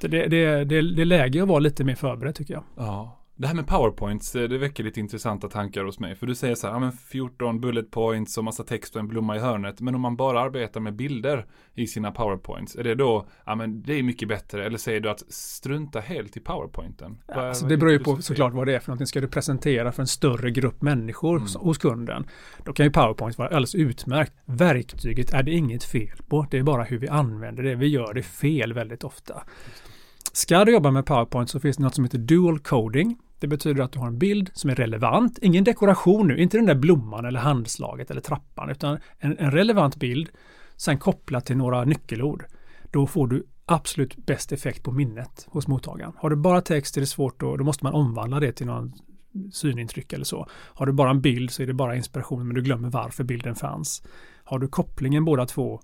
Det, 0.00 0.08
det, 0.08 0.26
det, 0.28 0.64
det, 0.64 1.02
är 1.02 1.04
läge 1.04 1.42
att 1.42 1.48
vara 1.48 1.58
lite 1.58 1.84
mer 1.84 1.94
förberedd 1.94 2.34
tycker 2.34 2.54
jag. 2.54 2.64
Ja, 2.76 3.25
det 3.38 3.46
här 3.46 3.54
med 3.54 3.66
powerpoints, 3.66 4.34
eh, 4.34 4.48
det 4.48 4.58
väcker 4.58 4.84
lite 4.84 5.00
intressanta 5.00 5.48
tankar 5.48 5.84
hos 5.84 5.98
mig. 5.98 6.14
För 6.14 6.26
du 6.26 6.34
säger 6.34 6.54
så 6.54 6.66
här, 6.66 6.74
ja 6.74 6.78
men 6.78 6.92
14 6.92 7.60
bullet 7.60 7.90
points 7.90 8.38
och 8.38 8.44
massa 8.44 8.64
text 8.64 8.94
och 8.94 9.00
en 9.00 9.08
blomma 9.08 9.36
i 9.36 9.38
hörnet. 9.38 9.80
Men 9.80 9.94
om 9.94 10.00
man 10.00 10.16
bara 10.16 10.40
arbetar 10.40 10.80
med 10.80 10.96
bilder 10.96 11.46
i 11.74 11.86
sina 11.86 12.10
powerpoints, 12.10 12.76
är 12.76 12.84
det 12.84 12.94
då, 12.94 13.26
ja 13.44 13.54
men 13.54 13.82
det 13.82 13.98
är 13.98 14.02
mycket 14.02 14.28
bättre. 14.28 14.66
Eller 14.66 14.78
säger 14.78 15.00
du 15.00 15.10
att 15.10 15.32
strunta 15.32 16.00
helt 16.00 16.36
i 16.36 16.40
powerpointen? 16.40 17.18
Ja, 17.26 17.48
alltså 17.48 17.66
det 17.66 17.76
beror 17.76 17.92
ju 17.92 17.98
på 17.98 18.22
såklart 18.22 18.52
vad 18.52 18.66
det 18.66 18.74
är 18.74 18.80
för 18.80 18.88
någonting. 18.88 19.06
Ska 19.06 19.20
du 19.20 19.28
presentera 19.28 19.92
för 19.92 20.02
en 20.02 20.06
större 20.06 20.50
grupp 20.50 20.82
människor 20.82 21.36
mm. 21.36 21.48
hos 21.54 21.78
kunden, 21.78 22.26
då 22.64 22.72
kan 22.72 22.86
ju 22.86 22.92
powerpoint 22.92 23.38
vara 23.38 23.48
alldeles 23.48 23.74
utmärkt. 23.74 24.32
Verktyget 24.44 25.32
är 25.32 25.42
det 25.42 25.52
inget 25.52 25.84
fel 25.84 26.22
på, 26.28 26.46
det 26.50 26.58
är 26.58 26.62
bara 26.62 26.84
hur 26.84 26.98
vi 26.98 27.08
använder 27.08 27.62
det. 27.62 27.74
Vi 27.74 27.86
gör 27.86 28.14
det 28.14 28.22
fel 28.22 28.72
väldigt 28.72 29.04
ofta. 29.04 29.42
Ska 30.32 30.64
du 30.64 30.72
jobba 30.72 30.90
med 30.90 31.06
PowerPoint 31.06 31.50
så 31.50 31.60
finns 31.60 31.76
det 31.76 31.82
något 31.82 31.94
som 31.94 32.04
heter 32.04 32.18
dual 32.18 32.58
coding. 32.58 33.18
Det 33.38 33.46
betyder 33.46 33.82
att 33.82 33.92
du 33.92 33.98
har 33.98 34.06
en 34.06 34.18
bild 34.18 34.50
som 34.54 34.70
är 34.70 34.74
relevant, 34.74 35.38
ingen 35.42 35.64
dekoration 35.64 36.28
nu, 36.28 36.38
inte 36.38 36.56
den 36.56 36.66
där 36.66 36.74
blomman 36.74 37.24
eller 37.24 37.40
handslaget 37.40 38.10
eller 38.10 38.20
trappan, 38.20 38.70
utan 38.70 38.98
en, 39.18 39.38
en 39.38 39.50
relevant 39.50 39.96
bild, 39.96 40.28
sen 40.76 40.98
kopplat 40.98 41.46
till 41.46 41.56
några 41.56 41.84
nyckelord. 41.84 42.44
Då 42.90 43.06
får 43.06 43.26
du 43.26 43.46
absolut 43.66 44.16
bäst 44.16 44.52
effekt 44.52 44.82
på 44.82 44.92
minnet 44.92 45.46
hos 45.50 45.68
mottagaren. 45.68 46.12
Har 46.16 46.30
du 46.30 46.36
bara 46.36 46.60
text 46.60 46.96
är 46.96 47.00
det 47.00 47.06
svårt 47.06 47.40
då, 47.40 47.56
då 47.56 47.64
måste 47.64 47.84
man 47.84 47.94
omvandla 47.94 48.40
det 48.40 48.52
till 48.52 48.66
någon 48.66 48.92
synintryck 49.52 50.12
eller 50.12 50.24
så. 50.24 50.46
Har 50.52 50.86
du 50.86 50.92
bara 50.92 51.10
en 51.10 51.20
bild 51.20 51.50
så 51.50 51.62
är 51.62 51.66
det 51.66 51.74
bara 51.74 51.96
inspiration 51.96 52.46
men 52.46 52.54
du 52.54 52.62
glömmer 52.62 52.90
varför 52.90 53.24
bilden 53.24 53.54
fanns. 53.54 54.02
Har 54.44 54.58
du 54.58 54.68
kopplingen 54.68 55.24
båda 55.24 55.46
två 55.46 55.80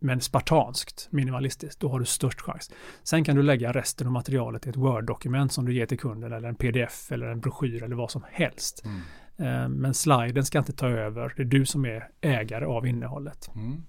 men 0.00 0.20
spartanskt, 0.20 1.08
minimalistiskt, 1.10 1.80
då 1.80 1.88
har 1.88 1.98
du 1.98 2.04
störst 2.04 2.40
chans. 2.40 2.70
Sen 3.02 3.24
kan 3.24 3.36
du 3.36 3.42
lägga 3.42 3.72
resten 3.72 4.06
av 4.06 4.12
materialet 4.12 4.66
i 4.66 4.70
ett 4.70 4.76
Word-dokument 4.76 5.52
som 5.52 5.66
du 5.66 5.74
ger 5.74 5.86
till 5.86 5.98
kunden 5.98 6.32
eller 6.32 6.48
en 6.48 6.54
pdf 6.54 7.12
eller 7.12 7.26
en 7.26 7.40
broschyr 7.40 7.82
eller 7.82 7.96
vad 7.96 8.10
som 8.10 8.22
helst. 8.30 8.84
Mm. 8.84 9.00
Eh, 9.38 9.68
men 9.68 9.94
sliden 9.94 10.44
ska 10.44 10.58
inte 10.58 10.72
ta 10.72 10.88
över, 10.88 11.34
det 11.36 11.42
är 11.42 11.46
du 11.46 11.66
som 11.66 11.84
är 11.84 12.08
ägare 12.20 12.64
av 12.64 12.86
innehållet. 12.86 13.50
Mm. 13.54 13.82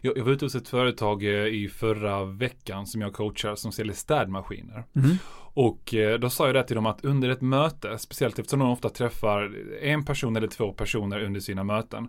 Jag, 0.00 0.24
var 0.24 0.32
ute 0.32 0.44
hos 0.44 0.54
ett 0.54 0.68
företag 0.68 1.22
eh, 1.22 1.46
i 1.46 1.68
förra 1.68 2.24
veckan 2.24 2.86
som 2.86 3.00
jag 3.00 3.12
coachar 3.12 3.54
som 3.54 3.72
säljer 3.72 3.94
städmaskiner. 3.94 4.84
Mm. 4.96 5.16
Och 5.54 5.94
eh, 5.94 6.18
då 6.18 6.30
sa 6.30 6.46
jag 6.46 6.54
det 6.54 6.62
till 6.62 6.76
dem 6.76 6.86
att 6.86 7.04
under 7.04 7.28
ett 7.28 7.40
möte, 7.40 7.98
speciellt 7.98 8.38
eftersom 8.38 8.58
de 8.58 8.70
ofta 8.70 8.88
träffar 8.88 9.56
en 9.82 10.04
person 10.04 10.36
eller 10.36 10.48
två 10.48 10.72
personer 10.72 11.24
under 11.24 11.40
sina 11.40 11.64
möten, 11.64 12.08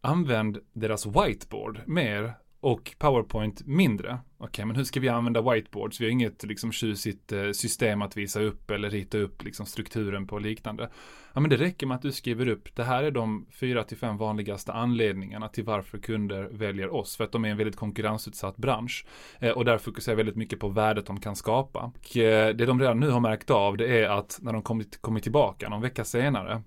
använd 0.00 0.58
deras 0.72 1.06
whiteboard 1.06 1.80
mer 1.86 2.34
och 2.60 2.94
PowerPoint 2.98 3.66
mindre. 3.66 4.18
Okej, 4.38 4.48
okay, 4.48 4.64
men 4.64 4.76
hur 4.76 4.84
ska 4.84 5.00
vi 5.00 5.08
använda 5.08 5.52
whiteboards? 5.52 6.00
Vi 6.00 6.04
har 6.04 6.10
inget 6.10 6.44
liksom 6.44 6.72
tjusigt 6.72 7.32
eh, 7.32 7.50
system 7.50 8.02
att 8.02 8.16
visa 8.16 8.40
upp 8.40 8.70
eller 8.70 8.90
rita 8.90 9.18
upp 9.18 9.44
liksom 9.44 9.66
strukturen 9.66 10.26
på 10.26 10.34
och 10.34 10.42
liknande. 10.42 10.90
Ja, 11.32 11.40
men 11.40 11.50
det 11.50 11.56
räcker 11.56 11.86
med 11.86 11.94
att 11.94 12.02
du 12.02 12.12
skriver 12.12 12.48
upp. 12.48 12.76
Det 12.76 12.84
här 12.84 13.02
är 13.02 13.10
de 13.10 13.46
fyra 13.50 13.84
till 13.84 13.96
fem 13.96 14.16
vanligaste 14.16 14.72
anledningarna 14.72 15.48
till 15.48 15.64
varför 15.64 15.98
kunder 15.98 16.48
väljer 16.52 16.94
oss. 16.94 17.16
För 17.16 17.24
att 17.24 17.32
de 17.32 17.44
är 17.44 17.48
en 17.48 17.56
väldigt 17.56 17.76
konkurrensutsatt 17.76 18.56
bransch. 18.56 19.06
Eh, 19.38 19.50
och 19.50 19.64
där 19.64 19.78
fokuserar 19.78 20.16
väldigt 20.16 20.36
mycket 20.36 20.60
på 20.60 20.68
värdet 20.68 21.06
de 21.06 21.20
kan 21.20 21.36
skapa. 21.36 21.92
Och, 21.94 22.16
eh, 22.16 22.54
det 22.54 22.66
de 22.66 22.80
redan 22.80 23.00
nu 23.00 23.10
har 23.10 23.20
märkt 23.20 23.50
av 23.50 23.76
det 23.76 24.04
är 24.04 24.08
att 24.08 24.38
när 24.42 24.52
de 24.52 24.62
kommit, 24.62 25.02
kommit 25.02 25.22
tillbaka 25.22 25.68
någon 25.68 25.82
vecka 25.82 26.04
senare 26.04 26.62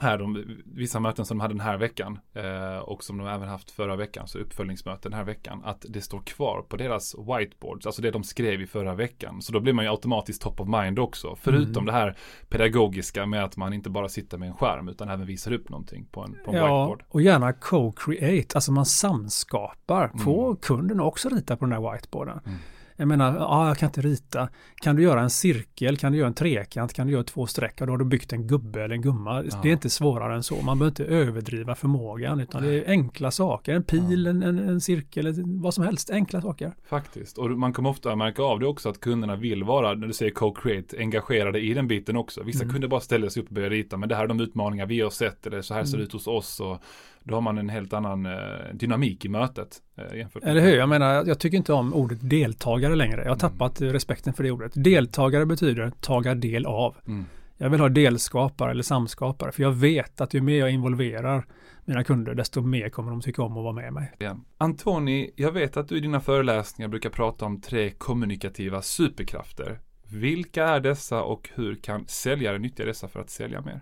här, 0.00 0.18
de, 0.18 0.44
vissa 0.66 1.00
möten 1.00 1.24
som 1.24 1.38
de 1.38 1.42
hade 1.42 1.54
den 1.54 1.60
här 1.60 1.76
veckan 1.76 2.18
eh, 2.34 2.78
och 2.78 3.04
som 3.04 3.18
de 3.18 3.26
även 3.26 3.48
haft 3.48 3.70
förra 3.70 3.96
veckan, 3.96 4.28
så 4.28 4.38
uppföljningsmöten 4.38 5.10
den 5.10 5.18
här 5.18 5.24
veckan, 5.24 5.62
att 5.64 5.84
det 5.88 6.00
står 6.00 6.20
kvar 6.20 6.62
på 6.68 6.76
deras 6.76 7.14
whiteboards, 7.14 7.86
alltså 7.86 8.02
det 8.02 8.10
de 8.10 8.24
skrev 8.24 8.60
i 8.60 8.66
förra 8.66 8.94
veckan. 8.94 9.42
Så 9.42 9.52
då 9.52 9.60
blir 9.60 9.72
man 9.72 9.84
ju 9.84 9.90
automatiskt 9.90 10.42
top 10.42 10.60
of 10.60 10.68
mind 10.68 10.98
också, 10.98 11.36
förutom 11.40 11.82
mm. 11.82 11.86
det 11.86 11.92
här 11.92 12.16
pedagogiska 12.48 13.26
med 13.26 13.44
att 13.44 13.56
man 13.56 13.72
inte 13.72 13.90
bara 13.90 14.08
sitter 14.08 14.38
med 14.38 14.48
en 14.48 14.54
skärm 14.54 14.88
utan 14.88 15.08
även 15.08 15.26
visar 15.26 15.52
upp 15.52 15.68
någonting 15.68 16.06
på 16.10 16.20
en, 16.20 16.36
på 16.44 16.50
en 16.50 16.56
ja, 16.56 16.62
whiteboard. 16.62 17.04
och 17.08 17.22
gärna 17.22 17.52
co-create, 17.52 18.54
alltså 18.54 18.72
man 18.72 18.86
samskapar, 18.86 20.10
få 20.24 20.46
mm. 20.46 20.56
kunden 20.56 21.00
också 21.00 21.28
rita 21.28 21.56
på 21.56 21.64
den 21.64 21.72
här 21.72 21.92
whiteboarden. 21.92 22.40
Mm. 22.46 22.58
Jag 23.00 23.08
menar, 23.08 23.36
ja, 23.36 23.68
jag 23.68 23.78
kan 23.78 23.88
inte 23.88 24.00
rita. 24.00 24.48
Kan 24.76 24.96
du 24.96 25.02
göra 25.02 25.20
en 25.20 25.30
cirkel, 25.30 25.96
kan 25.96 26.12
du 26.12 26.18
göra 26.18 26.28
en 26.28 26.34
trekant, 26.34 26.92
kan 26.92 27.06
du 27.06 27.12
göra 27.12 27.24
två 27.24 27.46
streck 27.46 27.78
då 27.78 27.92
har 27.92 27.98
du 27.98 28.04
byggt 28.04 28.32
en 28.32 28.46
gubbe 28.46 28.82
eller 28.82 28.94
en 28.94 29.02
gumma. 29.02 29.44
Ja. 29.44 29.60
Det 29.62 29.68
är 29.68 29.72
inte 29.72 29.90
svårare 29.90 30.34
än 30.34 30.42
så. 30.42 30.62
Man 30.62 30.78
behöver 30.78 30.90
inte 30.90 31.04
överdriva 31.04 31.74
förmågan 31.74 32.40
utan 32.40 32.62
det 32.62 32.74
är 32.74 32.90
enkla 32.90 33.30
saker. 33.30 33.74
En 33.74 33.82
pil, 33.82 34.24
ja. 34.24 34.30
en, 34.30 34.42
en, 34.42 34.58
en, 34.58 34.80
cirkel, 34.80 35.42
vad 35.46 35.74
som 35.74 35.84
helst. 35.84 36.10
Enkla 36.10 36.40
saker. 36.40 36.72
Faktiskt. 36.88 37.38
Och 37.38 37.50
man 37.50 37.72
kommer 37.72 37.90
ofta 37.90 38.16
märka 38.16 38.42
av 38.42 38.60
det 38.60 38.66
också 38.66 38.88
att 38.88 39.00
kunderna 39.00 39.36
vill 39.36 39.64
vara, 39.64 39.94
när 39.94 40.06
du 40.06 40.12
säger 40.12 40.32
co-create, 40.32 40.98
engagerade 40.98 41.60
i 41.60 41.74
den 41.74 41.88
biten 41.88 42.16
också. 42.16 42.42
Vissa 42.42 42.62
mm. 42.62 42.72
kunder 42.72 42.88
bara 42.88 43.00
ställer 43.00 43.28
sig 43.28 43.42
upp 43.42 43.48
och 43.48 43.54
börjar 43.54 43.70
rita, 43.70 43.96
men 43.96 44.08
det 44.08 44.14
här 44.14 44.24
är 44.24 44.28
de 44.28 44.40
utmaningar 44.40 44.86
vi 44.86 45.00
har 45.00 45.10
sett, 45.10 45.46
eller 45.46 45.62
så 45.62 45.74
här 45.74 45.84
ser 45.84 45.92
det 45.92 45.96
mm. 45.96 46.06
ut 46.06 46.12
hos 46.12 46.26
oss. 46.26 46.60
Och 46.60 46.82
då 47.22 47.34
har 47.34 47.40
man 47.40 47.58
en 47.58 47.68
helt 47.68 47.92
annan 47.92 48.26
eh, 48.26 48.32
dynamik 48.72 49.24
i 49.24 49.28
mötet. 49.28 49.82
Eh, 49.96 50.26
Eller 50.42 50.60
hur? 50.60 50.76
Jag 50.76 50.88
menar, 50.88 51.24
jag 51.26 51.38
tycker 51.38 51.56
inte 51.56 51.72
om 51.72 51.94
ordet 51.94 52.18
deltagare 52.30 52.96
längre. 52.96 53.16
Jag 53.16 53.30
har 53.30 53.48
mm. 53.48 53.58
tappat 53.58 53.80
respekten 53.80 54.32
för 54.32 54.44
det 54.44 54.50
ordet. 54.50 54.72
Deltagare 54.74 55.46
betyder 55.46 55.92
taga 56.00 56.34
del 56.34 56.66
av. 56.66 56.96
Mm. 57.06 57.24
Jag 57.56 57.70
vill 57.70 57.80
ha 57.80 57.88
delskapare 57.88 58.70
eller 58.70 58.82
samskapare, 58.82 59.52
för 59.52 59.62
jag 59.62 59.72
vet 59.72 60.20
att 60.20 60.34
ju 60.34 60.40
mer 60.40 60.58
jag 60.58 60.70
involverar 60.70 61.46
mina 61.84 62.04
kunder, 62.04 62.34
desto 62.34 62.60
mer 62.60 62.88
kommer 62.88 63.10
de 63.10 63.20
tycka 63.20 63.42
om 63.42 63.56
att 63.56 63.64
vara 63.64 63.72
med 63.72 63.92
mig. 63.92 64.12
Ja. 64.18 64.36
Antoni, 64.58 65.30
jag 65.36 65.52
vet 65.52 65.76
att 65.76 65.88
du 65.88 65.96
i 65.96 66.00
dina 66.00 66.20
föreläsningar 66.20 66.88
brukar 66.88 67.10
prata 67.10 67.44
om 67.44 67.60
tre 67.60 67.90
kommunikativa 67.90 68.82
superkrafter. 68.82 69.80
Vilka 70.10 70.64
är 70.64 70.80
dessa 70.80 71.22
och 71.22 71.50
hur 71.54 71.74
kan 71.74 72.06
säljare 72.06 72.58
nyttja 72.58 72.84
dessa 72.84 73.08
för 73.08 73.20
att 73.20 73.30
sälja 73.30 73.60
mer? 73.60 73.80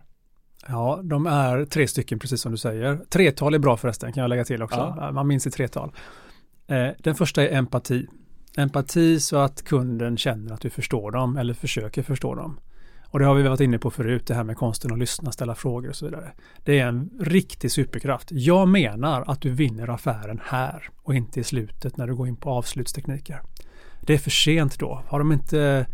Ja, 0.69 1.01
de 1.03 1.27
är 1.27 1.65
tre 1.65 1.89
stycken 1.89 2.19
precis 2.19 2.41
som 2.41 2.53
du 2.53 2.59
säger. 2.59 2.97
Tretal 2.97 3.55
är 3.55 3.59
bra 3.59 3.77
förresten, 3.77 4.13
kan 4.13 4.21
jag 4.21 4.29
lägga 4.29 4.45
till 4.45 4.63
också. 4.63 4.95
Ja. 4.97 5.13
Man 5.13 5.27
minns 5.27 5.47
i 5.47 5.51
tretal. 5.51 5.93
Eh, 6.67 6.89
den 6.99 7.15
första 7.15 7.43
är 7.43 7.57
empati. 7.57 8.07
Empati 8.57 9.21
så 9.21 9.37
att 9.37 9.63
kunden 9.63 10.17
känner 10.17 10.55
att 10.55 10.61
du 10.61 10.71
förstår 10.71 11.11
dem 11.11 11.37
eller 11.37 11.55
försöker 11.55 12.03
förstå 12.03 12.35
dem. 12.35 12.61
Och 13.11 13.19
det 13.19 13.25
har 13.25 13.35
vi 13.35 13.43
varit 13.43 13.61
inne 13.61 13.79
på 13.79 13.91
förut, 13.91 14.27
det 14.27 14.35
här 14.35 14.45
med 14.45 14.57
konsten 14.57 14.93
att 14.93 14.99
lyssna, 14.99 15.33
ställa 15.33 15.55
frågor 15.55 15.89
och 15.89 15.97
så 15.97 16.05
vidare. 16.05 16.33
Det 16.65 16.79
är 16.79 16.87
en 16.87 17.11
riktig 17.21 17.73
superkraft. 17.73 18.29
Jag 18.31 18.69
menar 18.69 19.25
att 19.27 19.41
du 19.41 19.51
vinner 19.51 19.91
affären 19.91 20.41
här 20.45 20.91
och 21.03 21.15
inte 21.15 21.41
i 21.41 21.45
slutet 21.45 21.97
när 21.97 22.07
du 22.07 22.15
går 22.15 22.29
in 22.29 22.37
på 22.37 22.51
avslutstekniker. 22.51 23.43
Det 24.01 24.15
är 24.15 24.19
för 24.19 24.31
sent 24.31 24.79
då. 24.79 25.03
Har 25.07 25.19
de 25.19 25.33
inte 25.33 25.87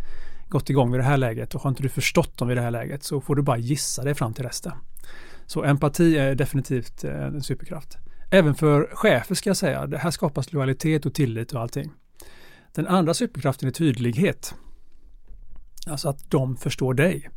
gått 0.53 0.71
igång 0.71 0.91
vid 0.91 1.01
det 1.01 1.05
här 1.05 1.17
läget 1.17 1.55
och 1.55 1.63
har 1.63 1.71
inte 1.71 1.83
du 1.83 1.89
förstått 1.89 2.39
dem 2.39 2.49
vid 2.49 2.57
det 2.57 2.63
här 2.63 2.71
läget 2.71 3.03
så 3.03 3.21
får 3.21 3.35
du 3.37 3.43
bara 3.43 3.59
gissa 3.59 4.05
dig 4.05 4.15
fram 4.15 4.35
till 4.35 4.45
resten. 4.45 4.73
Så 5.47 5.65
empati 5.65 6.19
är 6.19 6.35
definitivt 6.35 7.05
eh, 7.05 7.25
en 7.25 7.43
superkraft. 7.43 7.99
Även 8.31 8.55
för 8.55 8.89
chefer 8.93 9.35
ska 9.35 9.51
jag 9.51 9.57
säga, 9.57 9.87
det 9.87 9.99
här 9.99 10.11
skapas 10.11 10.53
lojalitet 10.53 11.07
och 11.07 11.15
tillit 11.15 11.53
och 11.53 11.61
allting. 11.61 11.93
Den 12.75 12.87
andra 12.87 13.15
superkraften 13.15 13.69
är 13.69 13.73
tydlighet. 13.73 14.55
Alltså 15.87 16.09
att 16.09 16.31
de 16.31 16.57
förstår 16.57 16.95
dig. 16.95 17.31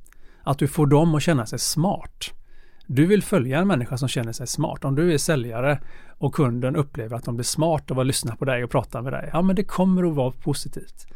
Att 0.43 0.59
du 0.59 0.67
får 0.67 0.87
dem 0.87 1.15
att 1.15 1.23
känna 1.23 1.45
sig 1.45 1.59
smart. 1.59 2.31
Du 2.87 3.05
vill 3.05 3.23
följa 3.23 3.59
en 3.59 3.67
människa 3.67 3.97
som 3.97 4.07
känner 4.07 4.31
sig 4.31 4.47
smart. 4.47 4.85
Om 4.85 4.95
du 4.95 5.13
är 5.13 5.17
säljare 5.17 5.81
och 6.17 6.35
kunden 6.35 6.75
upplever 6.75 7.15
att 7.15 7.23
de 7.23 7.35
blir 7.35 7.43
smart 7.43 7.91
av 7.91 7.99
att 7.99 8.05
lyssna 8.05 8.35
på 8.35 8.45
dig 8.45 8.63
och 8.63 8.71
prata 8.71 9.01
med 9.01 9.13
dig, 9.13 9.29
ja 9.33 9.41
men 9.41 9.55
det 9.55 9.63
kommer 9.63 10.03
att 10.09 10.15
vara 10.15 10.31
positivt. 10.31 11.07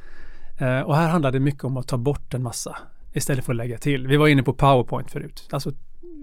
Eh, 0.60 0.82
och 0.82 0.96
här 0.96 1.10
handlar 1.10 1.32
det 1.32 1.40
mycket 1.40 1.64
om 1.64 1.78
att 1.78 1.88
ta 1.88 1.98
bort 1.98 2.34
en 2.34 2.44
massa 2.44 2.78
istället 3.14 3.46
för 3.46 3.54
att 3.54 3.58
lägga 3.58 3.78
till. 3.78 4.08
Vi 4.08 4.18
var 4.18 4.28
inne 4.28 4.44
på 4.44 4.54
PowerPoint 4.54 5.12
förut. 5.12 5.50
Alltså 5.52 5.72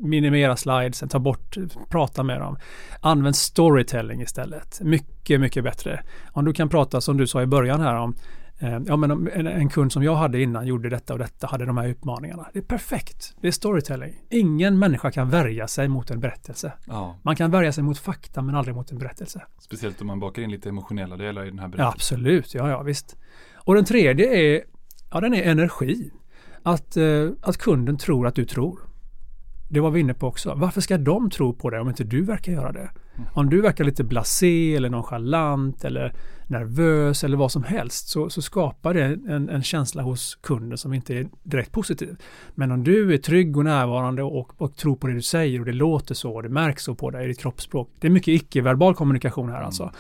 minimera 0.03 0.57
slidesen, 0.57 1.09
ta 1.09 1.19
bort, 1.19 1.57
prata 1.89 2.23
med 2.23 2.41
dem. 2.41 2.57
Använd 3.01 3.37
storytelling 3.37 4.21
istället. 4.23 4.81
Mycket, 4.81 5.41
mycket 5.41 5.65
bättre. 5.65 6.03
Om 6.33 6.45
du 6.45 6.53
kan 6.53 6.69
prata 6.69 7.01
som 7.01 7.17
du 7.17 7.27
sa 7.27 7.43
i 7.43 7.47
början 7.47 7.81
här 7.81 7.95
om 7.95 8.15
eh, 8.59 8.79
Ja 8.87 8.97
men 8.97 9.11
en, 9.11 9.47
en, 9.47 9.69
kund 9.69 9.93
som 9.93 10.03
jag 10.03 10.15
hade 10.15 10.43
innan 10.43 10.67
gjorde 10.67 10.89
detta 10.89 11.13
och 11.13 11.19
detta, 11.19 11.47
hade 11.47 11.67
de 11.67 11.77
här 11.77 11.89
utmaningarna. 11.89 12.49
Det 12.53 12.59
är 12.59 12.63
perfekt. 12.63 13.35
Det 13.41 13.49
är 13.49 13.53
storytelling. 13.53 14.15
Ingen 14.31 14.79
människa 14.79 15.11
kan 15.11 15.31
värja 15.31 15.69
sig 15.69 15.89
mot 15.89 16.11
en 16.11 16.21
berättelse. 16.21 16.73
Ja. 16.87 17.17
Man 17.23 17.37
kan 17.37 17.51
värja 17.51 17.73
sig 17.73 17.85
mot 17.85 17.99
fakta 17.99 18.43
men 18.43 18.55
aldrig 18.55 18.77
mot 18.77 18.91
en 18.91 18.99
berättelse. 18.99 19.43
Speciellt 19.59 20.01
om 20.01 20.07
man 20.07 20.21
bakar 20.21 20.43
in 20.43 20.51
lite 20.51 20.69
emotionella 20.69 21.17
delar 21.17 21.45
i 21.45 21.51
den 21.51 21.59
här 21.59 21.69
berättelsen. 21.69 21.85
Ja, 21.85 21.93
absolut, 21.93 22.55
ja 22.55 22.71
ja 22.71 22.83
visst. 22.83 23.17
Och 23.67 23.75
den 23.75 23.85
tredje 23.85 24.37
är, 24.37 24.63
ja 25.11 25.21
den 25.21 25.35
är 25.35 25.43
energi. 25.43 26.11
Att, 26.63 26.97
eh, 26.97 27.29
att 27.41 27.57
kunden 27.57 27.99
tror 27.99 28.27
att 28.27 28.35
du 28.35 28.45
tror. 28.45 28.81
det 29.69 29.81
var 29.81 29.91
vi 29.91 30.01
inne 30.01 30.15
på 30.15 30.27
också. 30.27 30.55
Varför 30.55 30.81
ska 30.81 30.99
de 30.99 31.31
tro 31.31 31.55
på 31.55 31.71
det 31.71 31.81
om 31.81 31.89
inte 31.89 32.05
du 32.05 32.23
verkar 32.23 32.53
göra 32.53 32.73
det? 32.73 32.91
Om 33.33 33.51
du 33.51 33.61
verkar 33.61 33.85
lite 33.85 34.05
blasé 34.05 34.77
eller 34.77 34.91
nonchalant 34.91 35.85
eller 35.85 36.15
nervös 36.47 37.25
eller 37.25 37.37
vad 37.37 37.53
som 37.53 37.65
helst 37.65 38.09
så, 38.09 38.31
så 38.31 38.43
skapar 38.43 38.95
det 38.95 39.05
en, 39.05 39.49
en, 39.49 39.63
känsla 39.63 40.03
hos 40.03 40.35
kunden 40.35 40.79
som 40.79 40.95
inte 40.95 41.15
är 41.15 41.29
direkt 41.43 41.73
positiv. 41.73 42.17
Men 42.55 42.73
om 42.73 42.85
du 42.85 43.15
är 43.15 43.19
trygg 43.19 43.57
och 43.57 43.65
närvarande 43.65 44.23
och, 44.23 44.63
och 44.63 44.77
tror 44.77 44.97
på 44.97 45.07
det 45.07 45.15
du 45.15 45.23
säger 45.23 45.61
och 45.61 45.67
det 45.67 45.73
låter 45.73 46.15
så 46.15 46.35
och 46.35 46.43
det 46.43 46.49
märks 46.49 46.85
så 46.85 46.95
på 46.95 47.11
dig 47.11 47.25
i 47.25 47.29
ditt 47.29 47.41
kroppsspråk. 47.41 47.91
Det 48.01 48.07
är 48.07 48.11
mycket 48.11 48.43
icke-verbal 48.43 48.95
kommunikation 48.95 49.49
här 49.49 49.63
alltså. 49.63 49.93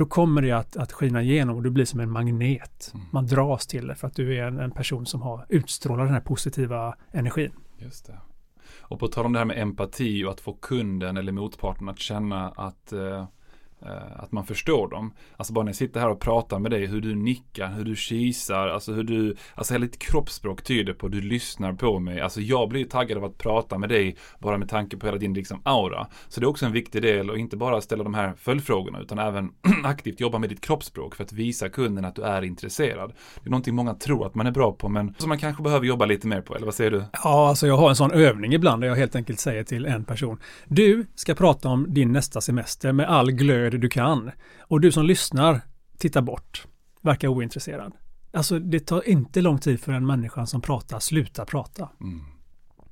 Då 0.00 0.06
kommer 0.06 0.42
det 0.42 0.52
att, 0.52 0.76
att 0.76 0.92
skina 0.92 1.22
igenom 1.22 1.56
och 1.56 1.62
du 1.62 1.70
blir 1.70 1.84
som 1.84 2.00
en 2.00 2.10
magnet. 2.10 2.94
Man 3.10 3.26
dras 3.26 3.66
till 3.66 3.86
det 3.86 3.94
för 3.94 4.06
att 4.06 4.14
du 4.14 4.36
är 4.36 4.46
en, 4.46 4.58
en 4.58 4.70
person 4.70 5.06
som 5.06 5.22
har 5.22 5.46
utstrålar 5.48 6.04
den 6.04 6.14
här 6.14 6.20
positiva 6.20 6.94
energin. 7.12 7.52
Just 7.78 8.06
det. 8.06 8.18
Och 8.80 8.98
på 8.98 9.08
tal 9.08 9.26
om 9.26 9.32
det 9.32 9.38
här 9.38 9.46
med 9.46 9.58
empati 9.58 10.24
och 10.24 10.30
att 10.30 10.40
få 10.40 10.52
kunden 10.52 11.16
eller 11.16 11.32
motparten 11.32 11.88
att 11.88 11.98
känna 11.98 12.48
att 12.48 12.92
Eh, 12.92 13.24
Eh, 13.82 14.22
att 14.22 14.32
man 14.32 14.46
förstår 14.46 14.88
dem. 14.88 15.12
Alltså 15.36 15.52
bara 15.52 15.64
när 15.64 15.68
jag 15.68 15.76
sitter 15.76 16.00
här 16.00 16.08
och 16.08 16.20
pratar 16.20 16.58
med 16.58 16.70
dig, 16.70 16.86
hur 16.86 17.00
du 17.00 17.14
nickar, 17.14 17.68
hur 17.68 17.84
du 17.84 17.96
kisar, 17.96 18.68
alltså 18.68 18.92
hur 18.92 19.04
du, 19.04 19.36
alltså 19.54 19.74
hela 19.74 19.86
ditt 19.86 19.98
kroppsspråk 19.98 20.62
tyder 20.62 20.92
på 20.92 21.06
att 21.06 21.12
du 21.12 21.20
lyssnar 21.20 21.72
på 21.72 21.98
mig. 21.98 22.20
Alltså 22.20 22.40
jag 22.40 22.68
blir 22.68 22.84
taggad 22.84 23.18
av 23.18 23.24
att 23.24 23.38
prata 23.38 23.78
med 23.78 23.88
dig 23.88 24.16
bara 24.38 24.58
med 24.58 24.68
tanke 24.68 24.96
på 24.96 25.06
hela 25.06 25.18
din 25.18 25.34
liksom 25.34 25.60
aura. 25.64 26.06
Så 26.28 26.40
det 26.40 26.44
är 26.44 26.48
också 26.48 26.66
en 26.66 26.72
viktig 26.72 27.02
del 27.02 27.30
och 27.30 27.38
inte 27.38 27.56
bara 27.56 27.80
ställa 27.80 28.04
de 28.04 28.14
här 28.14 28.32
följdfrågorna 28.36 29.00
utan 29.00 29.18
även 29.18 29.50
aktivt 29.84 30.20
jobba 30.20 30.38
med 30.38 30.48
ditt 30.48 30.60
kroppsspråk 30.60 31.14
för 31.14 31.24
att 31.24 31.32
visa 31.32 31.68
kunden 31.68 32.04
att 32.04 32.14
du 32.14 32.22
är 32.22 32.42
intresserad. 32.42 33.12
Det 33.42 33.48
är 33.48 33.50
någonting 33.50 33.74
många 33.74 33.94
tror 33.94 34.26
att 34.26 34.34
man 34.34 34.46
är 34.46 34.50
bra 34.50 34.72
på 34.72 34.88
men 34.88 35.14
som 35.18 35.28
man 35.28 35.38
kanske 35.38 35.62
behöver 35.62 35.86
jobba 35.86 36.04
lite 36.04 36.26
mer 36.26 36.40
på, 36.40 36.54
eller 36.54 36.66
vad 36.66 36.74
säger 36.74 36.90
du? 36.90 37.04
Ja, 37.12 37.48
alltså 37.48 37.66
jag 37.66 37.76
har 37.76 37.88
en 37.88 37.96
sån 37.96 38.12
övning 38.12 38.52
ibland 38.52 38.82
där 38.82 38.88
jag 38.88 38.96
helt 38.96 39.16
enkelt 39.16 39.40
säger 39.40 39.64
till 39.64 39.86
en 39.86 40.04
person, 40.04 40.38
du 40.68 41.06
ska 41.14 41.34
prata 41.34 41.68
om 41.68 41.86
din 41.88 42.12
nästa 42.12 42.40
semester 42.40 42.92
med 42.92 43.08
all 43.08 43.32
glöd 43.32 43.69
det 43.70 43.78
du 43.78 43.88
kan. 43.88 44.30
Och 44.60 44.80
du 44.80 44.92
som 44.92 45.06
lyssnar, 45.06 45.60
tittar 45.98 46.22
bort. 46.22 46.66
Verkar 47.02 47.28
ointresserad. 47.28 47.92
Alltså 48.32 48.58
det 48.58 48.80
tar 48.80 49.08
inte 49.08 49.40
lång 49.40 49.58
tid 49.58 49.80
för 49.80 49.92
en 49.92 50.06
människa 50.06 50.46
som 50.46 50.60
pratar 50.60 50.98
slutar 50.98 51.44
prata. 51.44 51.88
Mm. 52.00 52.20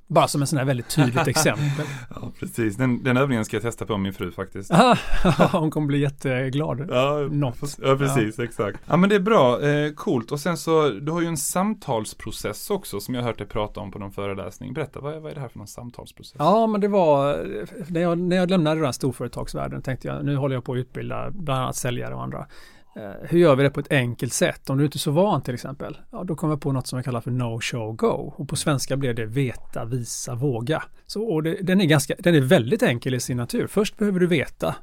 Bara 0.09 0.27
som 0.27 0.41
en 0.41 0.47
sån 0.47 0.57
här 0.57 0.65
väldigt 0.65 0.89
tydligt 0.89 1.27
exempel. 1.27 1.85
ja, 2.09 2.31
precis. 2.39 2.77
Den, 2.77 3.03
den 3.03 3.17
övningen 3.17 3.45
ska 3.45 3.55
jag 3.55 3.63
testa 3.63 3.85
på 3.85 3.97
min 3.97 4.13
fru 4.13 4.31
faktiskt. 4.31 4.71
hon 5.51 5.71
kommer 5.71 5.87
bli 5.87 5.99
jätteglad. 5.99 6.85
Ja, 6.89 7.27
Något. 7.31 7.77
ja 7.81 7.95
precis, 7.97 8.37
ja. 8.37 8.43
exakt. 8.43 8.79
Ja, 8.87 8.97
men 8.97 9.09
det 9.09 9.15
är 9.15 9.19
bra. 9.19 9.61
Eh, 9.61 9.93
coolt. 9.93 10.31
Och 10.31 10.39
sen 10.39 10.57
så, 10.57 10.89
du 10.89 11.11
har 11.11 11.21
ju 11.21 11.27
en 11.27 11.37
samtalsprocess 11.37 12.69
också 12.69 12.99
som 12.99 13.15
jag 13.15 13.23
hört 13.23 13.37
dig 13.37 13.47
prata 13.47 13.79
om 13.79 13.91
på 13.91 13.99
någon 13.99 14.11
föreläsning. 14.11 14.73
Berätta, 14.73 14.99
vad, 14.99 15.21
vad 15.21 15.31
är 15.31 15.35
det 15.35 15.41
här 15.41 15.47
för 15.47 15.57
någon 15.57 15.67
samtalsprocess? 15.67 16.35
Ja, 16.39 16.67
men 16.67 16.81
det 16.81 16.87
var, 16.87 17.45
när 17.87 18.01
jag, 18.01 18.17
när 18.17 18.35
jag 18.35 18.49
lämnade 18.49 18.75
den 18.75 18.85
här 18.85 18.91
storföretagsvärlden 18.91 19.81
tänkte 19.81 20.07
jag, 20.07 20.25
nu 20.25 20.35
håller 20.35 20.55
jag 20.55 20.63
på 20.63 20.73
att 20.73 20.77
utbilda 20.77 21.31
bland 21.31 21.61
annat 21.61 21.75
säljare 21.75 22.15
och 22.15 22.23
andra. 22.23 22.47
Eh, 22.95 23.29
hur 23.29 23.39
gör 23.39 23.55
vi 23.55 23.63
det 23.63 23.69
på 23.69 23.79
ett 23.79 23.91
enkelt 23.91 24.33
sätt? 24.33 24.69
Om 24.69 24.77
du 24.77 24.85
inte 24.85 24.95
är 24.95 24.99
så 24.99 25.11
van 25.11 25.41
till 25.41 25.53
exempel, 25.53 25.97
ja, 26.11 26.23
då 26.23 26.35
kommer 26.35 26.53
jag 26.53 26.61
på 26.61 26.71
något 26.71 26.87
som 26.87 26.97
jag 26.97 27.05
kallar 27.05 27.21
för 27.21 27.31
no 27.31 27.59
show 27.61 27.95
go. 27.95 28.33
Och 28.37 28.49
på 28.49 28.55
svenska 28.55 28.97
blir 28.97 29.13
det 29.13 29.25
veta, 29.25 29.85
visa, 29.85 30.35
våga. 30.35 30.83
Så, 31.05 31.23
och 31.23 31.43
det, 31.43 31.57
den, 31.61 31.81
är 31.81 31.85
ganska, 31.85 32.15
den 32.19 32.35
är 32.35 32.41
väldigt 32.41 32.83
enkel 32.83 33.13
i 33.13 33.19
sin 33.19 33.37
natur. 33.37 33.67
Först 33.67 33.97
behöver 33.97 34.19
du 34.19 34.27
veta, 34.27 34.75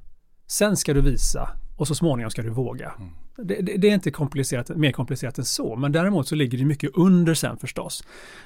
sen 0.47 0.77
ska 0.77 0.95
du 0.95 1.01
visa 1.01 1.49
och 1.77 1.89
så 1.89 1.95
småningom 1.95 2.31
ska 2.31 2.43
du 2.43 2.51
våga. 2.51 2.93
Mm. 2.99 3.11
Det, 3.37 3.61
det, 3.63 3.77
det, 3.77 3.91
är 3.91 3.95
inte 3.95 4.11
komplicerat, 4.11 4.69
mer 4.69 4.93
komplicerat 4.93 5.39
än 5.39 5.45
så, 5.45 5.77
men 5.77 5.93
däremot 5.93 6.29
så 6.29 6.35
ligger 6.35 6.59
det 6.59 6.65
mycket 6.65 6.91
under 6.95 7.35
sen 7.35 7.57
förstås. 7.57 8.05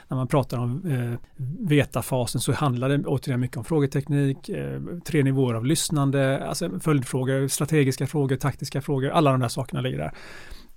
När 0.09 0.17
man 0.17 0.29
pratar 0.29 0.59
om 0.59 0.87
eh, 0.87 1.41
veta-fasen 1.69 2.41
så 2.41 2.53
handlar 2.53 2.89
det 2.89 3.05
återigen 3.07 3.41
mycket 3.41 3.57
om 3.57 3.65
frågeteknik, 3.65 4.49
eh, 4.49 4.81
tre 5.05 5.23
nivåer 5.23 5.55
av 5.55 5.67
lyssnande, 5.67 6.47
alltså 6.47 6.81
följdfrågor, 6.81 7.49
strategiska 7.49 8.07
frågor, 8.07 8.37
taktiska 8.37 8.81
frågor, 8.81 9.11
alla 9.11 9.31
de 9.31 9.41
där 9.41 9.49
sakerna 9.49 9.81
ligger 9.81 9.99
där. 9.99 10.13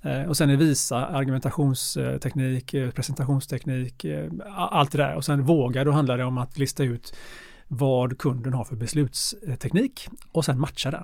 Eh, 0.04 0.30
och 0.30 0.38
sen 0.38 0.50
är 0.50 0.58
visa, 0.58 1.06
argumentationsteknik, 1.06 2.74
eh, 2.74 2.92
presentationsteknik, 2.92 4.06
eh, 4.06 4.30
allt 4.56 4.92
det 4.92 4.98
där. 4.98 5.16
Och 5.16 5.26
sen 5.26 5.44
våga, 5.44 5.84
då 5.84 5.92
handlar 5.92 6.18
det 6.18 6.24
om 6.24 6.38
att 6.38 6.58
lista 6.58 6.84
ut 6.84 7.16
vad 7.68 8.18
kunden 8.18 8.54
har 8.54 8.64
för 8.64 8.76
beslutsteknik 8.76 10.08
och 10.32 10.46
sen 10.46 10.60
matcha 10.60 10.92
den 10.92 11.04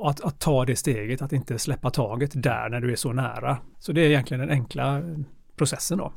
att, 0.00 0.20
att, 0.20 0.40
ta 0.40 0.64
det 0.64 0.76
steget, 0.76 1.22
att 1.22 1.32
inte 1.32 1.58
släppa 1.58 1.90
taget 1.90 2.42
där 2.42 2.68
när 2.68 2.80
du 2.80 2.92
är 2.92 2.96
så 2.96 3.12
nära. 3.12 3.58
Så 3.78 3.92
det 3.92 4.00
är 4.00 4.08
egentligen 4.08 4.40
den 4.40 4.50
enkla 4.50 5.02
processen 5.56 5.98
då. 5.98 6.12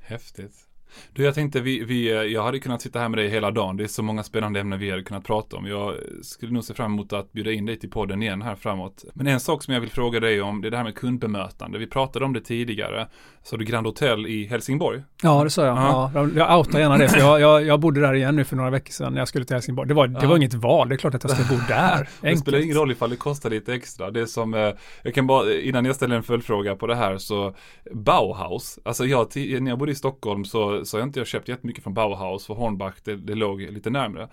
Häftigt. 0.00 0.65
Du, 1.12 1.24
jag 1.24 1.34
tänkte 1.34 1.60
vi, 1.60 1.84
vi, 1.84 2.32
jag 2.32 2.42
hade 2.42 2.58
kunnat 2.58 2.82
sitta 2.82 2.98
här 2.98 3.08
med 3.08 3.18
dig 3.18 3.28
hela 3.28 3.50
dagen. 3.50 3.76
Det 3.76 3.84
är 3.84 3.88
så 3.88 4.02
många 4.02 4.22
spännande 4.22 4.60
ämnen 4.60 4.78
vi 4.78 4.90
hade 4.90 5.02
kunnat 5.02 5.24
prata 5.24 5.56
om. 5.56 5.66
Jag 5.66 5.94
skulle 6.22 6.52
nog 6.52 6.64
se 6.64 6.74
fram 6.74 6.92
emot 6.92 7.12
att 7.12 7.32
bjuda 7.32 7.52
in 7.52 7.66
dig 7.66 7.78
till 7.78 7.90
podden 7.90 8.22
igen 8.22 8.42
här 8.42 8.54
framåt. 8.54 9.04
Men 9.14 9.26
en 9.26 9.40
sak 9.40 9.62
som 9.62 9.74
jag 9.74 9.80
vill 9.80 9.90
fråga 9.90 10.20
dig 10.20 10.42
om, 10.42 10.60
det 10.60 10.68
är 10.68 10.70
det 10.70 10.76
här 10.76 10.84
med 10.84 10.94
kundbemötande. 10.94 11.78
Vi 11.78 11.86
pratade 11.86 12.24
om 12.24 12.32
det 12.32 12.40
tidigare. 12.40 13.08
Så 13.42 13.56
du 13.56 13.64
Grand 13.64 13.86
Hotel 13.86 14.26
i 14.26 14.46
Helsingborg? 14.46 15.02
Ja, 15.22 15.44
det 15.44 15.50
sa 15.50 15.66
jag. 15.66 15.76
Ja. 15.76 16.10
Ja, 16.14 16.28
jag 16.36 16.58
outar 16.58 16.78
gärna 16.78 16.96
det. 16.96 17.08
För 17.08 17.18
jag, 17.18 17.40
jag, 17.40 17.66
jag 17.66 17.80
bodde 17.80 18.00
där 18.00 18.14
igen 18.14 18.36
nu 18.36 18.44
för 18.44 18.56
några 18.56 18.70
veckor 18.70 18.92
sedan 18.92 19.12
när 19.12 19.20
jag 19.20 19.28
skulle 19.28 19.44
till 19.44 19.56
Helsingborg. 19.56 19.88
Det 19.88 19.94
var, 19.94 20.06
det 20.06 20.26
var 20.26 20.36
inget 20.36 20.54
val. 20.54 20.88
Det 20.88 20.94
är 20.94 20.96
klart 20.96 21.14
att 21.14 21.24
jag 21.24 21.32
ska 21.32 21.54
bo 21.54 21.60
där. 21.68 22.08
det 22.20 22.36
spelar 22.36 22.58
ingen 22.58 22.76
roll 22.76 22.90
ifall 22.90 23.10
det 23.10 23.16
kostar 23.16 23.50
lite 23.50 23.74
extra. 23.74 24.10
Det 24.10 24.20
är 24.20 24.26
som, 24.26 24.54
eh, 24.54 24.70
jag 25.02 25.14
kan 25.14 25.26
bara, 25.26 25.52
innan 25.52 25.84
jag 25.84 25.96
ställer 25.96 26.16
en 26.16 26.22
följdfråga 26.22 26.76
på 26.76 26.86
det 26.86 26.94
här 26.94 27.18
så 27.18 27.54
Bauhaus, 27.92 28.78
alltså 28.84 29.04
jag, 29.04 29.36
när 29.36 29.70
jag 29.70 29.78
bodde 29.78 29.92
i 29.92 29.94
Stockholm 29.94 30.44
så, 30.44 30.75
så 30.84 30.96
har 30.96 31.00
jag 31.00 31.08
inte 31.08 31.20
jag 31.20 31.26
köpt 31.26 31.48
jättemycket 31.48 31.82
från 31.82 31.94
Bauhaus 31.94 32.46
för 32.46 32.54
Hornbach, 32.54 32.94
det, 33.04 33.16
det 33.16 33.34
låg 33.34 33.60
lite 33.60 33.90
närmre. 33.90 34.28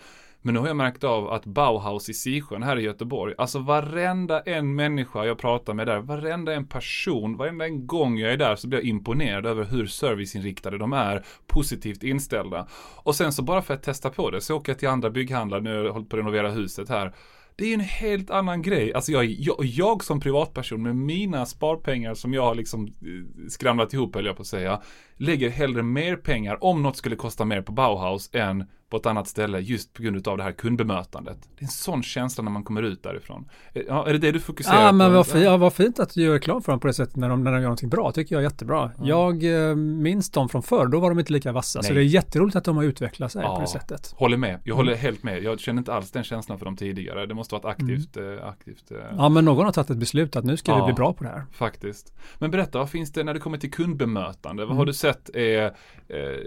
Men 0.45 0.53
nu 0.53 0.59
har 0.59 0.67
jag 0.67 0.75
märkt 0.75 1.03
av 1.03 1.29
att 1.29 1.45
Bauhaus 1.45 2.09
i 2.09 2.13
Sisjön 2.13 2.63
här 2.63 2.79
i 2.79 2.81
Göteborg, 2.81 3.33
alltså 3.37 3.59
varenda 3.59 4.41
en 4.41 4.75
människa 4.75 5.25
jag 5.25 5.37
pratar 5.37 5.73
med 5.73 5.87
där, 5.87 5.99
varenda 5.99 6.53
en 6.53 6.65
person, 6.65 7.37
varenda 7.37 7.65
en 7.65 7.87
gång 7.87 8.17
jag 8.17 8.33
är 8.33 8.37
där 8.37 8.55
så 8.55 8.67
blir 8.67 8.79
jag 8.79 8.87
imponerad 8.87 9.45
över 9.45 9.63
hur 9.63 9.87
serviceinriktade 9.87 10.77
de 10.77 10.93
är, 10.93 11.25
positivt 11.47 12.03
inställda. 12.03 12.67
Och 12.95 13.15
sen 13.15 13.33
så 13.33 13.41
bara 13.41 13.61
för 13.61 13.73
att 13.73 13.83
testa 13.83 14.09
på 14.09 14.31
det 14.31 14.41
så 14.41 14.55
åker 14.55 14.71
jag 14.71 14.79
till 14.79 14.87
andra 14.89 15.09
bygghandlare, 15.09 15.61
nu 15.61 15.77
har 15.77 15.85
jag 15.85 15.93
hållit 15.93 16.09
på 16.09 16.15
att 16.15 16.19
renovera 16.19 16.49
huset 16.49 16.89
här 16.89 17.13
det 17.55 17.65
är 17.65 17.73
en 17.73 17.79
helt 17.79 18.29
annan 18.29 18.61
grej. 18.61 18.93
Alltså 18.93 19.11
jag, 19.11 19.25
jag, 19.25 19.55
jag 19.59 20.03
som 20.03 20.19
privatperson 20.19 20.83
med 20.83 20.95
mina 20.95 21.45
sparpengar 21.45 22.13
som 22.13 22.33
jag 22.33 22.41
har 22.41 22.55
liksom 22.55 22.87
eh, 22.87 23.47
skramlat 23.49 23.93
ihop 23.93 24.15
höll 24.15 24.25
jag 24.25 24.35
på 24.35 24.41
att 24.41 24.47
säga, 24.47 24.81
lägger 25.17 25.49
hellre 25.49 25.83
mer 25.83 26.15
pengar 26.15 26.63
om 26.63 26.83
något 26.83 26.97
skulle 26.97 27.15
kosta 27.15 27.45
mer 27.45 27.61
på 27.61 27.71
Bauhaus 27.71 28.29
än 28.33 28.65
på 28.93 28.97
ett 28.97 29.05
annat 29.05 29.27
ställe 29.27 29.59
just 29.59 29.93
på 29.93 30.03
grund 30.03 30.27
av 30.27 30.37
det 30.37 30.43
här 30.43 30.51
kundbemötandet. 30.51 31.37
Det 31.41 31.63
är 31.63 31.65
en 31.65 31.71
sån 31.71 32.03
känsla 32.03 32.43
när 32.43 32.51
man 32.51 32.63
kommer 32.63 32.83
ut 32.83 33.03
därifrån. 33.03 33.49
Eh, 33.73 33.81
ja, 33.87 34.07
är 34.07 34.13
det 34.13 34.19
det 34.19 34.31
du 34.31 34.39
fokuserar 34.39 34.81
ja, 34.81 34.89
på? 34.89 34.95
Men 34.95 35.13
vad, 35.13 35.27
fint, 35.27 35.43
ja, 35.43 35.57
vad 35.57 35.73
fint 35.73 35.99
att 35.99 36.13
du 36.13 36.21
gör 36.21 36.33
reklam 36.33 36.61
för 36.61 36.71
dem 36.71 36.79
på 36.79 36.87
det 36.87 36.93
sättet 36.93 37.15
när 37.15 37.29
de, 37.29 37.43
när 37.43 37.51
de 37.51 37.57
gör 37.57 37.63
någonting 37.63 37.89
bra, 37.89 38.11
tycker 38.11 38.35
jag 38.35 38.39
är 38.39 38.43
jättebra. 38.43 38.91
Ja. 38.97 39.05
Jag 39.05 39.69
eh, 39.69 39.75
minns 39.75 40.29
dem 40.31 40.49
från 40.49 40.63
förr, 40.63 40.87
då 40.87 40.99
var 40.99 41.09
de 41.09 41.19
inte 41.19 41.33
lika 41.33 41.51
vassa. 41.51 41.79
Nej. 41.79 41.87
Så 41.87 41.93
det 41.93 41.99
är 41.99 42.03
jätteroligt 42.03 42.55
att 42.55 42.63
de 42.63 42.77
har 42.77 42.83
utvecklat 42.83 43.31
sig 43.31 43.41
ja, 43.41 43.55
på 43.55 43.61
det 43.61 43.67
sättet. 43.67 44.13
Håller 44.17 44.37
med, 44.37 44.59
jag 44.63 44.75
håller 44.75 44.91
mm. 44.91 45.01
helt 45.01 45.23
med. 45.23 45.43
Jag 45.43 45.59
känner 45.59 45.79
inte 45.79 45.93
alls 45.93 46.11
den 46.11 46.23
känslan 46.23 46.57
för 46.59 46.65
dem 46.65 46.75
tidigare. 46.75 47.25
Det 47.25 47.33
måste 47.33 47.55
vara 47.55 47.59
ett 47.59 47.81
aktivt, 47.81 48.17
mm. 48.17 48.39
aktivt 48.43 48.91
äh... 48.91 48.97
Ja, 49.17 49.29
men 49.29 49.45
någon 49.45 49.65
har 49.65 49.71
tagit 49.71 49.89
ett 49.89 49.97
beslut 49.97 50.35
att 50.35 50.45
nu 50.45 50.57
ska 50.57 50.75
vi 50.75 50.83
bli 50.83 50.93
bra 50.93 51.13
på 51.13 51.23
det 51.23 51.29
här. 51.29 51.43
Faktiskt. 51.51 52.13
Men 52.39 52.51
berätta, 52.51 52.79
vad 52.79 52.89
finns 52.89 53.11
det 53.11 53.23
när 53.23 53.33
det 53.33 53.39
kommer 53.39 53.57
till 53.57 53.71
kundbemötande? 53.71 54.63
Vad 54.63 54.71
mm. 54.71 54.77
har 54.77 54.85
du 54.85 54.93
sett 54.93 55.35
är 55.35 55.71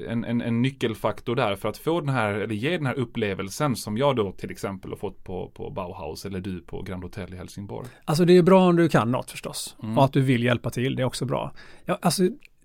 en, 0.09 0.25
en, 0.25 0.41
en 0.41 0.63
nyckelfaktor 0.63 1.37
där 1.37 1.57
för 1.57 1.69
att 1.69 1.79
få 1.79 2.01
den 2.01 2.09
här, 2.09 2.36
eller 2.41 2.55
ge 2.55 2.71
den 2.71 2.87
här 2.87 2.95
upp 2.95 3.17
upplevelsen 3.17 3.77
som 3.77 3.99
jag 3.99 4.17
då 4.17 4.33
till 4.33 4.51
exempel 4.51 4.91
har 4.91 4.97
fått 4.97 5.25
på, 5.25 5.51
på 5.55 5.71
Bauhaus 5.71 6.25
eller 6.25 6.41
du 6.41 6.61
på 6.61 6.83
Grand 6.83 7.03
Hotel 7.03 7.35
i 7.35 7.37
Helsingborg? 7.37 7.89
Alltså 8.05 8.25
det 8.25 8.37
är 8.37 8.43
bra 8.43 8.69
om 8.69 8.77
du 8.77 8.89
kan 8.89 9.11
något 9.11 9.31
förstås. 9.31 9.77
Mm. 9.83 9.99
Och 9.99 10.05
att 10.05 10.13
du 10.13 10.21
vill 10.21 10.43
hjälpa 10.43 10.71
till, 10.71 10.97
det 10.97 11.03
är 11.03 11.07
också 11.07 11.25
bra. 11.25 11.53
Ja, 11.85 11.99
alltså 12.03 12.23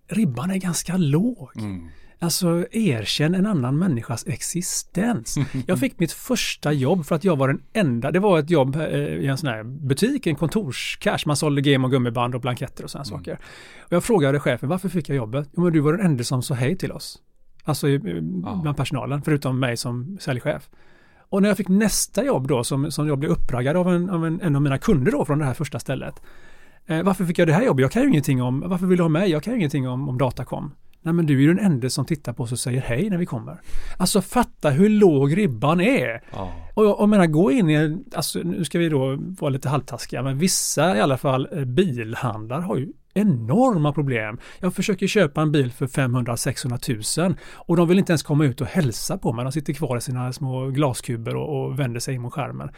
ribban 0.08 0.52
är 0.52 0.58
ganska 0.58 0.98
låg. 0.98 1.52
Mm. 1.56 1.88
Alltså 2.20 2.66
erkänn 2.72 3.36
en 3.36 3.46
annan 3.46 3.80
människas 3.80 4.28
existens. 4.28 5.38
Jag 5.68 5.80
fick 5.80 6.00
mitt 6.00 6.12
första 6.12 6.72
jobb 6.72 7.06
för 7.06 7.16
att 7.16 7.24
jag 7.24 7.36
var 7.36 7.48
den 7.48 7.62
enda, 7.74 8.12
det 8.12 8.20
var 8.20 8.40
ett 8.40 8.50
jobb 8.50 8.76
eh, 8.76 8.84
i 8.98 9.28
en 9.28 9.38
sån 9.38 9.50
här 9.50 9.64
butik, 9.64 10.28
en 10.28 10.36
kontorscash, 10.36 11.24
man 11.26 11.36
sålde 11.36 11.62
game 11.62 11.86
och 11.86 11.92
gummiband 11.92 12.36
och 12.36 12.42
blanketter 12.42 12.84
och 12.84 12.92
sådana 12.92 13.10
mm. 13.10 13.20
saker. 13.20 13.40
Och 13.80 13.94
jag 13.94 14.04
frågade 14.04 14.40
chefen, 14.40 14.70
varför 14.70 14.90
fick 14.90 15.10
jag 15.10 15.16
jobbet? 15.16 15.50
Jo 15.58 15.64
men 15.64 15.74
du 15.74 15.80
var 15.80 15.94
den 15.94 16.06
enda 16.06 16.24
som 16.24 16.44
sa 16.44 16.54
hej 16.54 16.78
till 16.78 16.92
oss. 16.92 17.22
Alltså 17.63 17.88
bland 18.63 18.78
personalen, 18.78 19.21
förutom 19.21 19.60
mig 19.60 19.78
som 19.78 20.17
säljchef. 20.21 20.69
Och 21.30 21.41
när 21.41 21.50
jag 21.50 21.58
fick 21.58 21.67
nästa 21.67 22.24
jobb 22.26 22.47
då, 22.47 22.63
som, 22.63 22.91
som 22.91 23.08
jag 23.08 23.19
blev 23.19 23.32
uppraggad 23.32 23.78
av, 23.78 23.89
en, 23.89 24.10
av 24.10 24.26
en, 24.26 24.41
en 24.41 24.56
av 24.56 24.62
mina 24.62 24.78
kunder 24.78 25.12
då 25.12 25.26
från 25.26 25.39
det 25.39 25.45
här 25.45 25.54
första 25.54 25.80
stället. 25.80 26.21
Eh, 26.86 27.04
varför 27.04 27.26
fick 27.26 27.39
jag 27.39 27.47
det 27.47 27.54
här 27.54 27.63
jobbet? 27.63 27.82
Jag 27.82 27.91
kan 27.91 28.02
ju 28.02 28.08
ingenting 28.08 28.41
om, 28.41 28.63
varför 28.65 28.86
vill 28.86 28.97
du 28.97 29.04
ha 29.04 29.10
mig? 29.10 29.32
Jag 29.32 29.43
kan 29.43 29.54
ju 29.54 29.60
ingenting 29.60 29.88
om, 29.89 30.10
om 30.10 30.17
datakom. 30.17 30.71
Nej 31.02 31.13
men 31.13 31.26
du 31.26 31.36
är 31.36 31.41
ju 31.41 31.54
den 31.54 31.65
enda 31.65 31.89
som 31.89 32.06
tittar 32.06 32.34
på 32.34 32.43
oss 32.43 32.52
och 32.52 32.60
säger 32.60 32.82
hej 32.82 33.10
när 33.10 33.17
vi 33.17 33.26
kommer. 33.26 33.62
Alltså 33.97 34.21
fatta 34.21 34.69
hur 34.69 34.89
låg 34.89 35.38
ribban 35.38 35.82
är. 35.82 36.24
Ja. 36.32 36.54
Och 36.74 36.86
jag, 36.86 37.00
och 37.00 37.10
menar 37.10 37.28
gå 37.28 37.52
in 37.52 37.69
i, 37.69 37.97
alltså 38.15 38.39
nu 38.39 38.65
ska 38.65 38.80
vi 38.80 38.89
då 38.89 39.17
vara 39.19 39.50
lite 39.50 39.69
halvtaskiga, 39.69 40.24
men 40.24 40.38
vissa 40.38 40.97
i 40.97 41.02
alla 41.02 41.17
fall 41.17 41.47
eh, 41.52 41.65
bilhandlar 41.65 42.62
har 42.62 42.78
ju 42.78 42.91
enorma 43.13 43.93
problem. 43.93 44.39
Jag 44.60 44.76
försöker 44.76 45.08
köpa 45.08 45.41
en 45.41 45.52
bil 45.52 45.71
för 45.71 45.88
500-600 45.88 47.25
000 47.27 47.36
och 47.56 47.77
de 47.77 47.88
vill 47.88 48.00
inte 48.00 48.12
ens 48.12 48.23
komma 48.23 48.46
ut 48.46 48.62
och 48.62 48.67
hälsa 48.67 49.17
på 49.17 49.33
mig. 49.33 49.44
De 49.46 49.52
sitter 49.52 49.73
kvar 49.73 49.98
i 49.98 50.02
sina 50.02 50.33
små 50.33 50.67
glaskuber 50.67 51.36
och, 51.36 51.62
och 51.62 51.79
vänder 51.79 52.00
sig 52.00 52.15
in 52.15 52.21
mot 52.21 52.33
skärmen. 52.33 52.69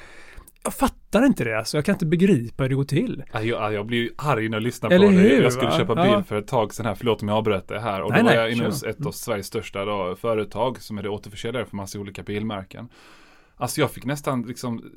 Jag 0.64 0.74
fattar 0.74 1.26
inte 1.26 1.44
det, 1.44 1.58
alltså. 1.58 1.78
jag 1.78 1.86
kan 1.86 1.96
inte 1.96 2.06
begripa 2.06 2.64
hur 2.64 2.70
det 2.70 2.76
går 2.76 2.84
till. 2.84 3.24
Jag, 3.34 3.74
jag 3.74 3.86
blir 3.86 3.98
ju 3.98 4.10
arg 4.18 4.50
när 4.50 4.56
jag 4.58 4.64
lyssnar 4.64 4.92
Eller 4.92 5.08
på 5.08 5.14
hur, 5.14 5.30
det. 5.30 5.44
Jag 5.44 5.54
skulle 5.54 5.70
va? 5.70 5.78
köpa 5.78 5.96
bil 5.96 6.12
Ja. 6.12 6.24
för 6.24 6.36
ett 6.36 6.48
tag 6.48 6.74
sedan 6.74 6.86
här, 6.86 6.96
förlåt 6.96 7.22
om 7.22 7.28
jag 7.28 7.38
avbröt 7.38 7.68
det 7.68 7.80
här. 7.80 8.02
Och 8.02 8.12
Nej, 8.12 8.20
då 8.20 8.26
var 8.26 8.34
nej, 8.36 8.42
jag 8.42 8.52
inne 8.52 8.66
hos 8.66 8.84
ett 8.84 9.06
av 9.06 9.12
Sveriges 9.12 9.48
största 9.48 9.86
då, 9.86 10.16
företag 10.16 10.82
som 10.82 10.98
är 10.98 11.04
det 11.04 11.10
återförsäljare 11.10 11.66
för 11.66 11.76
massa 11.76 12.00
olika 12.00 12.24
bilmärken. 12.24 12.90
Alltså 13.58 13.82
jag 13.82 13.92
fick 13.92 14.06
nästan 14.06 14.42
liksom 14.42 14.92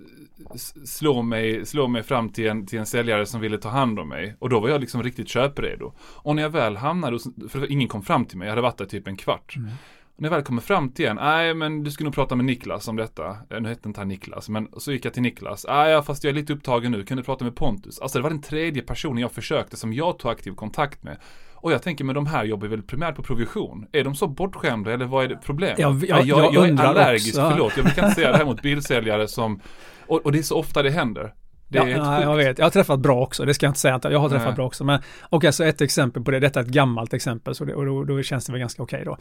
slå 0.84 1.22
mig, 1.22 1.66
slå 1.66 1.88
mig 1.88 2.02
fram 2.02 2.28
till 2.28 2.46
en, 2.46 2.66
till 2.66 2.78
en 2.78 2.86
säljare 2.86 3.26
som 3.26 3.40
ville 3.40 3.58
ta 3.58 3.68
hand 3.68 3.98
om 3.98 4.08
mig. 4.08 4.36
Och 4.38 4.48
då 4.48 4.60
var 4.60 4.68
jag 4.68 4.80
liksom 4.80 5.02
riktigt 5.02 5.28
köpredo. 5.28 5.92
Och 6.00 6.36
när 6.36 6.42
jag 6.42 6.50
väl 6.50 6.76
hamnade 6.76 7.14
hos, 7.14 7.26
för 7.48 7.72
ingen 7.72 7.88
kom 7.88 8.02
fram 8.02 8.24
till 8.24 8.38
mig, 8.38 8.46
jag 8.46 8.52
hade 8.52 8.62
varit 8.62 8.78
där 8.78 8.86
typ 8.86 9.08
en 9.08 9.16
kvart. 9.16 9.56
Mm. 9.56 9.70
Och 10.16 10.22
när 10.22 10.28
jag 10.28 10.36
väl 10.36 10.44
kommer 10.44 10.62
fram 10.62 10.90
till 10.90 11.06
en, 11.06 11.16
nej 11.16 11.54
men 11.54 11.82
du 11.82 11.90
ska 11.90 12.04
nog 12.04 12.14
prata 12.14 12.36
med 12.36 12.44
Niklas 12.44 12.88
om 12.88 12.96
detta. 12.96 13.36
Eh, 13.50 13.60
Nu 13.60 13.68
hette 13.68 13.88
inte 13.88 14.00
han 14.00 14.08
Niklas, 14.08 14.48
men 14.48 14.68
så 14.76 14.92
gick 14.92 15.04
jag 15.04 15.12
till 15.12 15.22
Niklas. 15.22 15.66
Nej, 15.68 16.02
fast 16.02 16.24
jag 16.24 16.30
är 16.30 16.34
lite 16.34 16.52
upptagen 16.52 16.92
nu, 16.92 17.04
kan 17.04 17.16
du 17.16 17.22
prata 17.22 17.44
med 17.44 17.56
Pontus? 17.56 17.98
Alltså 17.98 18.18
det 18.18 18.22
var 18.22 18.30
den 18.30 18.42
tredje 18.42 18.82
personen 18.82 19.18
jag 19.18 19.32
försökte 19.32 19.76
som 19.76 19.92
jag 19.92 20.18
tog 20.18 20.30
aktiv 20.30 20.52
kontakt 20.52 21.02
med. 21.02 21.16
Och 21.56 21.72
jag 21.72 21.82
tänker, 21.82 22.04
men 22.04 22.14
de 22.14 22.26
här 22.26 22.44
jobbar 22.44 22.68
väl 22.68 22.82
primärt 22.82 23.16
på 23.16 23.22
provision? 23.22 23.86
Är 23.92 24.04
de 24.04 24.14
så 24.14 24.26
bortskämda 24.28 24.92
eller 24.92 25.04
vad 25.04 25.24
är 25.24 25.28
det 25.28 25.36
problemet? 25.44 25.78
Jag- 25.78 26.04
jag- 26.04 26.24
jag, 26.26 26.38
jag 26.54 26.54
jag 26.54 26.68
är 26.68 26.84
allergisk, 26.84 27.38
också. 27.38 27.50
förlåt, 27.50 27.72
jag 27.76 27.84
brukar 27.84 28.02
inte 28.02 28.14
säga 28.14 28.30
det 28.32 28.36
här 28.38 28.44
mot 28.44 28.62
bilsäljare 28.62 29.28
som, 29.28 29.60
och, 30.06 30.26
och 30.26 30.32
det 30.32 30.38
är 30.38 30.42
så 30.42 30.58
ofta 30.58 30.82
det 30.82 30.90
händer. 30.90 31.34
Det 31.68 31.78
är 31.78 31.86
ja, 31.88 32.10
nej, 32.10 32.22
jag 32.22 32.36
vet, 32.36 32.58
jag 32.58 32.64
har 32.66 32.70
träffat 32.70 33.00
bra 33.00 33.22
också, 33.22 33.44
det 33.44 33.54
ska 33.54 33.66
jag 33.66 33.70
inte 33.70 33.80
säga 33.80 33.94
att 33.94 34.04
jag 34.04 34.18
har 34.18 34.28
träffat 34.28 34.46
Nej. 34.46 34.54
bra 34.54 34.66
också. 34.66 34.84
Men 34.84 35.00
okej, 35.28 35.52
så 35.52 35.64
ett 35.64 35.80
exempel 35.80 36.24
på 36.24 36.30
det, 36.30 36.40
detta 36.40 36.60
är 36.60 36.64
ett 36.64 36.70
gammalt 36.70 37.14
exempel, 37.14 37.54
så 37.54 37.64
det, 37.64 37.74
och 37.74 37.86
då, 37.86 38.04
då 38.04 38.22
känns 38.22 38.46
det 38.46 38.52
väl 38.52 38.60
ganska 38.60 38.82
okej 38.82 39.02
då. 39.04 39.16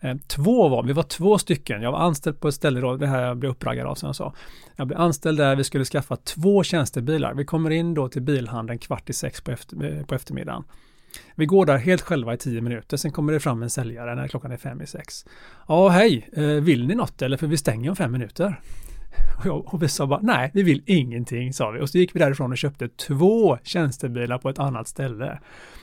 Eh, 0.00 0.16
två 0.28 0.68
var, 0.68 0.82
vi 0.82 0.92
var 0.92 1.02
två 1.02 1.38
stycken, 1.38 1.82
jag 1.82 1.92
var 1.92 1.98
anställd 1.98 2.40
på 2.40 2.48
ett 2.48 2.54
ställe 2.54 2.80
då, 2.80 2.96
det 2.96 3.06
här 3.06 3.22
jag 3.26 3.36
blev 3.36 3.50
uppraggad 3.52 3.86
av 3.86 3.94
som 3.94 4.06
jag 4.06 4.16
sa. 4.16 4.34
Jag 4.76 4.86
blev 4.86 5.00
anställd 5.00 5.38
där, 5.38 5.56
vi 5.56 5.64
skulle 5.64 5.84
skaffa 5.84 6.16
två 6.16 6.62
tjänstebilar. 6.62 7.34
Vi 7.34 7.44
kommer 7.44 7.70
in 7.70 7.94
då 7.94 8.08
till 8.08 8.22
bilhandeln 8.22 8.78
kvart 8.78 9.10
i 9.10 9.12
sex 9.12 9.40
på, 9.40 9.50
efter, 9.50 9.98
eh, 9.98 10.04
på 10.06 10.14
eftermiddagen. 10.14 10.64
Vi 11.34 11.46
går 11.46 11.66
där 11.66 11.76
helt 11.76 12.02
själva 12.02 12.34
i 12.34 12.36
tio 12.36 12.60
minuter, 12.60 12.96
sen 12.96 13.12
kommer 13.12 13.32
det 13.32 13.40
fram 13.40 13.62
en 13.62 13.70
säljare 13.70 14.14
när 14.14 14.28
klockan 14.28 14.52
är 14.52 14.56
fem 14.56 14.80
i 14.80 14.86
sex. 14.86 15.24
Ja, 15.68 15.88
hej, 15.88 16.30
eh, 16.32 16.44
vill 16.44 16.86
ni 16.86 16.94
något 16.94 17.22
eller? 17.22 17.36
För 17.36 17.46
vi 17.46 17.56
stänger 17.56 17.90
om 17.90 17.96
fem 17.96 18.12
minuter. 18.12 18.60
Och, 19.38 19.46
jag, 19.46 19.74
och 19.74 19.82
vi 19.82 19.88
sa 19.88 20.06
bara, 20.06 20.20
nej, 20.22 20.50
vi 20.54 20.62
vill 20.62 20.82
ingenting, 20.86 21.52
sa 21.52 21.70
vi. 21.70 21.80
Och 21.80 21.90
så 21.90 21.98
gick 21.98 22.14
vi 22.14 22.18
därifrån 22.18 22.50
och 22.50 22.58
köpte 22.58 22.88
två 22.88 23.58
tjänstebilar 23.62 24.38
på 24.38 24.48
ett 24.48 24.58
annat 24.58 24.88
ställe. 24.88 25.40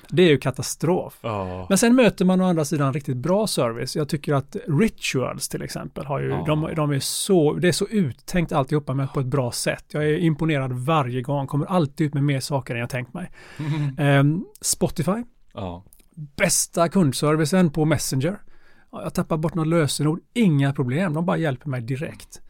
Det 0.10 0.24
är 0.24 0.28
ju 0.30 0.38
katastrof. 0.38 1.20
Ja. 1.22 1.66
Men 1.70 1.78
sen 1.78 1.96
möter 1.96 2.26
man 2.26 2.42
å 2.42 2.46
andra 2.46 2.66
sidan 2.66 2.94
riktigt 2.94 3.18
bra 3.18 3.48
service. 3.48 3.96
Jag 3.96 4.10
tycker 4.10 4.34
att 4.34 4.56
Rituals 4.68 5.50
till 5.50 5.62
exempel 5.62 6.06
har 6.06 6.20
ju, 6.20 6.30
Ja. 6.30 6.44
de, 6.48 6.76
de 6.76 6.92
är 6.92 7.00
så, 7.00 7.54
det 7.54 7.68
är 7.68 7.72
så 7.72 7.88
uttänkt 7.88 8.52
alltihopa 8.52 8.94
men 8.94 9.08
på 9.08 9.20
ett 9.20 9.26
bra 9.26 9.52
sätt. 9.52 9.86
Jag 9.92 10.04
är 10.06 10.18
imponerad 10.18 10.72
varje 10.74 11.22
gång, 11.22 11.48
kommer 11.48 11.66
alltid 11.66 12.08
ut 12.08 12.14
med 12.14 12.24
mer 12.24 12.40
saker 12.40 12.74
än 12.74 12.80
jag 12.80 12.90
tänkt 12.90 13.14
mig. 13.14 13.32
Ehm, 13.98 14.46
Spotify, 14.62 15.24
ja. 15.54 15.84
bästa 16.38 16.90
kundservicen 16.90 17.70
på 17.70 17.86
Messenger. 17.86 18.38
Ja, 18.92 19.04
Jag 19.04 19.14
tappar 19.14 19.38
bort 19.38 19.54
något 19.56 19.68
lösenord, 19.68 20.20
inga 20.34 20.74
problem, 20.74 21.14
de 21.14 21.26
bara 21.26 21.38
hjälper 21.38 21.70
mig 21.70 21.82
direkt. 21.82 22.42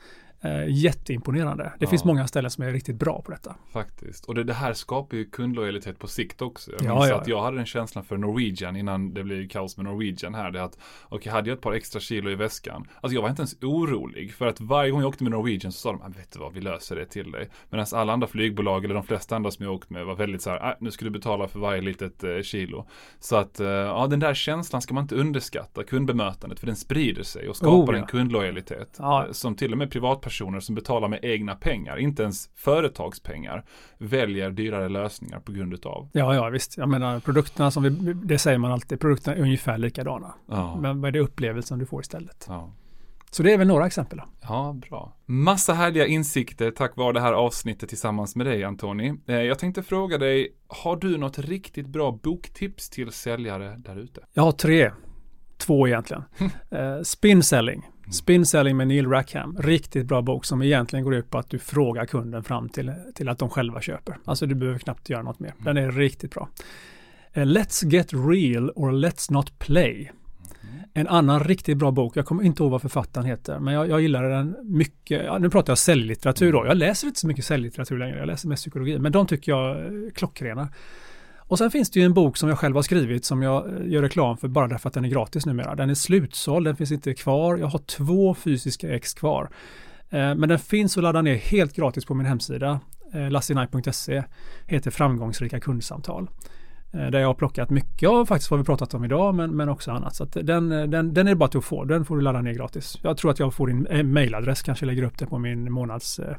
Eh, 0.42 0.66
jätteimponerande. 0.70 1.64
Det 1.64 1.72
Ja. 1.86 1.90
finns 1.90 2.04
många 2.06 2.28
ställen 2.28 2.52
som 2.52 2.64
är 2.64 2.72
riktigt 2.72 2.96
bra 2.96 3.22
på 3.22 3.32
detta. 3.32 3.56
Faktiskt. 3.74 4.26
Och 4.26 4.36
det, 4.36 4.44
det 4.44 4.54
här 4.54 4.74
skapar 4.74 5.18
ju 5.18 5.26
kundlojalitet 5.26 6.00
på 6.00 6.08
sikt 6.08 6.42
också. 6.42 6.72
Jag 6.72 6.82
Ja, 6.86 7.08
ja, 7.08 7.16
att 7.22 7.28
jag 7.28 7.42
hade 7.42 7.58
den 7.58 7.66
känslan 7.66 8.04
för 8.04 8.18
Norwegian 8.18 8.76
innan 8.76 9.14
det 9.14 9.24
blev 9.24 9.48
kaos 9.50 9.78
med 9.78 9.86
Norwegian 9.86 10.36
här. 10.36 10.52
Det 10.52 10.64
att, 10.64 10.78
okej, 11.10 11.32
hade 11.32 11.50
jag 11.50 11.56
ett 11.56 11.62
par 11.62 11.74
extra 11.74 12.00
kilo 12.00 12.30
i 12.30 12.36
väskan. 12.36 12.88
Alltså 13.02 13.16
jag 13.16 13.22
var 13.22 13.30
inte 13.30 13.40
ens 13.42 13.58
orolig. 13.64 14.34
För 14.34 14.48
att 14.48 14.62
varje 14.62 14.92
gång 14.92 15.02
jag 15.02 15.08
åkte 15.10 15.24
med 15.24 15.32
Norwegian 15.32 15.72
så 15.72 15.80
sa 15.80 15.92
de, 15.92 16.02
"Ah, 16.02 16.08
vet 16.18 16.32
du 16.32 16.40
vad, 16.40 16.54
vi 16.54 16.62
löser 16.62 16.96
det 16.96 17.06
till 17.06 17.32
dig. 17.32 17.50
Medan 17.70 17.86
alla 17.94 18.14
andra 18.14 18.28
flygbolag, 18.28 18.86
eller 18.86 18.94
de 18.96 19.04
flesta 19.04 19.36
andra 19.36 19.52
som 19.52 19.66
jag 19.66 19.74
åkt 19.74 19.90
med, 19.90 20.06
var 20.06 20.16
väldigt 20.16 20.42
så 20.42 20.50
här, 20.50 20.58
"Ah, 20.58 20.76
nu 20.80 20.92
ska 20.92 21.06
du 21.06 21.12
betala 21.12 21.48
för 21.48 21.60
varje 21.60 21.82
litet 21.82 22.24
eh, 22.24 22.42
kilo. 22.42 22.88
Så 23.20 23.36
att, 23.36 23.60
eh, 23.60 23.68
ja, 23.68 24.08
den 24.08 24.20
där 24.20 24.34
känslan 24.34 24.82
ska 24.82 24.94
man 24.94 25.04
inte 25.04 25.16
underskatta, 25.16 25.84
kundbemötandet, 25.84 26.60
för 26.60 26.68
den 26.68 26.76
sprider 26.76 27.24
sig 27.24 27.50
och 27.50 27.56
skapar 27.56 27.94
Oh, 27.94 27.98
en 28.00 28.06
kundlojalitet. 28.08 28.96
Ja. 29.00 29.26
Eh, 29.26 29.32
Som 29.32 29.56
till 29.56 29.72
och 29.72 29.78
med 29.78 29.92
privatpersoner 29.92 30.26
som 30.59 30.75
betalar 30.75 31.07
med 31.07 31.19
egna 31.23 31.55
pengar, 31.55 31.97
inte 31.97 32.23
ens 32.23 32.49
företagspengar, 32.55 33.65
väljer 33.97 34.51
dyrare 34.51 34.89
lösningar 34.89 35.39
på 35.39 35.51
grund 35.51 35.73
utav. 35.73 36.09
Ja, 36.13 36.36
ja, 36.36 36.49
visst. 36.49 36.78
Jag 36.78 36.89
menar 36.89 37.19
produkterna 37.19 37.71
som 37.71 37.84
vi, 37.84 37.89
det 38.13 38.38
säger 38.38 38.57
man 38.57 38.71
alltid, 38.71 38.99
produkterna 38.99 39.36
är 39.38 39.41
ungefär 39.41 39.78
likadana. 39.78 40.34
Ja, 40.49 40.75
Men 40.82 41.01
vad 41.01 41.07
är 41.07 41.11
det 41.11 41.19
upplevelsen 41.19 41.80
du 41.80 41.86
får 41.86 42.01
istället? 42.01 42.45
ja. 42.49 42.73
Så 43.32 43.43
det 43.43 43.53
är 43.53 43.57
väl 43.57 43.67
några 43.67 43.88
exempel. 43.88 44.17
Då. 44.17 44.23
Ja, 44.41 44.75
bra. 44.89 45.13
Massa 45.25 45.73
härliga 45.73 46.05
insikter 46.07 46.71
tack 46.71 46.97
vare 46.97 47.13
det 47.13 47.19
här 47.21 47.34
avsnittet 47.34 47.89
tillsammans 47.89 48.36
med 48.36 48.45
dig 48.45 48.63
Antoni. 48.63 49.13
Eh, 49.28 49.36
Jag 49.36 49.59
tänkte 49.59 49.84
fråga 49.84 50.17
dig, 50.17 50.49
har 50.67 50.95
du 50.95 51.17
något 51.17 51.39
riktigt 51.39 51.88
bra 51.88 52.11
boktips 52.23 52.89
till 52.89 53.11
säljare 53.11 53.75
där 53.78 53.95
ute? 53.95 54.21
Jag 54.34 54.43
har 54.43 54.51
tre, 54.51 54.91
två 55.57 55.88
egentligen. 55.88 56.23
Eh, 56.71 57.01
spin 58.12 58.45
selling. 58.45 58.78
Med 58.78 58.88
Neil 58.88 59.08
Rackham. 59.08 59.58
Riktigt 59.60 60.05
bra 60.05 60.22
bok 60.22 60.45
som 60.45 60.62
egentligen 60.62 61.05
går 61.05 61.16
ut 61.16 61.30
på 61.30 61.38
att 61.38 61.49
du 61.49 61.60
frågar 61.60 62.05
kunden 62.05 62.43
fram 62.43 62.70
till, 62.70 62.93
till 63.16 63.30
att 63.30 63.39
de 63.39 63.49
själva 63.49 63.82
köper. 63.82 64.18
Alltså 64.26 64.45
du 64.45 64.55
behöver 64.55 64.80
knappt 64.80 65.10
göra 65.10 65.22
något 65.22 65.39
mer. 65.39 65.53
Den 65.58 65.78
är 65.78 65.91
riktigt 65.91 66.34
bra. 66.34 66.49
Eh, 67.34 67.45
Let's 67.45 67.86
get 67.86 68.14
real 68.14 68.72
or 68.76 68.91
let's 68.91 69.32
not 69.32 69.60
play. 69.60 70.12
En 70.93 71.08
annan 71.08 71.43
riktigt 71.43 71.78
bra 71.78 71.91
bok, 71.91 72.18
jag 72.18 72.26
kommer 72.26 72.43
inte 72.43 72.64
ihåg 72.64 72.72
vad 72.72 72.82
författaren 72.82 73.26
heter, 73.28 73.60
men 73.60 73.74
jag, 73.74 73.89
jag 73.89 74.01
gillar 74.01 74.24
den 74.24 74.55
mycket. 74.64 75.26
Ja, 75.26 75.38
nu 75.38 75.49
pratar 75.49 75.72
jag 75.72 75.78
säljlitteratur 75.78 76.53
då. 76.53 76.66
Jag 76.66 76.78
läser 76.78 77.08
inte 77.08 77.20
så 77.20 77.28
mycket 77.28 77.45
säljlitteratur 77.45 77.97
längre, 77.97 78.18
jag 78.20 78.28
läser 78.28 78.47
mest 78.47 78.64
psykologi, 78.64 78.99
men 78.99 79.12
de 79.12 79.28
tycker 79.28 79.51
jag 79.51 79.78
är 79.78 80.10
klockrena. 80.16 80.70
Och 81.48 81.58
sen 81.58 81.72
finns 81.72 81.89
det 81.89 82.00
ju 82.00 82.06
en 82.06 82.14
bok 82.14 82.38
som 82.38 82.50
jag 82.50 82.60
själv 82.60 82.76
har 82.76 82.84
skrivit 82.84 83.26
som 83.26 83.41
jag 83.41 83.68
eh, 83.68 83.88
gör 83.88 84.02
reklam 84.02 84.38
för 84.38 84.48
bara 84.48 84.68
därför 84.68 84.88
att 84.88 84.93
den 84.93 85.06
är 85.06 85.10
gratis 85.10 85.45
numera. 85.45 85.76
Den 85.76 85.89
är 85.89 85.93
slutsåld, 85.93 86.68
den 86.68 86.76
finns 86.76 86.91
inte 86.91 87.14
kvar. 87.14 87.58
Jag 87.58 87.68
har 87.68 87.80
två 87.80 88.36
fysiska 88.36 88.95
ex 88.95 89.14
kvar. 89.14 89.50
Eh, 90.10 90.36
men 90.36 90.50
den 90.50 90.60
finns 90.60 90.98
att 90.98 91.04
ladda 91.04 91.22
ner 91.22 91.36
helt 91.36 91.76
gratis 91.76 92.06
på 92.06 92.14
min 92.14 92.26
hemsida. 92.26 92.80
Eh, 93.14 93.30
lassinaj.se 93.30 94.24
heter 94.66 94.91
Framgångsrika 94.91 95.60
kundsamtal. 95.60 96.28
Där 96.91 97.20
jag 97.20 97.28
har 97.28 97.34
plockat 97.34 97.70
mycket 97.70 98.10
av 98.10 98.26
faktiskt 98.26 98.52
vad 98.52 98.60
vi 98.60 98.66
pratat 98.66 98.93
om 98.93 99.06
idag 99.06 99.36
men, 99.36 99.56
men 99.56 99.70
också 99.70 99.91
annat. 99.91 100.16
Så 100.16 100.24
att 100.24 100.32
den, 100.32 100.70
den, 100.70 101.14
den 101.14 101.28
är 101.28 101.36
bara 101.36 101.50
till 101.50 101.58
att 101.58 101.66
få. 101.66 101.84
Den 101.84 102.06
får 102.06 102.16
du 102.16 102.22
ladda 102.22 102.41
ner 102.41 102.54
gratis. 102.54 103.00
Jag 103.02 103.18
tror 103.18 103.32
att 103.32 103.39
jag 103.39 103.54
får 103.54 103.68
din 103.68 104.14
mailadress, 104.14 104.62
kanske 104.62 104.86
lägger 104.86 105.04
upp 105.04 105.18
det 105.18 105.26
på 105.26 105.38
min 105.38 105.72
månads, 105.72 106.20
eh, 106.20 106.36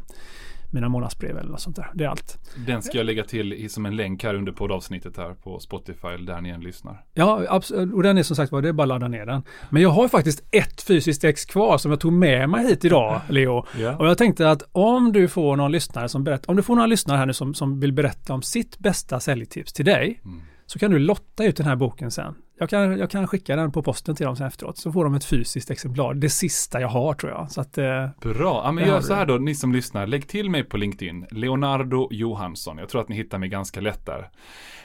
mina 0.73 0.89
månadsbrev 0.89 1.39
eller 1.39 1.51
något 1.51 1.61
sånt 1.61 1.77
där. 1.77 1.91
Det 1.95 2.05
är 2.05 2.09
allt. 2.09 2.39
Den 2.67 2.83
ska 2.83 2.97
jag 2.97 3.07
lägga 3.07 3.25
till 3.25 3.71
som 3.71 3.87
en 3.87 3.97
länk 3.97 4.25
här 4.25 4.35
under 4.35 4.53
poddavsnittet 4.53 5.17
här 5.17 5.35
på 5.35 5.59
Spotify 5.61 6.17
där 6.27 6.41
ni 6.41 6.49
än 6.49 6.61
lyssnar. 6.61 7.05
Ja, 7.15 7.43
absolut. 7.49 7.95
Och 7.95 8.03
den 8.03 8.19
är 8.19 8.23
som 8.23 8.37
sagt 8.37 8.53
var, 8.53 8.63
det 8.63 8.69
är 8.69 8.73
bara 8.73 8.83
att 8.83 8.89
ladda 8.89 9.09
ner 9.09 9.27
den. 9.27 9.43
Men 9.71 9.83
jag 9.83 9.91
har 9.91 10.09
faktiskt 10.09 10.43
ett 10.51 10.83
fysiskt 10.83 11.25
ex 11.25 11.45
kvar 11.45 11.79
som 11.79 11.91
jag 11.91 12.01
tog 12.01 12.13
med 12.13 12.49
mig 12.49 12.67
hit 12.67 12.85
idag, 12.85 13.21
Leo. 13.29 13.65
Ja. 13.79 13.97
Och 13.97 14.07
jag 14.07 14.19
tänkte 14.19 14.51
att 14.51 14.63
om 14.73 15.13
du 15.13 15.29
får 15.29 15.57
någon 15.57 15.73
lyssnare 15.73 16.09
som 16.09 16.25
berättar, 16.25 16.51
om 16.51 16.57
du 16.57 16.63
får 16.63 16.75
några 16.75 16.87
lyssnare 16.87 17.19
här 17.19 17.27
nu 17.27 17.33
som, 17.33 17.55
som 17.55 17.81
vill 17.81 17.93
berätta 17.93 18.33
om 18.35 18.43
sitt 18.43 18.79
bästa 18.79 19.21
säljtips 19.21 19.73
till 19.73 19.85
dig, 19.85 20.21
Mm. 20.25 20.41
så 20.67 20.79
kan 20.79 20.91
du 20.91 20.99
lotta 20.99 21.45
ut 21.45 21.57
den 21.57 21.67
här 21.67 21.77
boken 21.77 22.11
sen. 22.11 22.35
Jag 22.61 22.71
kan, 22.71 22.99
jag 22.99 23.11
kan 23.11 23.27
skicka 23.27 23.57
den 23.57 23.73
på 23.73 23.83
posten 23.83 24.17
till 24.17 24.27
dem 24.27 24.37
sen 24.37 24.47
efteråt, 24.47 24.79
så 24.79 24.93
får 24.93 25.05
de 25.05 25.15
ett 25.15 25.25
fysiskt 25.25 25.71
exemplar. 25.71 26.15
Det 26.15 26.31
sista 26.31 26.81
jag 26.81 26.89
har 26.89 27.15
tror 27.15 27.33
jag. 27.33 27.51
Så 27.51 27.61
att, 27.61 27.79
eh, 27.79 28.07
Bra, 28.23 28.63
ja, 28.65 28.73
men 28.73 28.87
gör 28.87 29.01
så 29.01 29.15
här 29.15 29.27
då, 29.27 29.35
ni 29.35 29.55
som 29.55 29.73
lyssnar, 29.73 30.07
lägg 30.07 30.29
till 30.29 30.51
mig 30.51 30.65
på 30.65 30.77
LinkedIn, 30.77 31.27
Leonardo 31.31 32.09
Johansson. 32.11 32.79
Jag 32.79 32.89
tror 32.89 33.01
att 33.01 33.09
ni 33.09 33.17
hittar 33.17 33.39
mig 33.39 33.49
ganska 33.49 33.81
lätt 33.81 34.07
där. 34.07 34.29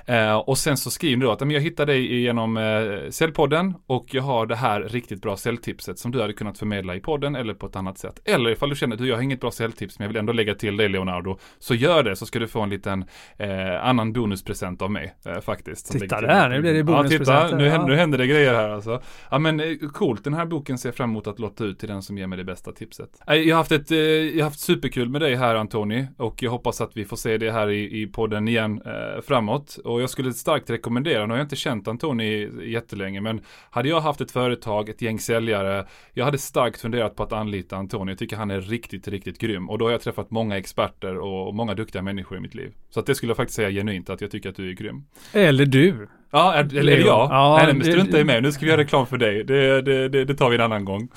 Eh, 0.05 0.35
och 0.35 0.57
sen 0.57 0.77
så 0.77 0.91
skriv 0.91 1.19
då 1.19 1.31
att 1.31 1.41
"Ja, 1.41 1.47
jag 1.47 1.61
hittar 1.61 1.85
dig 1.85 2.21
genom 2.21 2.57
eh, 2.57 3.09
Säljpodden 3.09 3.73
och 3.87 4.05
jag 4.11 4.23
har 4.23 4.45
det 4.45 4.55
här 4.55 4.81
riktigt 4.81 5.21
bra 5.21 5.37
säljtipset 5.37 5.99
som 5.99 6.11
du 6.11 6.21
hade 6.21 6.33
kunnat 6.33 6.57
förmedla 6.57 6.95
i 6.95 6.99
podden 6.99 7.35
eller 7.35 7.53
på 7.53 7.65
ett 7.65 7.75
annat 7.75 7.97
sätt. 7.97 8.19
Eller 8.25 8.49
ifall 8.49 8.69
du 8.69 8.75
känner 8.75 8.95
att 8.95 9.01
du, 9.01 9.07
jag 9.07 9.15
har 9.15 9.21
inget 9.21 9.41
bra 9.41 9.51
säljtips 9.51 9.99
men 9.99 10.03
jag 10.05 10.09
vill 10.09 10.17
ändå 10.17 10.33
lägga 10.33 10.55
till 10.55 10.77
dig 10.77 10.89
Leonardo, 10.89 11.37
så 11.59 11.75
gör 11.75 12.03
det 12.03 12.15
så 12.15 12.25
ska 12.25 12.39
du 12.39 12.47
få 12.47 12.61
en 12.61 12.69
liten 12.69 13.05
eh, 13.37 13.85
annan 13.85 14.13
bonuspresent 14.13 14.81
av 14.81 14.91
mig 14.91 15.13
eh, 15.25 15.39
faktiskt. 15.41 15.91
Titta 15.91 16.21
där, 16.21 16.49
nu 16.49 16.61
blir 16.61 16.71
det 16.71 16.77
Ja, 16.77 16.83
bonuspresenter. 16.83 17.43
titta, 17.45 17.57
nu, 17.63 17.69
ja. 17.69 17.71
händer, 17.71 17.87
nu 17.87 17.95
händer 17.95 18.17
det 18.17 18.27
grejer 18.27 18.53
här 18.53 18.69
alltså. 18.69 19.01
Ja 19.31 19.39
men 19.39 19.59
eh, 19.59 19.77
coolt, 19.93 20.23
den 20.23 20.33
här 20.33 20.45
boken 20.45 20.77
ser 20.77 20.89
jag 20.89 20.95
fram 20.95 21.09
emot 21.09 21.27
att 21.27 21.39
låta 21.39 21.63
ut 21.63 21.79
till 21.79 21.89
den 21.89 22.01
som 22.01 22.17
ger 22.17 22.27
mig 22.27 22.37
det 22.37 22.43
bästa 22.43 22.71
tipset. 22.71 23.09
Eh, 23.27 23.35
Jag 23.35 23.55
har 23.55 23.59
haft, 23.59 23.71
ett, 23.71 23.91
eh, 23.91 23.97
jag 23.97 24.37
har 24.37 24.43
haft 24.43 24.59
superkul 24.59 25.09
med 25.09 25.21
dig 25.21 25.35
här 25.35 25.55
Antoni 25.55 26.07
och 26.17 26.43
jag 26.43 26.51
hoppas 26.51 26.81
att 26.81 26.97
vi 26.97 27.05
får 27.05 27.17
se 27.17 27.37
det 27.37 27.51
här 27.51 27.69
i, 27.69 28.01
i 28.01 28.07
podden 28.07 28.47
igen 28.47 28.81
eh, 28.85 29.21
framåt. 29.21 29.77
Och 29.83 30.01
jag 30.01 30.09
skulle 30.09 30.33
starkt 30.33 30.69
rekommendera, 30.69 31.25
nu 31.25 31.33
har 31.33 31.37
jag 31.37 31.45
inte 31.45 31.55
känt 31.55 31.87
Antoni 31.87 32.49
jättelänge, 32.63 33.21
men 33.21 33.41
hade 33.69 33.89
jag 33.89 34.01
haft 34.01 34.21
ett 34.21 34.31
företag, 34.31 34.89
ett 34.89 35.01
gäng 35.01 35.19
säljare, 35.19 35.85
jag 36.13 36.25
hade 36.25 36.37
starkt 36.37 36.81
funderat 36.81 37.15
på 37.15 37.23
att 37.23 37.33
anlita 37.33 37.75
Antoni. 37.75 38.11
Jag 38.11 38.19
tycker 38.19 38.35
han 38.35 38.51
är 38.51 38.61
riktigt, 38.61 39.07
riktigt 39.07 39.39
grym. 39.39 39.69
Och 39.69 39.77
då 39.77 39.85
har 39.85 39.91
jag 39.91 40.01
träffat 40.01 40.31
många 40.31 40.57
experter 40.57 41.17
och, 41.17 41.47
och 41.47 41.55
många 41.55 41.73
duktiga 41.73 42.01
människor 42.01 42.37
i 42.37 42.41
mitt 42.41 42.55
liv. 42.55 42.73
Så 42.89 42.99
att 42.99 43.05
det 43.05 43.15
skulle 43.15 43.29
jag 43.29 43.37
faktiskt 43.37 43.55
säga 43.55 43.69
genuint 43.69 44.09
att 44.09 44.21
jag 44.21 44.31
tycker 44.31 44.49
att 44.49 44.55
du 44.55 44.69
är 44.69 44.73
grym. 44.73 45.03
Eller 45.33 45.65
du. 45.65 46.07
Ja, 46.33 46.53
eller 46.53 46.83
Leo. 46.83 47.07
jag? 47.07 47.31
Ja, 47.31 47.59
Nej, 47.63 47.73
men 47.73 47.85
strunta 47.85 48.19
i 48.19 48.23
mig. 48.23 48.41
Nu 48.41 48.51
ska 48.51 48.65
vi 48.65 48.71
göra 48.71 48.81
reklam 48.81 49.07
för 49.07 49.17
dig. 49.17 49.43
Det, 49.43 49.81
det, 49.81 50.09
det, 50.09 50.25
det 50.25 50.35
tar 50.35 50.49
vi 50.49 50.55
en 50.55 50.61
annan 50.61 50.85
gång. 50.85 51.09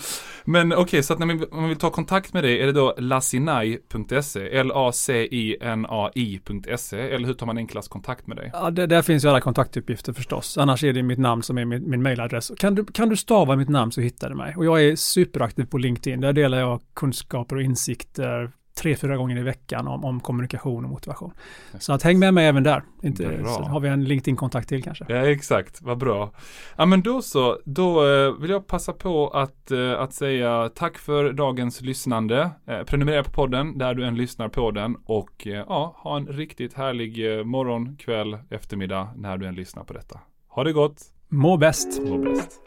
Men 0.44 0.72
okej, 0.72 1.02
så 1.02 1.12
att 1.12 1.18
när 1.18 1.26
man, 1.26 1.44
om 1.50 1.60
man 1.60 1.68
vill 1.68 1.78
ta 1.78 1.90
kontakt 1.90 2.32
med 2.32 2.44
dig, 2.44 2.60
är 2.62 2.66
det 2.66 2.72
då 2.72 2.94
lasinai.se? 2.98 4.40
L-A-C-I-N-A-I.se? 5.68 7.00
Eller 7.00 7.26
hur 7.26 7.34
tar 7.34 7.46
man 7.46 7.58
enklast 7.58 7.88
kontakt 7.88 8.26
med 8.26 8.36
dig? 8.36 8.50
Ja, 8.52 8.70
det, 8.70 8.86
där 8.86 9.02
finns 9.02 9.24
ju 9.24 9.28
alla 9.28 9.40
kontaktuppgifter 9.40 10.12
förstås. 10.12 10.58
Annars 10.58 10.84
är 10.84 10.92
det 10.92 11.02
mitt 11.02 11.18
namn 11.18 11.42
som 11.42 11.58
är 11.58 11.64
min, 11.64 11.90
min 11.90 12.02
mailadress. 12.02 12.52
Kan 12.58 12.74
du, 12.74 12.84
kan 12.84 13.08
du 13.08 13.16
stava 13.16 13.56
mitt 13.56 13.68
namn 13.68 13.92
så 13.92 14.00
hittar 14.00 14.28
du 14.30 14.34
mig. 14.34 14.54
Och 14.56 14.64
jag 14.64 14.84
är 14.84 14.96
superaktiv 14.96 15.64
på 15.64 15.78
LinkedIn. 15.78 16.20
Där 16.20 16.32
delar 16.32 16.58
jag 16.58 16.80
kunskaper 16.94 17.56
och 17.56 17.62
insikter 17.62 18.52
tre, 18.76 18.96
fyra 18.96 19.16
gånger 19.16 19.38
i 19.38 19.42
veckan 19.42 19.88
om, 19.88 20.04
om 20.04 20.20
kommunikation 20.20 20.84
och 20.84 20.90
motivation. 20.90 21.32
Så 21.78 21.92
att 21.92 22.02
häng 22.02 22.18
med 22.18 22.34
mig 22.34 22.46
även 22.46 22.62
där. 22.62 22.82
Inte, 23.02 23.44
så 23.44 23.62
har 23.62 23.80
vi 23.80 23.88
en 23.88 24.04
LinkedIn-kontakt 24.04 24.68
till 24.68 24.82
kanske. 24.82 25.04
Ja, 25.08 25.16
exakt. 25.16 25.82
Vad 25.82 25.98
bra. 25.98 26.32
Ja, 26.76 26.86
men 26.86 27.02
då 27.02 27.22
så. 27.22 27.58
Då 27.64 28.06
eh, 28.06 28.32
vill 28.40 28.50
jag 28.50 28.66
passa 28.66 28.92
på 28.92 29.28
att, 29.28 29.70
eh, 29.70 29.92
att 29.92 30.12
säga 30.12 30.70
tack 30.74 30.98
för 30.98 31.32
dagens 31.32 31.80
lyssnande. 31.80 32.50
Eh, 32.66 32.82
prenumerera 32.82 33.24
på 33.24 33.30
podden 33.30 33.78
där 33.78 33.94
du 33.94 34.06
än 34.06 34.14
lyssnar 34.14 34.48
på 34.48 34.70
den 34.70 34.96
och 35.04 35.46
ja, 35.46 35.96
ha 35.98 36.16
en 36.16 36.26
riktigt 36.26 36.74
härlig 36.74 37.46
morgon, 37.46 37.96
kväll, 37.96 38.38
eftermiddag 38.50 39.08
när 39.16 39.36
du 39.36 39.46
än 39.46 39.54
lyssnar 39.54 39.84
på 39.84 39.92
detta. 39.92 40.20
Ha 40.48 40.64
det 40.64 40.72
gott. 40.72 41.02
Må 41.28 41.56
bäst! 41.56 42.02
Må 42.02 42.18
bäst. 42.18 42.60